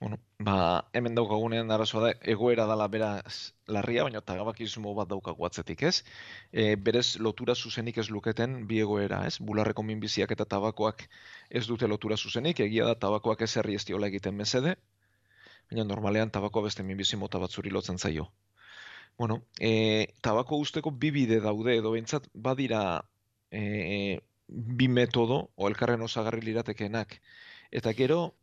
Bueno, 0.00 0.20
ba, 0.38 0.54
hemen 0.94 1.16
daukagunean 1.18 1.72
arazoa 1.74 2.02
da, 2.04 2.10
egoera 2.34 2.68
dala 2.70 2.86
beraz 2.86 3.54
larria, 3.66 4.04
baina 4.06 4.20
tabakismo 4.22 4.92
bat 4.94 5.08
daukagu 5.10 5.46
atzetik, 5.48 5.82
ez? 5.90 6.04
E, 6.52 6.76
berez 6.76 7.16
lotura 7.18 7.56
zuzenik 7.56 7.98
ez 7.98 8.06
luketen 8.14 8.60
bi 8.70 8.78
egoera, 8.84 9.24
ez? 9.26 9.40
Bularreko 9.42 9.82
minbiziak 9.82 10.30
eta 10.36 10.46
tabakoak 10.54 11.02
ez 11.50 11.64
dute 11.66 11.90
lotura 11.90 12.16
zuzenik, 12.16 12.62
egia 12.68 12.86
da 12.86 12.94
tabakoak 12.94 13.42
ez 13.42 13.56
herri 13.56 13.74
ez 13.74 13.84
diola 13.90 14.06
egiten 14.12 14.38
mesede, 14.38 14.76
baina 15.70 15.84
normalean 15.84 16.30
tabakoa 16.30 16.62
beste 16.68 16.82
minbizi 16.82 17.16
mota 17.16 17.38
batzuri 17.38 17.70
lotzen 17.70 17.98
zaio. 17.98 18.28
Bueno, 19.18 19.42
e, 19.60 20.06
tabako 20.22 20.56
usteko 20.62 20.90
bi 20.90 21.10
bide 21.10 21.40
daude, 21.40 21.76
edo 21.76 21.90
behintzat 21.90 22.28
badira 22.34 23.02
e, 23.50 24.20
bi 24.48 24.88
metodo, 24.88 25.50
o 25.56 25.68
elkarren 25.68 26.02
osagarri 26.02 26.40
liratekeenak. 26.46 27.18
Eta 27.70 27.92
gero, 27.92 28.34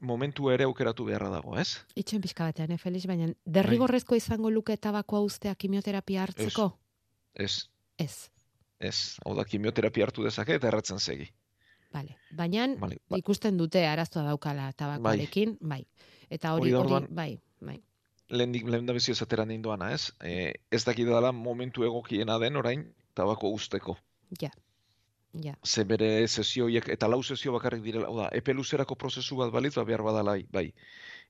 momentu 0.00 0.50
ere 0.50 0.64
aukeratu 0.64 1.04
beharra 1.08 1.30
dago, 1.32 1.56
ez? 1.58 1.80
Itxen 1.96 2.20
pixka 2.20 2.44
batean, 2.44 2.70
eh, 2.72 2.78
Felix, 2.78 3.06
baina 3.06 3.32
derrigorrezko 3.44 4.16
izango 4.16 4.50
luke 4.50 4.76
tabakoa 4.76 5.20
uztea 5.20 5.54
kimioterapia 5.54 6.22
hartzeko? 6.22 6.70
Ez, 7.34 7.68
Ez. 7.98 8.30
ez. 8.78 9.18
Hau 9.24 9.34
da, 9.36 9.44
kimioterapia 9.44 10.04
hartu 10.06 10.22
dezake 10.24 10.54
eta 10.54 10.68
erratzen 10.68 10.98
segi. 11.00 11.28
Vale. 11.92 12.16
Baina 12.30 12.68
Vale, 12.78 13.00
ba- 13.10 13.18
ikusten 13.18 13.56
dute 13.58 13.82
arazoa 13.86 14.22
daukala 14.22 14.72
tabakoarekin, 14.72 15.56
bai. 15.60 15.84
Eta 16.30 16.54
hori, 16.54 16.72
Hori 16.72 16.94
hori, 16.94 17.06
bai, 17.10 17.30
bai. 17.60 17.76
Lehen, 18.30 18.52
lehen 18.70 18.86
da 18.86 18.94
bezio 18.94 19.12
esatera 19.16 19.44
nahi 19.44 19.58
doana, 19.58 19.90
ez? 19.92 20.12
E, 20.22 20.54
ez 20.70 20.84
dakit 20.86 21.08
dela 21.08 21.32
momentu 21.34 21.82
egokiena 21.84 22.38
den 22.38 22.56
orain 22.56 22.84
tabako 23.18 23.50
usteko. 23.56 23.96
Ja. 24.40 24.50
Ja. 25.32 25.54
Ze 25.64 25.84
bere 25.84 26.26
sesioiek, 26.28 26.88
eta 26.90 27.08
lau 27.08 27.22
sesio 27.22 27.52
bakarrik 27.54 27.82
direla, 27.82 28.06
hau 28.06 28.16
da, 28.18 28.28
epe 28.34 28.54
luzerako 28.54 28.96
prozesu 28.98 29.36
bat 29.38 29.52
balitz, 29.54 29.74
ba, 29.78 29.84
behar 29.86 30.02
badala, 30.02 30.36
bai. 30.50 30.72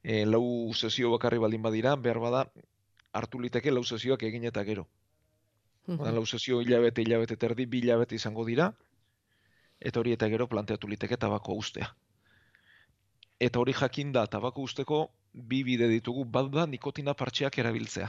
E, 0.02 0.24
lau 0.26 0.44
sesio 0.72 1.10
bakarri 1.12 1.40
baldin 1.40 1.62
badira, 1.62 1.96
behar 1.96 2.20
bada, 2.20 2.44
hartu 3.12 3.40
liteke 3.40 3.72
lau 3.72 3.84
sesioak 3.84 4.22
egin 4.28 4.46
eta 4.48 4.64
gero. 4.64 4.86
Hau 5.88 6.14
lau 6.14 6.24
sesio 6.26 6.60
hilabete, 6.62 7.04
hilabete 7.04 7.36
terdi, 7.36 7.66
bi 7.66 7.80
hilabete 7.84 8.16
izango 8.16 8.44
dira, 8.48 8.70
eta 9.80 10.00
hori 10.00 10.12
eta 10.16 10.28
gero 10.28 10.48
planteatu 10.48 10.88
liteke 10.88 11.16
tabako 11.16 11.56
ustea. 11.60 11.92
Eta 13.40 13.60
hori 13.60 13.72
jakinda 13.72 14.26
tabako 14.26 14.66
usteko 14.68 15.00
bi 15.32 15.62
bide 15.64 15.88
ditugu, 15.88 16.24
bat 16.24 16.50
da 16.52 16.66
nikotina 16.66 17.14
partxeak 17.14 17.58
erabiltzea. 17.62 18.08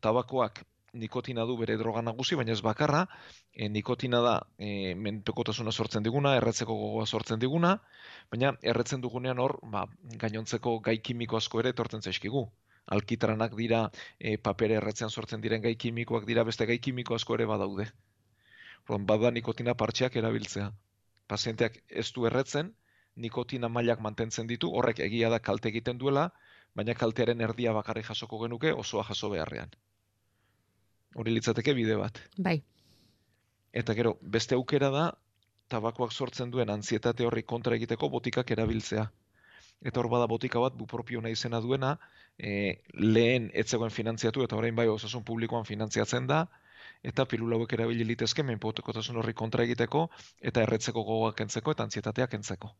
Tabakoak 0.00 0.62
nikotina 0.92 1.44
du 1.48 1.56
bere 1.56 1.76
droga 1.80 2.02
nagusi, 2.02 2.36
baina 2.36 2.52
ez 2.52 2.60
bakarra, 2.64 3.04
e, 3.52 3.68
nikotina 3.68 4.20
da 4.24 4.34
e, 4.58 4.94
menpekotasuna 5.06 5.72
sortzen 5.72 6.04
diguna, 6.04 6.34
erretzeko 6.40 6.76
gogoa 6.80 7.06
sortzen 7.06 7.40
diguna, 7.40 7.76
baina 8.30 8.52
erretzen 8.74 9.00
dugunean 9.00 9.40
hor, 9.40 9.56
ba, 9.74 9.86
gainontzeko 10.24 10.78
gai 10.88 10.98
kimiko 10.98 11.40
asko 11.40 11.62
ere 11.62 11.72
etortzen 11.76 12.02
zaizkigu. 12.02 12.44
Alkitranak 12.96 13.56
dira, 13.56 13.82
e, 14.18 14.36
papere 14.36 14.76
erretzean 14.80 15.10
sortzen 15.10 15.40
diren 15.40 15.62
gai 15.62 15.74
kimikoak 15.86 16.26
dira, 16.28 16.44
beste 16.44 16.66
gai 16.66 16.78
kimiko 16.78 17.14
asko 17.14 17.38
ere 17.38 17.48
badaude. 17.48 17.88
Orduan, 18.82 19.06
bada 19.06 19.30
nikotina 19.30 19.74
partxeak 19.78 20.16
erabiltzea. 20.20 20.72
Pazienteak 21.30 21.78
ez 21.88 22.08
du 22.12 22.26
erretzen, 22.28 22.72
nikotina 23.16 23.68
mailak 23.68 24.00
mantentzen 24.00 24.46
ditu, 24.46 24.70
horrek 24.72 25.00
egia 25.00 25.30
da 25.30 25.38
kalte 25.38 25.68
egiten 25.68 25.98
duela, 25.98 26.30
baina 26.74 26.94
kaltearen 26.94 27.40
erdia 27.40 27.72
bakarrik 27.76 28.06
jasoko 28.08 28.38
genuke 28.44 28.72
osoa 28.72 29.04
jaso 29.08 29.30
beharrean. 29.30 29.72
Hori 31.14 31.34
litzateke 31.34 31.74
bide 31.76 31.96
bat. 32.00 32.20
Bai. 32.38 32.62
Eta 33.72 33.94
gero, 33.94 34.16
beste 34.22 34.56
aukera 34.56 34.88
da, 34.92 35.10
tabakoak 35.68 36.12
sortzen 36.12 36.50
duen 36.52 36.70
antzietate 36.70 37.26
horri 37.26 37.42
kontra 37.42 37.76
egiteko 37.76 38.08
botikak 38.08 38.50
erabiltzea. 38.56 39.04
Eta 39.82 40.00
hor 40.00 40.08
bada 40.08 40.28
botika 40.30 40.60
bat, 40.62 40.74
bu 40.78 40.86
propio 40.86 41.20
nahi 41.20 41.36
izena 41.36 41.60
duena, 41.60 41.96
e, 42.38 42.78
lehen 42.94 43.50
etzegoen 43.62 43.90
finantziatu 43.90 44.44
eta 44.44 44.56
orain 44.56 44.76
bai 44.76 44.86
osasun 44.88 45.24
publikoan 45.24 45.66
finantziatzen 45.68 46.28
da, 46.30 46.44
eta 47.02 47.26
pilula 47.26 47.58
hauek 47.58 47.72
erabili 47.76 48.06
litezke 48.06 48.44
menpotekotasun 48.46 49.18
horri 49.20 49.34
kontra 49.34 49.66
egiteko 49.68 50.06
eta 50.50 50.62
erretzeko 50.66 51.04
gogoak 51.08 51.36
kentzeko 51.42 51.74
eta 51.76 51.88
antzietateak 51.88 52.30
kentzeko. 52.36 52.70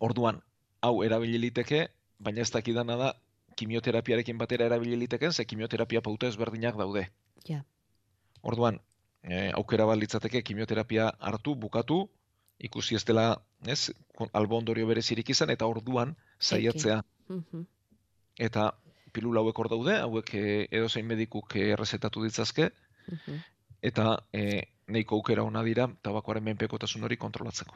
Orduan, 0.00 0.40
hau 0.80 1.02
erabili 1.04 1.38
liteke, 1.38 1.88
baina 2.18 2.40
ez 2.40 2.50
dakidana 2.54 2.96
da 2.96 3.10
kimioterapiarekin 3.60 4.38
batera 4.40 4.66
erabili 4.70 4.96
liteken, 4.96 5.32
ze 5.32 5.44
kimioterapia 5.44 6.00
pauta 6.00 6.28
ezberdinak 6.30 6.78
daude. 6.80 7.06
Ja. 7.48 7.62
Orduan, 8.42 8.80
e, 9.22 9.50
aukera 9.52 9.84
bat 9.90 9.98
litzateke 10.00 10.42
kimioterapia 10.42 11.10
hartu, 11.18 11.54
bukatu, 11.54 12.00
ikusi 12.58 12.96
ez 12.96 13.04
dela, 13.04 13.26
ez, 13.66 13.92
albo 14.32 14.56
ondorio 14.56 14.86
berezirik 14.88 15.30
izan, 15.36 15.50
eta 15.50 15.66
orduan 15.68 16.16
saiatzea. 16.38 17.02
Mhm. 17.28 17.66
Eta 18.38 18.70
pilula 19.12 19.40
hauek 19.44 19.58
hor 19.58 19.68
daude, 19.68 19.98
hauek 20.00 20.34
e, 20.34 20.44
edozein 20.70 21.06
medikuk 21.06 21.56
eh, 21.56 21.72
errezetatu 21.76 22.24
ditzazke, 22.24 22.70
Mhm. 23.10 23.38
eta 23.82 24.22
e, 24.32 24.62
nahiko 24.86 25.16
aukera 25.16 25.42
ona 25.42 25.62
dira 25.66 25.88
tabakoaren 26.02 26.44
menpekotasun 26.44 27.04
hori 27.04 27.16
kontrolatzeko. 27.16 27.74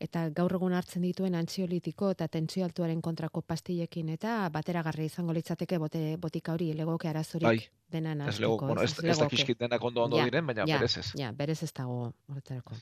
Eta 0.00 0.28
gaur 0.30 0.52
egun 0.54 0.72
hartzen 0.72 1.02
dituen 1.02 1.34
antziolitiko 1.34 2.10
eta 2.14 2.28
tentsio 2.28 2.64
altuaren 2.64 3.00
kontrako 3.02 3.42
pastillekin 3.42 4.08
eta 4.14 4.48
bateragarri 4.54 5.06
izango 5.06 5.32
litzateke 5.32 5.78
bote, 5.78 6.16
botika 6.16 6.52
hori 6.52 6.72
legoke 6.72 7.08
arazorik 7.08 7.46
Bai, 7.48 7.58
dena 7.90 8.12
Ez 8.12 8.18
nahazteko. 8.18 8.40
lego, 8.46 8.58
bueno, 8.66 8.82
ez, 8.82 8.92
ez 8.92 9.02
legoke. 9.04 9.24
dakizkit 9.24 9.58
denak 9.58 9.82
ondo 9.84 10.04
ondo 10.04 10.16
Ja, 10.18 10.24
diren, 10.24 10.46
baina 10.46 10.64
ja, 10.66 10.78
berez 10.78 10.96
ez. 10.98 11.12
Ja, 11.18 11.32
berez 11.32 11.62
ez 11.62 11.72
dago 11.74 12.12
horretarako. 12.28 12.74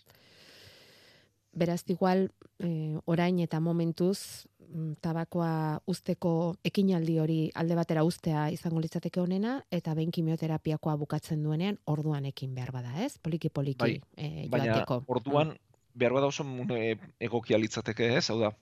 Beraz, 1.57 1.85
igual, 1.89 2.33
eh, 2.61 2.99
orain 3.07 3.39
eta 3.41 3.61
momentuz, 3.61 4.45
mm, 4.69 4.99
tabakoa 5.01 5.81
usteko 5.89 6.57
ekinaldi 6.63 7.15
hori 7.19 7.39
alde 7.55 7.75
batera 7.79 8.03
ustea 8.05 8.51
izango 8.53 8.79
litzateke 8.85 9.21
honena, 9.23 9.65
eta 9.71 9.95
behin 9.95 10.11
kimioterapiakoa 10.13 10.97
bukatzen 11.01 11.43
duenean, 11.43 11.79
orduan 11.87 12.27
ekin 12.27 12.55
behar 12.55 12.73
bada, 12.73 12.93
ez? 13.07 13.17
Poliki-poliki 13.19 13.81
Bai, 13.81 14.03
eh, 14.19 14.49
Baina 14.51 14.67
joateko. 14.75 15.03
orduan, 15.07 15.57
behar 15.97 16.13
bada 16.13 16.29
oso 16.29 16.45
e, 16.77 16.97
egokia 17.21 17.59
litzateke, 17.59 18.13
ez? 18.19 18.29
Hau 18.31 18.39
da, 18.41 18.53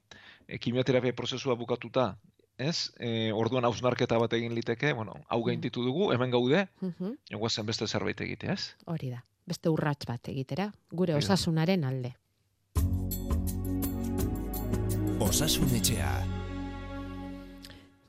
e, 0.47 0.59
kimioterapia 0.59 1.14
prozesua 1.16 1.57
bukatuta, 1.59 2.14
ez? 2.59 2.93
E, 2.99 3.32
orduan 3.35 3.66
hausnarketa 3.66 4.18
bat 4.22 4.32
egin 4.39 4.55
liteke, 4.55 4.93
bueno, 4.95 5.18
hau 5.28 5.43
gainditu 5.45 5.85
dugu, 5.85 6.12
hemen 6.14 6.30
gaude, 6.30 6.68
Mhm, 6.80 7.16
zen 7.51 7.66
beste 7.66 7.87
zerbait 7.87 8.20
egitea, 8.20 8.53
ez? 8.53 8.76
Hori 8.87 9.11
da. 9.11 9.24
Beste 9.47 9.68
urrats 9.68 10.07
bat 10.07 10.28
egitera, 10.28 10.72
gure 10.91 11.14
osasunaren 11.14 11.85
alde. 11.85 12.14
Osasun 15.20 15.68
etxea. 15.76 16.34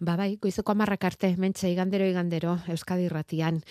Ba 0.05 0.13
bai, 0.19 0.35
goizeko 0.43 0.73
amarrak 0.75 1.05
arte, 1.07 1.29
mentxe 1.41 1.69
igandero 1.71 2.05
igandero, 2.11 2.51
Euskadi 2.73 3.05
irratian. 3.07 3.61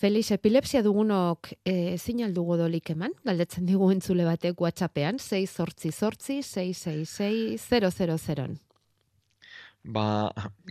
Felix, 0.00 0.30
epilepsia 0.36 0.80
dugunok 0.82 1.50
e, 1.62 1.74
ezin 1.94 2.22
aldugu 2.26 2.56
dolik 2.58 2.90
eman, 2.94 3.12
galdetzen 3.28 3.66
digu 3.68 3.90
entzule 3.94 4.24
batek 4.26 4.62
WhatsAppean, 4.64 5.20
6 5.22 5.52
sortzi 5.60 5.92
sortzi, 5.92 6.40
666 6.42 7.68
000. 7.68 8.56
Ba, 9.96 10.04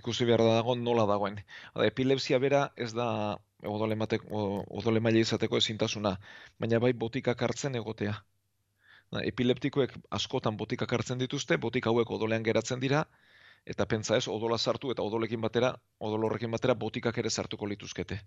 ikusi 0.01 0.25
behar 0.25 0.41
da 0.43 0.55
dago 0.57 0.75
nola 0.81 1.05
dagoen. 1.13 1.37
Hada, 1.73 1.85
epilepsia 1.87 2.39
bera 2.47 2.63
ez 2.87 2.91
da 2.97 3.07
odole, 3.75 3.95
matek, 3.95 4.25
o- 4.31 4.63
odole 4.81 4.99
maila 4.99 5.21
izateko 5.23 5.61
ezintasuna, 5.61 6.17
baina 6.59 6.81
bai 6.83 6.91
botikak 7.05 7.45
hartzen 7.47 7.77
egotea. 7.79 8.17
Da, 9.13 9.21
epileptikoek 9.29 9.93
askotan 10.19 10.57
botikak 10.57 10.97
hartzen 10.97 11.21
dituzte, 11.21 11.57
botika 11.67 11.93
hauek 11.93 12.11
odolean 12.17 12.43
geratzen 12.49 12.81
dira, 12.83 13.05
eta 13.65 13.85
pentsa 13.85 14.17
ez, 14.17 14.27
odola 14.27 14.57
sartu 14.57 14.91
eta 14.91 15.03
odolekin 15.03 15.41
batera, 15.41 15.73
odol 15.99 16.25
horrekin 16.27 16.51
batera 16.51 16.75
botikak 16.85 17.17
ere 17.17 17.29
sartuko 17.29 17.69
lituzkete. 17.71 18.19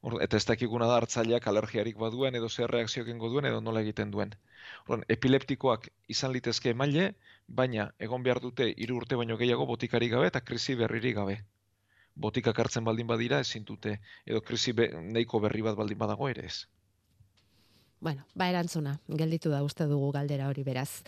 Hor, 0.00 0.14
eta 0.22 0.38
ez 0.38 0.44
dakiguna 0.46 0.86
da 0.86 0.96
hartzaileak 1.00 1.46
alergiarik 1.50 1.96
baduen 1.98 2.38
edo 2.38 2.48
zer 2.48 2.70
reakzio 2.70 3.02
egingo 3.02 3.30
duen 3.32 3.48
edo 3.50 3.60
nola 3.60 3.82
egiten 3.86 4.12
duen. 4.14 4.34
Orduan, 4.84 5.04
epileptikoak 5.14 5.88
izan 6.14 6.32
litezke 6.36 6.70
emaile, 6.74 7.08
baina 7.60 7.88
egon 8.08 8.22
behar 8.28 8.40
dute 8.44 8.68
hiru 8.76 9.00
urte 9.02 9.18
baino 9.20 9.36
gehiago 9.40 9.66
botikari 9.66 10.08
gabe 10.14 10.30
eta 10.30 10.44
krisi 10.50 10.76
berririk 10.82 11.16
gabe. 11.18 11.38
Botikak 12.14 12.58
hartzen 12.62 12.86
baldin 12.86 13.10
badira 13.10 13.40
ezin 13.46 13.66
dute 13.72 13.98
edo 14.26 14.40
krisi 14.50 14.72
be, 14.72 14.88
nahiko 15.16 15.42
berri 15.46 15.66
bat 15.66 15.76
baldin 15.82 15.98
badago 15.98 16.30
ere 16.30 16.46
ez. 16.46 16.58
Bueno, 18.00 18.22
ba 18.34 18.46
erantzuna, 18.46 19.00
gelditu 19.10 19.50
da 19.50 19.64
uste 19.66 19.88
dugu 19.90 20.12
galdera 20.14 20.46
hori 20.48 20.62
beraz. 20.62 21.02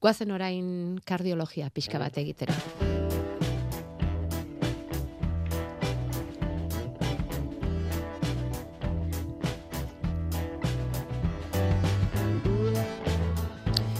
Goazen 0.00 0.30
orain 0.30 1.00
kardiologia 1.04 1.70
pixka 1.74 1.98
bat 1.98 2.18
egitera. 2.22 2.54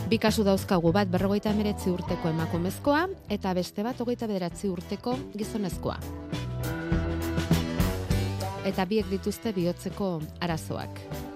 Bi 0.09 0.17
kasu 0.17 0.41
dauzkagu 0.47 0.89
bat 0.95 1.11
berrogeita 1.13 1.51
emeretzi 1.51 1.91
urteko 1.93 2.31
emakumezkoa 2.31 3.03
eta 3.35 3.53
beste 3.53 3.85
bat 3.85 3.99
hogeita 4.01 4.31
bederatzi 4.31 4.71
urteko 4.73 5.19
gizonezkoa. 5.35 5.99
Eta 8.65 8.87
biek 8.89 9.11
dituzte 9.11 9.53
bihotzeko 9.53 10.15
arazoak. 10.41 11.28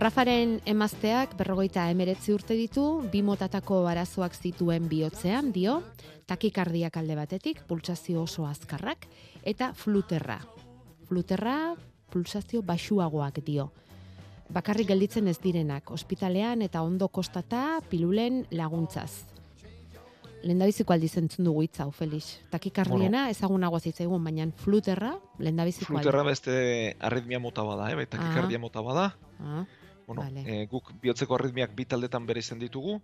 Rafaren 0.00 0.62
emazteak 0.64 1.34
berrogeita 1.36 1.82
emeretzi 1.92 2.32
urte 2.32 2.54
ditu, 2.56 2.82
bi 3.12 3.20
motatako 3.20 3.82
arazoak 3.90 4.32
zituen 4.32 4.86
bihotzean, 4.88 5.50
dio, 5.52 5.74
takikardiak 6.24 6.94
alde 6.96 7.18
batetik, 7.18 7.58
pulsazio 7.68 8.22
oso 8.22 8.46
azkarrak, 8.48 9.04
eta 9.44 9.74
fluterra. 9.76 10.38
Fluterra, 11.10 11.74
pulsazio 12.08 12.62
baxuagoak 12.64 13.42
dio. 13.44 13.66
Bakarrik 14.48 14.88
gelditzen 14.88 15.28
ez 15.28 15.36
direnak, 15.42 15.92
ospitalean 15.92 16.64
eta 16.64 16.80
ondo 16.80 17.10
kostata 17.12 17.82
pilulen 17.90 18.46
laguntzaz. 18.56 19.26
Lendabiziko 20.48 20.96
aldiz 20.96 21.12
entzun 21.20 21.44
dugu 21.44 21.66
hitz 21.66 21.76
hau, 21.84 21.90
Felix. 21.92 22.38
Takikardiena 22.48 23.26
ezagunagoa 23.34 23.84
zitzaigun, 23.84 24.24
baina 24.24 24.48
fluterra, 24.64 25.12
lendabiziko. 25.44 25.92
Fluterra 25.92 26.24
beste 26.24 26.56
arritmia 26.98 27.38
mota 27.38 27.68
bada, 27.68 27.90
eh? 27.92 28.00
bai, 28.00 28.08
takikardia 28.08 28.62
mota 28.64 28.80
bada. 28.80 29.10
Ah, 29.44 29.66
Bueno, 30.10 30.22
Vale. 30.26 30.42
eh, 30.42 30.66
guk 30.66 30.88
bihotzeko 31.00 31.36
arritmiak 31.36 31.70
bi 31.78 31.84
taldetan 31.86 32.24
bere 32.26 32.40
izen 32.42 32.58
ditugu, 32.58 32.96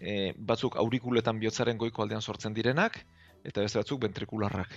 eh, 0.00 0.32
batzuk 0.38 0.76
aurikuletan 0.80 1.36
bihotzaren 1.38 1.76
goiko 1.76 2.02
aldean 2.02 2.22
sortzen 2.24 2.54
direnak, 2.56 2.96
eta 3.44 3.60
beste 3.60 3.78
batzuk 3.78 4.00
ventrikularrak. 4.00 4.70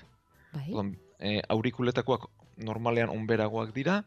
bai. 0.52 0.66
Orduan, 0.68 0.90
eh, 1.20 1.42
aurikuletakoak 1.48 2.26
normalean 2.58 3.10
onberagoak 3.10 3.72
dira, 3.74 4.04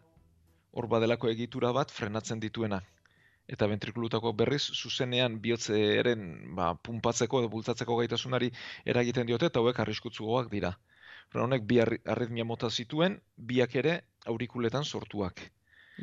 hor 0.73 0.87
badelako 0.89 1.29
egitura 1.31 1.71
bat 1.73 1.91
frenatzen 1.91 2.41
dituena. 2.41 2.83
Eta 3.49 3.67
ventrikulutako 3.67 4.33
berriz 4.35 4.61
zuzenean 4.75 5.41
bihotzeren 5.41 6.55
ba, 6.55 6.75
punpatzeko 6.75 7.41
edo 7.41 7.49
bultzatzeko 7.49 7.97
gaitasunari 7.97 8.51
eragiten 8.85 9.27
diote 9.27 9.47
eta 9.47 9.61
hauek 9.61 9.81
arriskutsugoak 9.81 10.51
dira. 10.51 10.75
Orduan, 11.31 11.45
honek 11.47 11.65
bi 11.65 11.81
arri- 11.81 12.03
arritmia 12.05 12.45
mota 12.45 12.69
zituen, 12.71 13.21
biak 13.37 13.75
ere 13.75 14.03
aurikuletan 14.27 14.85
sortuak 14.85 15.41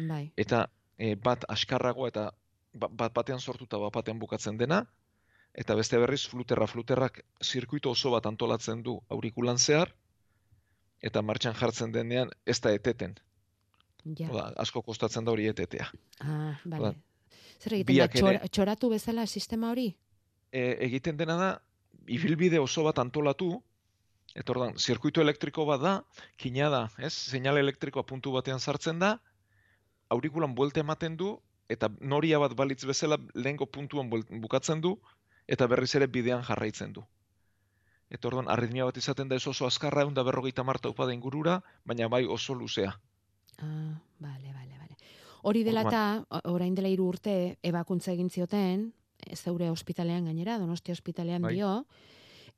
Bai. 0.08 0.32
eta 0.38 0.70
e, 0.98 1.16
bat 1.16 1.46
askarragoa 1.48 2.08
eta 2.10 2.32
ba- 2.74 2.90
bat 2.92 3.14
batean 3.14 3.40
sortuta 3.40 3.78
bat 3.78 3.94
batean 3.94 4.20
bukatzen 4.20 4.58
dena, 4.58 4.86
eta 5.54 5.76
beste 5.76 5.98
berriz 5.98 6.24
fluterra 6.30 6.68
fluterrak 6.68 7.22
zirkuito 7.44 7.92
oso 7.92 8.12
bat 8.12 8.26
antolatzen 8.26 8.84
du 8.84 9.00
aurikulan 9.10 9.58
zehar, 9.58 9.94
eta 11.02 11.22
martxan 11.22 11.54
jartzen 11.54 11.92
denean 11.92 12.30
ez 12.46 12.60
da 12.62 12.72
eteten. 12.74 13.16
Ja. 14.18 14.30
Oda, 14.32 14.54
asko 14.58 14.82
kostatzen 14.82 15.26
da 15.26 15.32
hori 15.32 15.48
etetea. 15.48 15.90
Ah, 16.22 16.58
bale. 16.66 16.94
Zer 17.60 17.74
egiten 17.74 17.88
da, 17.88 17.94
biak 17.94 18.16
ere- 18.16 18.22
txor- 18.22 18.50
txoratu 18.50 18.90
bezala 18.90 19.26
sistema 19.28 19.72
hori? 19.72 19.90
E, 20.52 20.78
egiten 20.86 21.18
dena 21.18 21.36
da, 21.38 21.50
ibilbide 22.08 22.60
oso 22.60 22.84
bat 22.86 23.00
antolatu, 23.00 23.62
eta 24.36 24.54
ordan, 24.54 24.78
zirkuito 24.78 25.22
elektriko 25.22 25.66
bat 25.66 25.82
da, 25.82 25.94
kina 26.38 26.70
da, 26.70 26.84
ez? 27.00 27.12
Seinale 27.14 27.60
elektrikoa 27.60 28.04
puntu 28.04 28.32
batean 28.32 28.60
sartzen 28.60 29.00
da, 29.00 29.18
aurikulan 30.10 30.56
buelte 30.56 30.80
ematen 30.80 31.18
du, 31.18 31.38
eta 31.70 31.90
noria 32.00 32.40
bat 32.40 32.56
balitz 32.56 32.84
bezala 32.86 33.18
lehengo 33.36 33.66
puntuan 33.66 34.10
bukatzen 34.10 34.82
du, 34.82 34.98
eta 35.48 35.68
berriz 35.68 35.94
ere 35.96 36.08
bidean 36.08 36.44
jarraitzen 36.44 36.94
du. 36.94 37.04
Eta 38.10 38.30
orduan, 38.30 38.48
arritmia 38.48 38.86
bat 38.88 38.98
izaten 38.98 39.28
da 39.28 39.36
ez 39.36 39.48
oso 39.48 39.68
azkarra, 39.68 40.06
egun 40.06 40.16
da 40.16 40.24
berrogeita 40.24 40.64
marta 40.64 40.90
upada 40.90 41.14
ingurura, 41.14 41.60
baina 41.86 42.08
bai 42.08 42.24
oso 42.26 42.56
luzea. 42.56 42.94
Ah, 43.60 43.98
bale, 44.20 44.54
bale, 44.54 44.78
bale. 44.80 44.96
Hori 45.44 45.64
dela 45.64 45.84
eta, 45.88 46.04
orain 46.48 46.76
dela 46.76 46.88
hiru 46.92 47.10
urte, 47.12 47.58
ebakuntza 47.64 48.14
egin 48.14 48.30
zioten, 48.30 48.92
zeure 49.36 49.70
ospitalean 49.72 50.26
gainera, 50.26 50.58
Donostia 50.58 50.94
ospitalean 50.94 51.42
Bai. 51.42 51.56
dio, 51.56 51.86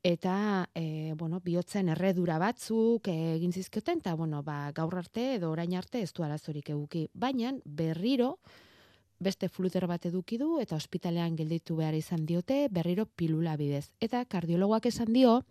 eta 0.04 0.70
e, 0.76 1.14
bueno, 1.18 1.41
bihotzen 1.43 1.89
erredura 1.89 2.38
batzuk 2.39 3.08
egin 3.12 3.52
zizkioten, 3.52 4.00
eta 4.00 4.16
bueno, 4.16 4.41
ba, 4.43 4.72
gaur 4.76 4.95
arte 4.97 5.36
edo 5.36 5.52
orain 5.52 5.76
arte 5.76 6.02
ez 6.02 6.14
du 6.14 6.24
arazorik 6.24 6.70
eguki. 6.70 7.08
Baina 7.14 7.54
berriro 7.66 8.38
beste 9.20 9.50
fluter 9.50 9.86
bat 9.88 10.06
eduki 10.08 10.38
du 10.39 10.60
eta 10.64 10.78
ospitalean 10.78 11.36
gelditu 11.36 11.76
behar 11.76 11.95
izan 11.95 12.26
diote 12.26 12.68
berriro 12.72 13.06
pilula 13.06 13.58
bidez. 13.60 13.91
Eta 14.00 14.24
kardiologoak 14.26 14.88
esan 14.88 15.12
dio, 15.14 15.43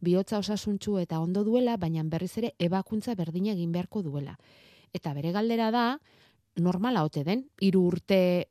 bihotza 0.00 0.38
osasuntsu 0.38 0.98
eta 0.98 1.18
ondo 1.20 1.42
duela, 1.44 1.76
baina 1.76 2.04
berriz 2.04 2.36
ere 2.38 2.54
ebakuntza 2.58 3.16
berdina 3.18 3.52
egin 3.52 3.72
beharko 3.72 4.02
duela. 4.02 4.38
Eta 4.94 5.12
bere 5.14 5.32
galdera 5.32 5.72
da, 5.74 5.98
normala 6.56 7.02
ote 7.04 7.24
den, 7.24 7.48
hiru 7.60 7.82
urte 7.90 8.48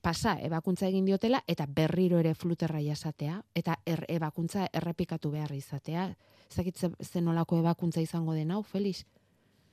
pasa 0.00 0.38
ebakuntza 0.40 0.86
egin 0.88 1.04
diotela 1.04 1.42
eta 1.46 1.66
berriro 1.66 2.18
ere 2.18 2.34
fluterra 2.34 2.80
jasatea 2.80 3.42
eta 3.54 3.76
er, 3.86 4.04
ebakuntza 4.08 4.66
errepikatu 4.72 5.30
behar 5.30 5.52
izatea. 5.52 6.08
Ezakit 6.50 6.76
ze- 6.78 6.94
zen 7.04 7.24
nolako 7.24 7.58
ebakuntza 7.58 8.00
izango 8.00 8.32
den 8.34 8.50
hau, 8.50 8.62
Felix? 8.62 9.04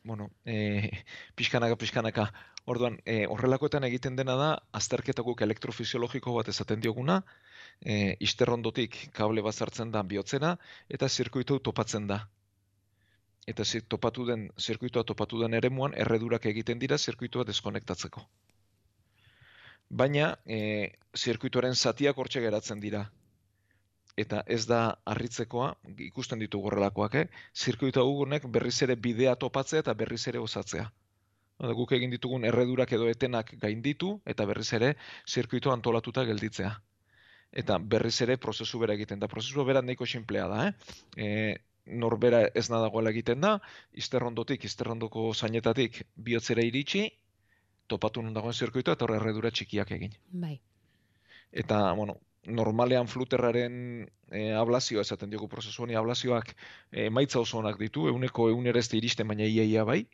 bueno, 0.06 0.30
e, 0.46 0.92
pixkanaka, 1.36 1.76
pixkanaka. 1.76 2.32
Orduan, 2.66 3.00
e, 3.06 3.26
horrelakoetan 3.26 3.84
egiten 3.84 4.16
dena 4.16 4.36
da, 4.38 4.50
azterketa 4.72 5.24
guk 5.26 5.42
elektrofisiologiko 5.42 6.34
bat 6.36 6.48
esaten 6.54 6.80
dioguna, 6.82 7.24
e, 7.82 8.16
isterrondotik 8.20 9.10
kable 9.18 9.42
bat 9.42 9.56
sartzen 9.56 9.92
da 9.92 10.04
bihotzena, 10.04 10.58
eta 10.90 11.10
zirkuitu 11.10 11.60
topatzen 11.60 12.08
da. 12.08 12.20
Eta 13.48 13.66
zir, 13.66 13.84
topatu 13.90 14.26
den, 14.26 14.52
zirkuitua 14.60 15.04
topatu 15.04 15.42
den 15.42 15.54
eremuan, 15.54 15.94
erredurak 16.06 16.46
egiten 16.46 16.80
dira 16.80 16.98
zirkuitua 16.98 17.44
deskonektatzeko. 17.46 18.28
Baina, 19.96 20.34
e, 20.46 20.58
zirkuituaren 21.16 21.76
zatiak 21.76 22.18
hortxe 22.20 22.42
geratzen 22.44 22.82
dira. 22.84 23.06
Eta 24.24 24.42
ez 24.56 24.66
da 24.68 24.80
harritzekoa, 25.12 25.70
ikusten 26.08 26.42
ditugu 26.44 26.68
horrelakoak, 26.70 27.16
eh? 27.22 27.26
zirkuitu 27.56 28.04
gugunek 28.10 28.48
berriz 28.58 28.76
ere 28.88 28.98
bidea 29.08 29.36
topatzea 29.40 29.84
eta 29.84 29.96
berriz 30.02 30.22
ere 30.32 30.42
osatzea. 30.44 30.86
Guk 31.80 31.94
egin 31.96 32.12
ditugun 32.12 32.44
erredurak 32.50 32.92
edo 32.98 33.08
etenak 33.08 33.54
gainditu 33.62 34.12
eta 34.34 34.48
berriz 34.52 34.68
ere 34.80 34.92
zirkuitu 35.32 35.72
antolatuta 35.72 36.26
gelditzea. 36.28 36.74
Eta 37.64 37.78
berriz 37.96 38.16
ere 38.28 38.36
prozesu 38.48 38.80
bera 38.84 38.96
egiten 39.00 39.22
da. 39.24 39.32
Prozesu 39.32 39.64
bera 39.68 39.84
nahiko 39.84 40.06
sinplea 40.06 40.48
da, 40.52 40.66
eh? 40.68 40.96
E, 41.16 41.30
norbera 42.04 42.42
ez 42.54 42.68
nadagoela 42.74 43.16
egiten 43.16 43.48
da, 43.48 43.60
izterrondotik, 44.04 44.68
izterrondoko 44.68 45.30
zainetatik 45.34 46.02
bihotzera 46.28 46.68
iritsi, 46.68 47.06
topatu 47.88 48.22
non 48.22 48.34
dagoen 48.34 48.54
zirkuitua 48.54 48.96
eta 48.96 49.06
hor 49.06 49.16
erredura 49.16 49.52
txikiak 49.52 49.92
egin. 49.98 50.16
Bai. 50.32 50.60
Eta, 51.52 51.94
bueno, 51.94 52.18
normalean 52.46 53.08
fluterraren 53.08 53.76
e, 54.30 54.52
ablazioa 54.54 55.02
esaten 55.06 55.30
diogu 55.30 55.48
prozesu 55.50 55.84
honi 55.84 55.96
ablazioak 55.96 56.54
e, 56.92 57.06
emaitza 57.08 57.40
oso 57.40 57.60
onak 57.60 57.80
ditu, 57.82 58.08
euneko 58.12 58.50
eunera 58.50 58.80
ez 58.80 58.92
iristen 58.94 59.28
baina 59.28 59.46
ia 59.46 59.64
ia 59.64 59.84
bai, 59.84 60.06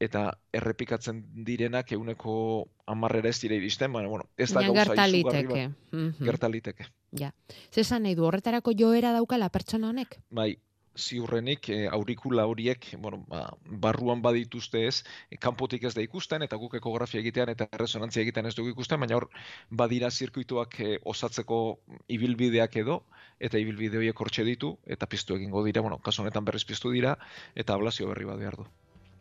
eta 0.00 0.26
errepikatzen 0.52 1.22
direnak 1.46 1.92
euneko 1.96 2.68
amarrera 2.86 3.30
ez 3.30 3.38
dira 3.40 3.56
iristen, 3.56 3.92
baina, 3.92 4.08
bueno, 4.08 4.28
ez 4.36 4.50
da 4.52 4.62
gauza 4.66 4.82
izugarri 4.92 5.22
bat. 5.24 5.72
Mhm. 5.92 6.24
Gerta 6.24 6.48
liteke. 6.48 6.86
Ja. 7.16 7.32
Zesan 7.72 8.02
nahi 8.02 8.14
du, 8.14 8.26
horretarako 8.28 8.74
joera 8.76 9.12
daukala 9.12 9.48
pertsona 9.48 9.88
honek? 9.88 10.18
Bai, 10.30 10.56
ziurrenik 10.96 11.68
e, 11.70 11.78
aurikula 11.92 12.46
horiek, 12.48 12.88
bueno, 12.98 13.22
ba, 13.28 13.42
barruan 13.84 14.22
badituzte 14.24 14.86
ez, 14.88 15.02
e, 15.30 15.38
kanpotik 15.40 15.84
ez 15.84 15.94
da 15.94 16.04
ikusten, 16.04 16.42
eta 16.46 16.58
guk 16.60 16.76
ekografia 16.78 17.20
egitean 17.20 17.52
eta 17.52 17.68
resonantzia 17.78 18.22
egitean 18.24 18.48
ez 18.50 18.54
dugu 18.56 18.72
ikusten, 18.74 19.00
baina 19.00 19.18
hor 19.18 19.28
badira 19.70 20.10
zirkuituak 20.10 20.80
e, 20.80 20.90
osatzeko 21.04 21.60
ibilbideak 22.08 22.76
edo, 22.82 23.02
eta 23.40 23.60
ibilbide 23.60 24.00
horiek 24.00 24.20
hortxe 24.20 24.44
ditu, 24.44 24.76
eta 24.86 25.06
piztu 25.06 25.36
egingo 25.36 25.64
dira, 25.64 25.84
bueno, 25.84 25.98
kasu 25.98 26.22
honetan 26.22 26.44
berriz 26.44 26.64
piztu 26.64 26.90
dira, 26.94 27.16
eta 27.54 27.76
ablazio 27.76 28.08
berri 28.08 28.28
bat 28.28 28.40
behar 28.40 28.56
du. 28.62 28.66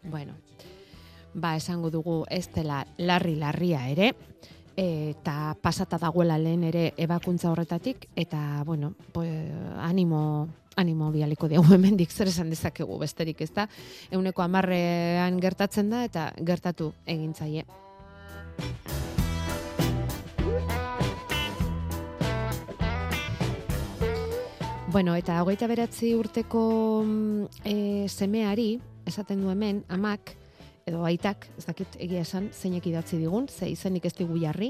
Bueno, 0.03 0.36
ba, 1.34 1.55
esango 1.55 1.91
dugu 1.91 2.23
ez 2.32 2.47
dela 2.55 2.86
larri-larria 2.97 3.88
ere, 3.91 4.13
eta 4.76 5.55
pasata 5.61 5.97
dagoela 5.97 6.38
lehen 6.38 6.63
ere 6.67 6.93
ebakuntza 6.97 7.51
horretatik, 7.51 8.09
eta, 8.15 8.63
bueno, 8.65 8.93
pues, 9.13 9.32
animo, 9.80 10.47
animo 10.76 11.11
bialiko 11.11 11.47
diago 11.47 11.73
hemendik 11.73 12.11
zer 12.11 12.28
esan 12.28 12.49
dezakegu 12.49 12.99
besterik, 12.99 13.41
ez 13.41 13.51
da? 13.53 13.67
Euneko 14.11 14.43
amarrean 14.43 15.39
gertatzen 15.39 15.89
da, 15.89 16.03
eta 16.03 16.32
gertatu 16.43 16.91
egin 17.05 17.34
zaie. 17.34 17.65
Bueno, 24.95 25.11
eta 25.19 25.41
hogeita 25.43 25.67
beratzi 25.67 26.13
urteko 26.15 27.03
e, 27.67 28.07
semeari, 28.07 28.80
esaten 29.03 29.41
du 29.43 29.49
hemen, 29.51 29.84
amak, 29.91 30.38
edo 30.86 31.01
aitak, 31.01 31.47
ez 31.57 31.63
dakit 31.65 31.95
egia 31.97 32.19
esan, 32.21 32.51
zeinek 32.53 32.86
idatzi 32.86 33.17
digun, 33.17 33.47
ze 33.49 33.65
izenik 33.65 34.03
ez 34.05 34.11
digu 34.13 34.36
jarri, 34.38 34.67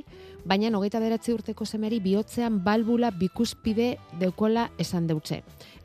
baina 0.48 0.70
hogeita 0.78 1.02
beratzi 1.04 1.34
urteko 1.34 1.66
semeari 1.68 1.98
bihotzean 2.00 2.62
balbula 2.64 3.10
bikuspide 3.12 3.98
deukola 4.22 4.70
esan 4.80 5.10
deutze. 5.10 5.42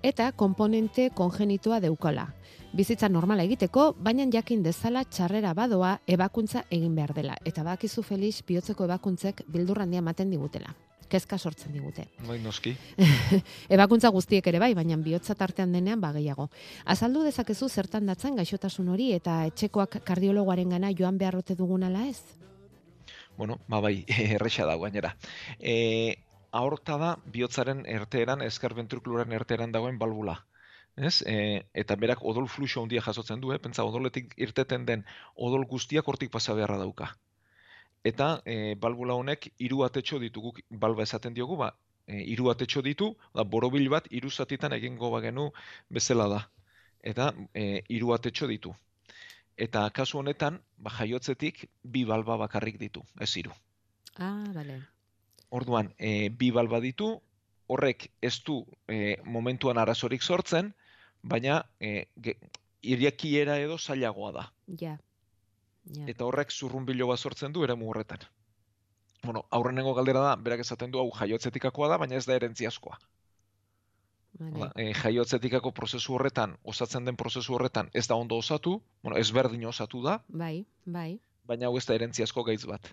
Eta 0.06 0.30
komponente 0.30 1.08
kongenitoa 1.10 1.80
deukola. 1.82 2.28
Bizitza 2.72 3.08
normala 3.08 3.42
egiteko, 3.42 3.88
baina 3.98 4.28
jakin 4.30 4.62
dezala 4.62 5.02
txarrera 5.02 5.50
badoa 5.52 5.96
ebakuntza 6.06 6.62
egin 6.70 6.94
behar 6.94 7.10
dela. 7.16 7.34
Eta 7.44 7.66
bakizu 7.66 8.06
Felix 8.06 8.44
bihotzeko 8.46 8.86
ebakuntzek 8.86 9.42
bildurrandia 9.50 9.98
ematen 9.98 10.30
digutela. 10.30 10.76
Kezka 11.10 11.38
sortzen 11.38 11.72
digute. 11.74 12.04
Bai, 12.26 12.38
noski. 12.42 12.70
Ebakuntza 13.74 14.12
guztiek 14.14 14.46
ere 14.46 14.60
bai, 14.62 14.70
baina 14.78 14.98
bihotza 15.02 15.34
tartean 15.34 15.72
denean 15.74 16.00
ba 16.00 16.12
gehiago. 16.14 16.46
Azaldu 16.94 17.24
dezakezu 17.26 17.68
zertan 17.68 18.06
datzan 18.06 18.36
gaixotasun 18.38 18.92
hori 18.94 19.10
eta 19.16 19.40
etxekoak 19.50 20.00
kardiologoaren 20.06 20.76
gana 20.76 20.92
joan 20.94 21.18
beharrote 21.18 21.56
dugun 21.58 21.82
ala 21.88 22.04
ez? 22.06 22.20
Bueno, 23.36 23.58
ba 23.66 23.80
bai, 23.80 24.04
erresa 24.36 24.66
da 24.68 24.76
gainera. 24.78 25.16
E, 25.58 25.74
aorta 26.52 26.98
da 27.00 27.10
bihotzaren 27.34 27.82
erteeran, 27.88 28.44
eskar 28.46 28.76
ventrikuluaren 28.78 29.32
erteeran 29.32 29.74
dagoen 29.74 29.98
balbula. 29.98 30.36
Ez? 30.94 31.22
E, 31.26 31.64
eta 31.74 31.96
berak 31.96 32.22
odol 32.22 32.46
fluxo 32.46 32.84
handia 32.84 33.02
jasotzen 33.02 33.42
du, 33.42 33.50
eh? 33.54 33.58
pentsa 33.58 33.82
odoletik 33.88 34.34
irteten 34.36 34.86
den 34.86 35.04
odol 35.34 35.66
guztiak 35.66 36.06
hortik 36.06 36.30
pasa 36.30 36.54
beharra 36.54 36.78
dauka. 36.78 37.10
Eta 38.04 38.40
e, 38.48 38.74
balbula 38.80 39.14
honek 39.14 39.50
hiru 39.58 39.82
atetxo 39.84 40.18
ditu, 40.18 40.40
guk 40.40 40.60
balba 40.70 41.04
esaten 41.04 41.34
diogu, 41.36 41.56
ba, 41.60 41.74
e, 42.06 42.22
hiru 42.32 42.48
atetxo 42.50 42.82
ditu, 42.82 43.10
da 43.34 43.44
borobil 43.44 43.88
bat 43.92 44.06
hiru 44.10 44.30
zatitan 44.30 44.72
egingo 44.72 45.10
bagenu 45.12 45.50
bezala 45.90 46.28
da. 46.32 46.40
Eta 47.02 47.32
e, 47.54 47.82
hiru 47.88 48.14
atetxo 48.16 48.48
ditu. 48.48 48.72
Eta 49.56 49.84
kasu 49.92 50.22
honetan, 50.22 50.60
ba, 50.78 50.92
jaiotzetik 50.96 51.66
bi 51.82 52.06
balba 52.08 52.38
bakarrik 52.40 52.78
ditu, 52.80 53.04
ez 53.20 53.34
hiru. 53.36 53.52
Ah, 54.16 54.48
bale. 54.54 54.80
Orduan, 55.50 55.92
e, 55.98 56.30
bi 56.30 56.50
balba 56.56 56.80
ditu, 56.80 57.12
horrek 57.70 58.08
ez 58.22 58.38
du 58.46 58.62
e, 58.88 59.18
momentuan 59.24 59.78
arazorik 59.78 60.22
sortzen, 60.22 60.72
baina 61.22 61.60
e, 61.78 62.06
ge, 62.16 62.36
irekiera 62.82 63.58
edo 63.60 63.76
zailagoa 63.78 64.32
da. 64.32 64.44
Ja. 64.80 64.96
Ja. 65.96 66.06
Eta 66.12 66.24
horrek 66.24 66.50
zurrunbilo 66.52 67.06
bat 67.10 67.18
sortzen 67.18 67.52
du 67.52 67.64
eremu 67.64 67.90
horretan. 67.90 68.18
Bueno, 69.22 69.44
aurrenengo 69.50 69.92
galdera 69.94 70.20
da, 70.24 70.36
berak 70.36 70.60
esaten 70.64 70.90
du 70.90 70.98
hau 70.98 71.10
jaiotzetikakoa 71.18 71.88
da, 71.92 71.98
baina 71.98 72.16
ez 72.16 72.24
da 72.26 72.34
erentziaskoa. 72.38 72.96
Vale. 74.40 74.70
E, 74.78 74.92
jaiotzetikako 74.96 75.72
prozesu 75.76 76.14
horretan, 76.16 76.54
osatzen 76.64 77.04
den 77.04 77.16
prozesu 77.20 77.54
horretan 77.56 77.90
ez 77.92 78.06
da 78.08 78.16
ondo 78.16 78.38
osatu, 78.40 78.78
bueno, 79.02 79.18
ezberdin 79.18 79.66
osatu 79.68 80.00
da, 80.02 80.20
Bai, 80.28 80.64
bai. 80.86 81.18
baina 81.44 81.66
hau 81.68 81.76
ez 81.76 81.84
da 81.84 81.94
erentziasko 81.98 82.44
gaitz 82.46 82.64
bat. 82.70 82.92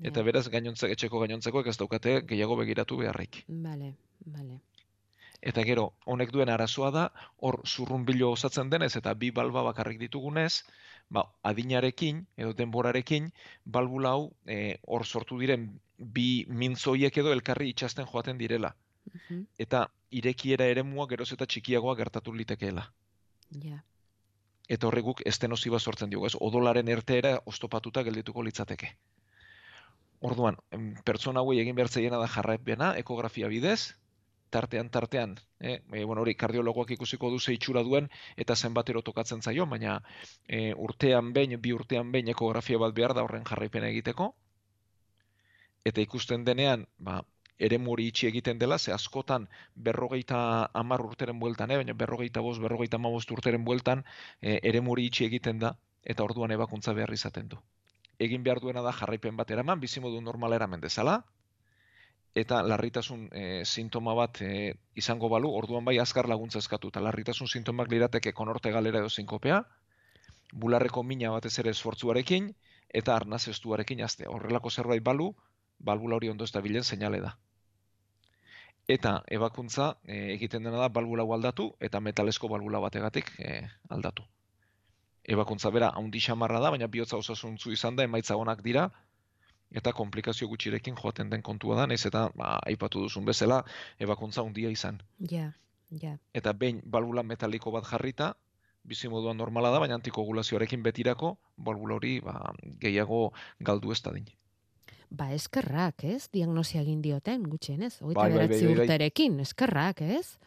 Eta 0.00 0.22
beraz, 0.24 0.46
gainontzek, 0.48 0.94
etxeko 0.96 1.20
gainontzekoek 1.20 1.66
ez 1.68 1.76
daukate 1.76 2.22
gehiago 2.24 2.56
begiratu 2.56 2.96
beharrik. 2.96 3.42
Bale, 3.46 3.92
bale. 4.24 4.56
Eta 5.40 5.64
gero, 5.64 5.94
honek 6.04 6.32
duen 6.34 6.50
arazoa 6.52 6.90
da, 6.92 7.04
hor 7.38 7.60
zurrunbilo 7.66 8.30
osatzen 8.34 8.70
denez 8.70 8.92
eta 8.96 9.14
bi 9.14 9.30
balba 9.30 9.62
bakarrik 9.64 9.98
ditugunez, 10.00 10.64
ba, 11.08 11.24
adinarekin 11.42 12.26
edo 12.36 12.52
denborarekin, 12.56 13.30
balbula 13.64 14.12
hau 14.16 14.26
eh, 14.46 14.78
hor 14.86 15.06
sortu 15.06 15.38
diren 15.40 15.70
bi 15.98 16.44
mintzoiek 16.48 17.16
edo 17.22 17.32
elkarri 17.32 17.70
itxasten 17.72 18.06
joaten 18.06 18.38
direla. 18.38 18.74
Mhm. 19.12 19.46
Eta 19.58 19.86
irekiera 20.10 20.66
eremua 20.66 21.06
geroz 21.08 21.30
eta 21.32 21.46
txikiagoa 21.46 21.96
gertatu 21.96 22.34
litekeela. 22.36 22.84
Ja. 23.64 23.80
Eta 24.68 24.86
horrek 24.86 25.04
guk 25.04 25.22
estenosiba 25.26 25.80
sortzen 25.80 26.10
diogu, 26.10 26.26
ez? 26.26 26.36
Odolaren 26.38 26.88
erteera 26.88 27.38
ostopatuta 27.46 28.04
geldituko 28.06 28.44
litzateke. 28.46 28.92
Orduan, 30.20 30.58
pertsona 31.04 31.40
hauei 31.40 31.58
egin 31.62 31.74
behar 31.74 31.88
zeiena 31.88 32.18
da 32.20 32.28
jarraipena, 32.28 32.92
ekografia 33.00 33.48
bidez, 33.48 33.94
tartean 34.50 34.90
tartean, 34.90 35.36
eh, 35.60 35.80
e, 35.92 36.04
bueno, 36.04 36.22
hori 36.22 36.34
kardiologoak 36.34 36.90
ikusiko 36.96 37.30
du 37.30 37.38
ze 37.38 37.54
itxura 37.54 37.82
duen 37.82 38.10
eta 38.36 38.56
zenbatero 38.56 39.02
tokatzen 39.02 39.42
zaio, 39.42 39.66
baina 39.66 40.00
e, 40.48 40.74
urtean 40.74 41.32
behin, 41.32 41.60
bi 41.60 41.72
urtean 41.72 42.12
behin 42.12 42.28
ekografia 42.28 42.78
bat 42.78 42.94
behar 42.94 43.14
da 43.14 43.22
horren 43.22 43.44
jarraipena 43.44 43.88
egiteko. 43.88 44.34
eta 45.88 46.02
ikusten 46.02 46.42
denean, 46.44 46.82
ba, 46.98 47.22
ere 47.66 47.78
hori 47.92 48.06
itxi 48.10 48.26
egiten 48.28 48.58
dela, 48.58 48.78
ze 48.78 48.92
askotan 48.92 49.46
berrogeita 49.74 50.70
amar 50.82 51.02
urteren 51.04 51.38
bueltan, 51.40 51.70
eh? 51.70 51.76
baina 51.80 51.94
berrogeita 52.02 52.40
bost, 52.40 52.60
berrogeita 52.60 52.96
amabost 52.96 53.30
urteren 53.36 53.64
bueltan, 53.64 54.04
e, 54.40 54.58
ere 54.62 54.80
hori 54.94 55.06
itxi 55.10 55.26
egiten 55.26 55.58
da, 55.58 55.74
eta 56.02 56.24
orduan 56.24 56.56
ebakuntza 56.56 56.92
behar 56.96 57.12
izaten 57.12 57.48
du. 57.48 57.60
Egin 58.18 58.42
behar 58.44 58.60
duena 58.60 58.82
da 58.82 58.92
jarraipen 58.92 59.36
bat 59.36 59.50
eraman, 59.50 59.80
bizimodu 59.80 60.20
normal 60.20 60.56
eramen 60.56 60.80
dezala, 60.80 61.20
eta 62.34 62.62
larritasun 62.62 63.28
e, 63.32 63.64
sintoma 63.64 64.14
bat 64.14 64.40
e, 64.42 64.74
izango 64.94 65.28
balu, 65.28 65.50
orduan 65.50 65.84
bai 65.84 65.98
azkar 65.98 66.28
laguntza 66.28 66.58
eskatu, 66.58 66.88
eta 66.88 67.02
larritasun 67.02 67.48
sintomak 67.48 67.90
lirateke 67.90 68.32
konorte 68.32 68.70
galera 68.70 69.00
edo 69.00 69.10
zinkopea, 69.10 69.64
bularreko 70.52 71.02
mina 71.02 71.30
batez 71.30 71.58
ere 71.58 71.70
esfortzuarekin, 71.70 72.52
eta 72.90 73.16
arnaz 73.16 73.46
estuarekin 73.48 74.02
azte. 74.04 74.26
Horrelako 74.28 74.70
zerbait 74.70 75.02
balu, 75.02 75.30
balbula 75.78 76.16
hori 76.16 76.28
ondo 76.28 76.44
ez 76.44 76.52
da 76.52 76.60
bilen 76.60 76.84
seinale 76.84 77.20
da. 77.20 77.36
Eta 78.90 79.20
ebakuntza 79.30 79.94
e, 80.04 80.32
egiten 80.34 80.66
dena 80.66 80.78
da 80.78 80.88
balbula 80.88 81.22
aldatu 81.22 81.74
eta 81.80 82.00
metalesko 82.00 82.48
balbula 82.48 82.80
bategatik 82.80 83.30
e, 83.38 83.60
aldatu. 83.88 84.24
Ebakuntza 85.24 85.70
bera 85.70 85.90
haundi 85.94 86.20
xamarra 86.20 86.60
da, 86.60 86.70
baina 86.70 86.86
bihotza 86.86 87.16
osasuntzu 87.16 87.70
izan 87.72 87.96
da, 87.96 88.04
emaitza 88.04 88.36
onak 88.36 88.62
dira, 88.62 88.88
eta 89.72 89.92
komplikazio 89.92 90.48
gutxirekin 90.48 90.96
joaten 90.98 91.30
den 91.30 91.42
kontua 91.42 91.76
da, 91.76 91.86
naiz 91.86 92.04
eta 92.06 92.30
ba, 92.36 92.58
aipatu 92.66 93.00
duzun 93.06 93.24
bezala, 93.24 93.62
ebakuntza 93.98 94.42
handia 94.42 94.70
izan. 94.70 95.00
Ja, 95.30 95.52
ja. 95.90 96.16
Eta 96.34 96.52
behin 96.52 96.80
balbula 96.84 97.22
metaliko 97.22 97.70
bat 97.70 97.84
jarrita, 97.86 98.34
bizi 98.84 99.08
moduan 99.08 99.36
normala 99.36 99.70
da, 99.70 99.78
baina 99.78 99.94
antikogulazioarekin 99.94 100.82
betirako, 100.82 101.36
balbula 101.56 101.94
hori 102.00 102.20
ba, 102.20 102.52
gehiago 102.80 103.32
galdu 103.60 103.92
ez 103.92 104.00
da 104.02 104.10
din. 104.12 104.26
Ba, 105.10 105.32
eskerrak, 105.34 106.04
ez? 106.04 106.28
Diagnosia 106.32 106.82
egin 106.82 107.00
dioten, 107.02 107.42
gutxien, 107.50 107.82
ez? 107.82 107.96
Oita 108.02 108.20
Bai, 108.20 108.30
bai, 108.32 108.46
bai, 108.46 108.60
bai, 108.60 108.74
bai. 108.74 108.74
urterekin, 108.84 109.40
eskerrak, 109.40 110.00
ez? 110.02 110.38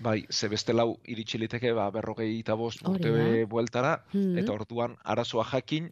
Bai, 0.00 0.26
ze 0.30 0.48
beste 0.48 0.72
lau 0.72 0.98
iritsi 1.08 1.38
liteke, 1.38 1.72
ba, 1.76 1.90
berrogei 1.92 2.38
eta 2.40 2.54
bost 2.56 2.80
urte 2.88 3.44
bueltara, 3.46 4.04
Mhm. 4.12 4.38
eta 4.38 4.52
orduan 4.52 4.96
arazoa 5.04 5.44
jakin, 5.44 5.90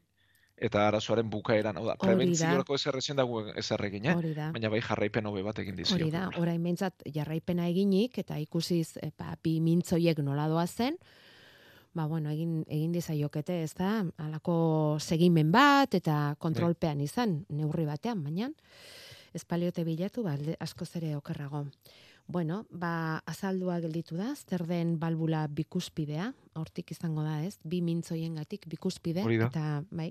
eta 0.61 0.87
arazoaren 0.89 1.29
bukaeran, 1.31 1.79
hau 1.79 1.87
da, 1.87 1.95
prebentziorako 2.01 2.77
ezin 2.79 3.19
dago 3.19 3.43
ezer 3.59 3.85
egin, 3.89 4.09
eh? 4.11 4.15
Baina 4.55 4.71
bai 4.73 4.81
jarraipen 4.83 5.27
hobe 5.27 5.43
bat 5.47 5.59
egin 5.63 5.77
dizio. 5.79 5.97
Hori 5.97 6.11
da, 6.11 6.29
orain 6.41 6.63
behintzat 6.63 7.07
jarraipena 7.15 7.69
eginik, 7.71 8.19
eta 8.19 8.39
ikusiz, 8.39 8.97
e, 9.03 9.11
ba, 9.17 9.37
bi 9.43 9.59
mintzoiek 9.65 10.19
nola 10.25 10.49
doa 10.51 10.67
zen, 10.67 10.99
ba, 11.95 12.07
bueno, 12.07 12.31
egin, 12.31 12.63
egin 12.67 12.93
dizaiokete, 12.93 13.63
ez 13.65 13.75
da, 13.79 14.03
alako 14.25 14.59
segimen 15.01 15.53
bat, 15.55 15.95
eta 15.95 16.35
kontrolpean 16.39 17.01
izan, 17.01 17.43
neurri 17.49 17.87
batean, 17.89 18.23
baina, 18.25 18.51
espaliote 19.35 19.85
bilatu, 19.87 20.27
ba, 20.27 20.37
askoz 20.61 20.91
ere 21.01 21.15
okerrago. 21.17 21.67
Bueno, 22.29 22.67
ba, 22.69 23.23
azaldua 23.25 23.79
gelditu 23.81 24.19
da, 24.21 24.35
zer 24.37 24.67
den 24.69 24.99
balbula 25.01 25.47
bikuspidea, 25.49 26.27
hortik 26.61 26.93
izango 26.93 27.25
da, 27.25 27.39
ez? 27.47 27.55
Bi 27.65 27.81
mintzoien 27.81 28.35
gatik 28.37 28.67
bikuspide, 28.69 29.25
eta, 29.47 29.81
bai, 29.89 30.11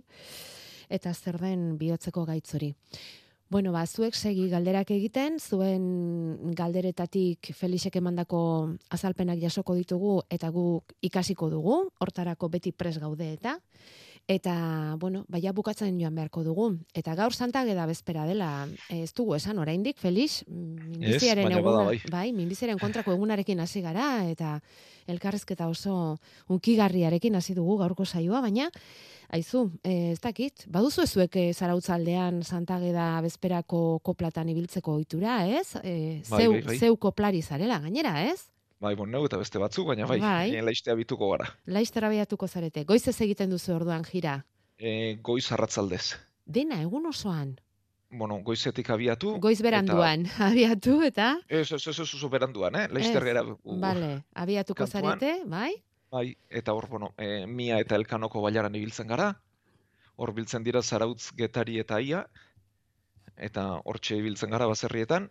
eta 0.90 1.14
zer 1.14 1.38
den 1.38 1.76
bihotzeko 1.78 2.26
gaitz 2.26 2.56
hori. 2.58 2.72
Bueno, 3.54 3.72
ba, 3.72 3.86
zuek 3.86 4.18
segi 4.18 4.50
galderak 4.50 4.90
egiten, 4.92 5.38
zuen 5.40 6.52
galderetatik 6.58 7.54
Felixek 7.56 8.02
emandako 8.02 8.42
azalpenak 8.90 9.38
jasoko 9.40 9.78
ditugu 9.78 10.18
eta 10.34 10.50
guk 10.52 10.98
ikasiko 11.06 11.52
dugu, 11.54 11.84
hortarako 12.02 12.50
beti 12.58 12.74
pres 12.74 12.98
gaude 12.98 13.30
eta 13.38 13.60
eta, 14.28 14.96
bueno, 15.00 15.24
baia 15.32 15.54
bukatzen 15.56 15.98
joan 16.02 16.16
beharko 16.16 16.44
dugu. 16.44 16.68
Eta 16.94 17.16
gaur 17.16 17.34
santage 17.34 17.74
da 17.74 17.86
bezpera 17.88 18.26
dela, 18.28 18.68
eh, 18.90 19.04
ez 19.04 19.14
dugu 19.16 19.36
esan 19.36 19.60
oraindik, 19.60 19.98
Felix, 19.98 20.44
minbiziaren 20.48 21.48
baina 21.48 21.62
bada 21.62 21.84
eguna, 21.84 21.86
bai. 21.88 22.00
bai, 22.12 22.34
minbiziaren 22.36 22.78
kontrako 22.78 23.16
egunarekin 23.16 23.60
hasi 23.64 23.82
gara, 23.82 24.28
eta 24.28 24.60
elkarrezketa 25.08 25.70
oso 25.72 26.18
unkigarriarekin 26.50 27.40
hasi 27.40 27.56
dugu 27.56 27.78
gaurko 27.80 28.06
saioa, 28.06 28.42
baina 28.42 28.70
Aizu, 29.28 29.66
eh, 29.84 30.14
ez 30.14 30.22
dakit, 30.24 30.64
baduzu 30.72 31.02
ezuek 31.04 31.34
eh, 31.36 31.54
zarautzaldean 31.54 32.44
santageda 32.44 33.20
bezperako 33.26 34.00
koplatan 34.00 34.48
ibiltzeko 34.48 34.94
ohitura, 34.94 35.42
ez? 35.48 35.74
Bai, 35.82 36.22
zeu, 36.24 36.52
bai, 36.54 36.62
bai. 36.64 36.78
zeu 36.78 36.96
koplari 36.96 37.42
zarela, 37.42 37.82
gainera, 37.84 38.22
ez? 38.24 38.46
Bai, 38.80 38.94
bon, 38.96 39.10
neu 39.10 39.24
eta 39.26 39.40
beste 39.42 39.58
batzuk, 39.58 39.88
baina 39.90 40.06
bai, 40.06 40.20
Bai. 40.22 40.62
laiztea 40.62 40.94
bituko 40.96 41.32
gara. 41.32 41.48
Laizter 41.66 42.06
abiatuko 42.06 42.48
zarete. 42.48 42.84
Goizez 42.86 43.16
egiten 43.26 43.50
duzu 43.50 43.74
orduan 43.74 44.04
jira. 44.06 44.44
E, 44.78 45.16
goiz 45.26 45.48
arratzaldez. 45.52 46.14
Dena, 46.46 46.78
egun 46.86 47.08
osoan. 47.10 47.56
Bueno, 48.12 48.38
goizetik 48.46 48.90
abiatu. 48.94 49.34
Goiz 49.42 49.58
beranduan, 49.66 50.28
abiatu 50.50 51.02
eta... 51.04 51.34
Ez, 51.50 51.72
ez, 51.72 51.82
ez, 51.90 52.00
ez, 52.06 52.30
beranduan, 52.32 52.76
eh? 52.76 52.86
Laizter 52.94 53.26
Ez, 53.26 53.32
gera. 53.32 53.44
Bale, 53.82 54.12
abiatuko 54.36 54.86
kantuan. 54.86 55.18
zarete, 55.20 55.42
bai? 55.50 55.74
Bai, 56.14 56.28
eta 56.50 56.74
hor, 56.78 56.88
bueno, 56.88 57.12
e, 57.18 57.48
Mia 57.48 57.82
eta 57.84 57.98
Elkanoko 57.98 58.42
bailaran 58.46 58.78
ibiltzen 58.78 59.10
gara. 59.10 59.34
Hor 60.16 60.32
biltzen 60.38 60.64
dira 60.64 60.82
Zarautz, 60.82 61.32
Getari 61.36 61.82
eta 61.82 62.00
Ia. 62.00 62.24
Eta 63.36 63.66
hortxe 63.84 64.22
ibiltzen 64.22 64.54
gara 64.54 64.70
baserrietan. 64.70 65.28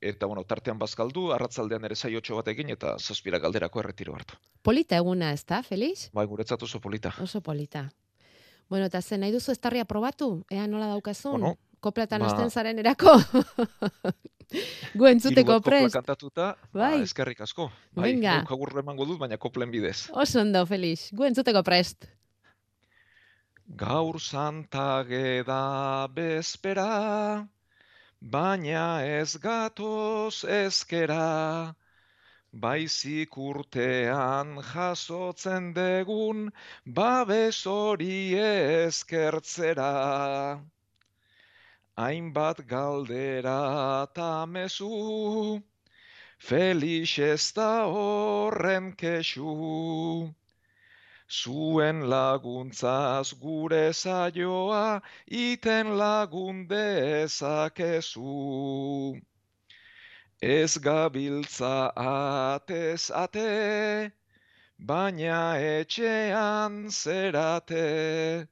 Eta, 0.00 0.24
bueno, 0.26 0.44
tartean 0.48 0.78
bazkaldu, 0.80 1.26
arratzaldean 1.34 1.84
ere 1.84 1.94
saiotxo 1.94 2.36
batekin 2.38 2.70
eta 2.72 2.94
zazpira 2.98 3.38
galderako 3.38 3.80
erretiro 3.82 4.14
hartu. 4.16 4.34
Polita 4.62 4.96
eguna, 4.96 5.32
ez 5.36 5.44
da, 5.44 5.62
Felix? 5.62 6.06
Bai, 6.16 6.24
guretzat 6.26 6.62
oso 6.62 6.80
polita. 6.80 7.12
Oso 7.20 7.42
polita. 7.44 7.82
Bueno, 8.70 8.86
eta 8.86 9.02
zen 9.02 9.20
nahi 9.20 9.32
duzu 9.34 9.52
estarria 9.52 9.84
probatu? 9.84 10.44
Ea 10.48 10.66
nola 10.66 10.86
daukazun? 10.94 11.40
Bueno, 11.40 11.58
Koplatan 11.80 12.20
ba- 12.20 12.48
zaren 12.50 12.78
erako? 12.78 13.12
Gu 14.98 15.06
entzuteko 15.06 15.60
prest. 15.62 15.94
kantatuta, 15.94 16.56
Bai. 16.72 16.98
ba, 16.98 17.02
eskerrik 17.04 17.40
asko. 17.40 17.70
Bai, 17.92 18.12
Venga. 18.14 18.38
agurra 18.48 18.80
emango 18.80 19.04
dut, 19.06 19.18
baina 19.18 19.36
koplen 19.38 19.70
bidez. 19.70 20.08
Oso 20.12 20.40
ondo, 20.40 20.64
Felix. 20.66 21.10
Gu 21.12 21.24
entzuteko 21.28 21.62
prest. 21.62 22.04
Gaur 23.66 24.18
santage 24.20 25.44
da 25.46 26.06
bezpera, 26.12 27.46
baina 28.20 29.02
ez 29.02 29.36
gatoz 29.40 30.44
ezkera, 30.44 31.74
baizik 32.52 33.36
urtean 33.36 34.60
jasotzen 34.72 35.72
degun 35.72 36.52
babes 36.84 37.64
hori 37.64 38.36
ezkertzera. 38.36 40.60
Hainbat 41.96 42.66
galdera 42.66 44.06
ta 44.14 44.46
mezu, 44.46 45.62
Felix 46.38 47.18
ez 47.18 47.52
da 47.52 47.86
horren 47.86 48.94
kesu. 48.96 50.34
Zuen 51.30 52.08
laguntzaz 52.10 53.34
gure 53.38 53.92
saioa 53.94 55.00
iten 55.30 55.96
lagun 55.96 56.66
dezakezu. 56.66 58.24
Ez 60.42 60.78
gabiltza 60.82 61.92
atez 61.94 63.10
ate, 63.14 64.10
baina 64.78 65.54
etxean 65.58 66.90
zerate. 66.90 68.48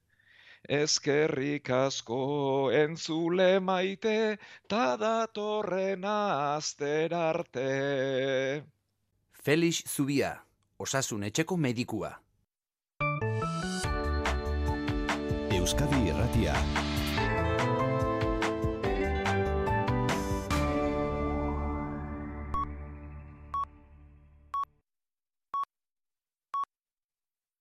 Ezkerrik 0.69 1.71
asko 1.71 2.71
entzule 2.71 3.59
maite, 3.59 4.39
ta 4.69 4.97
datorren 5.01 6.05
aster 6.05 7.15
arte. 7.15 8.63
Felix 9.33 9.83
Zubia, 9.89 10.37
osasun 10.79 11.25
etxeko 11.25 11.57
medikua. 11.57 12.28
Euskadi 16.39 16.47
Irratia 16.47 16.78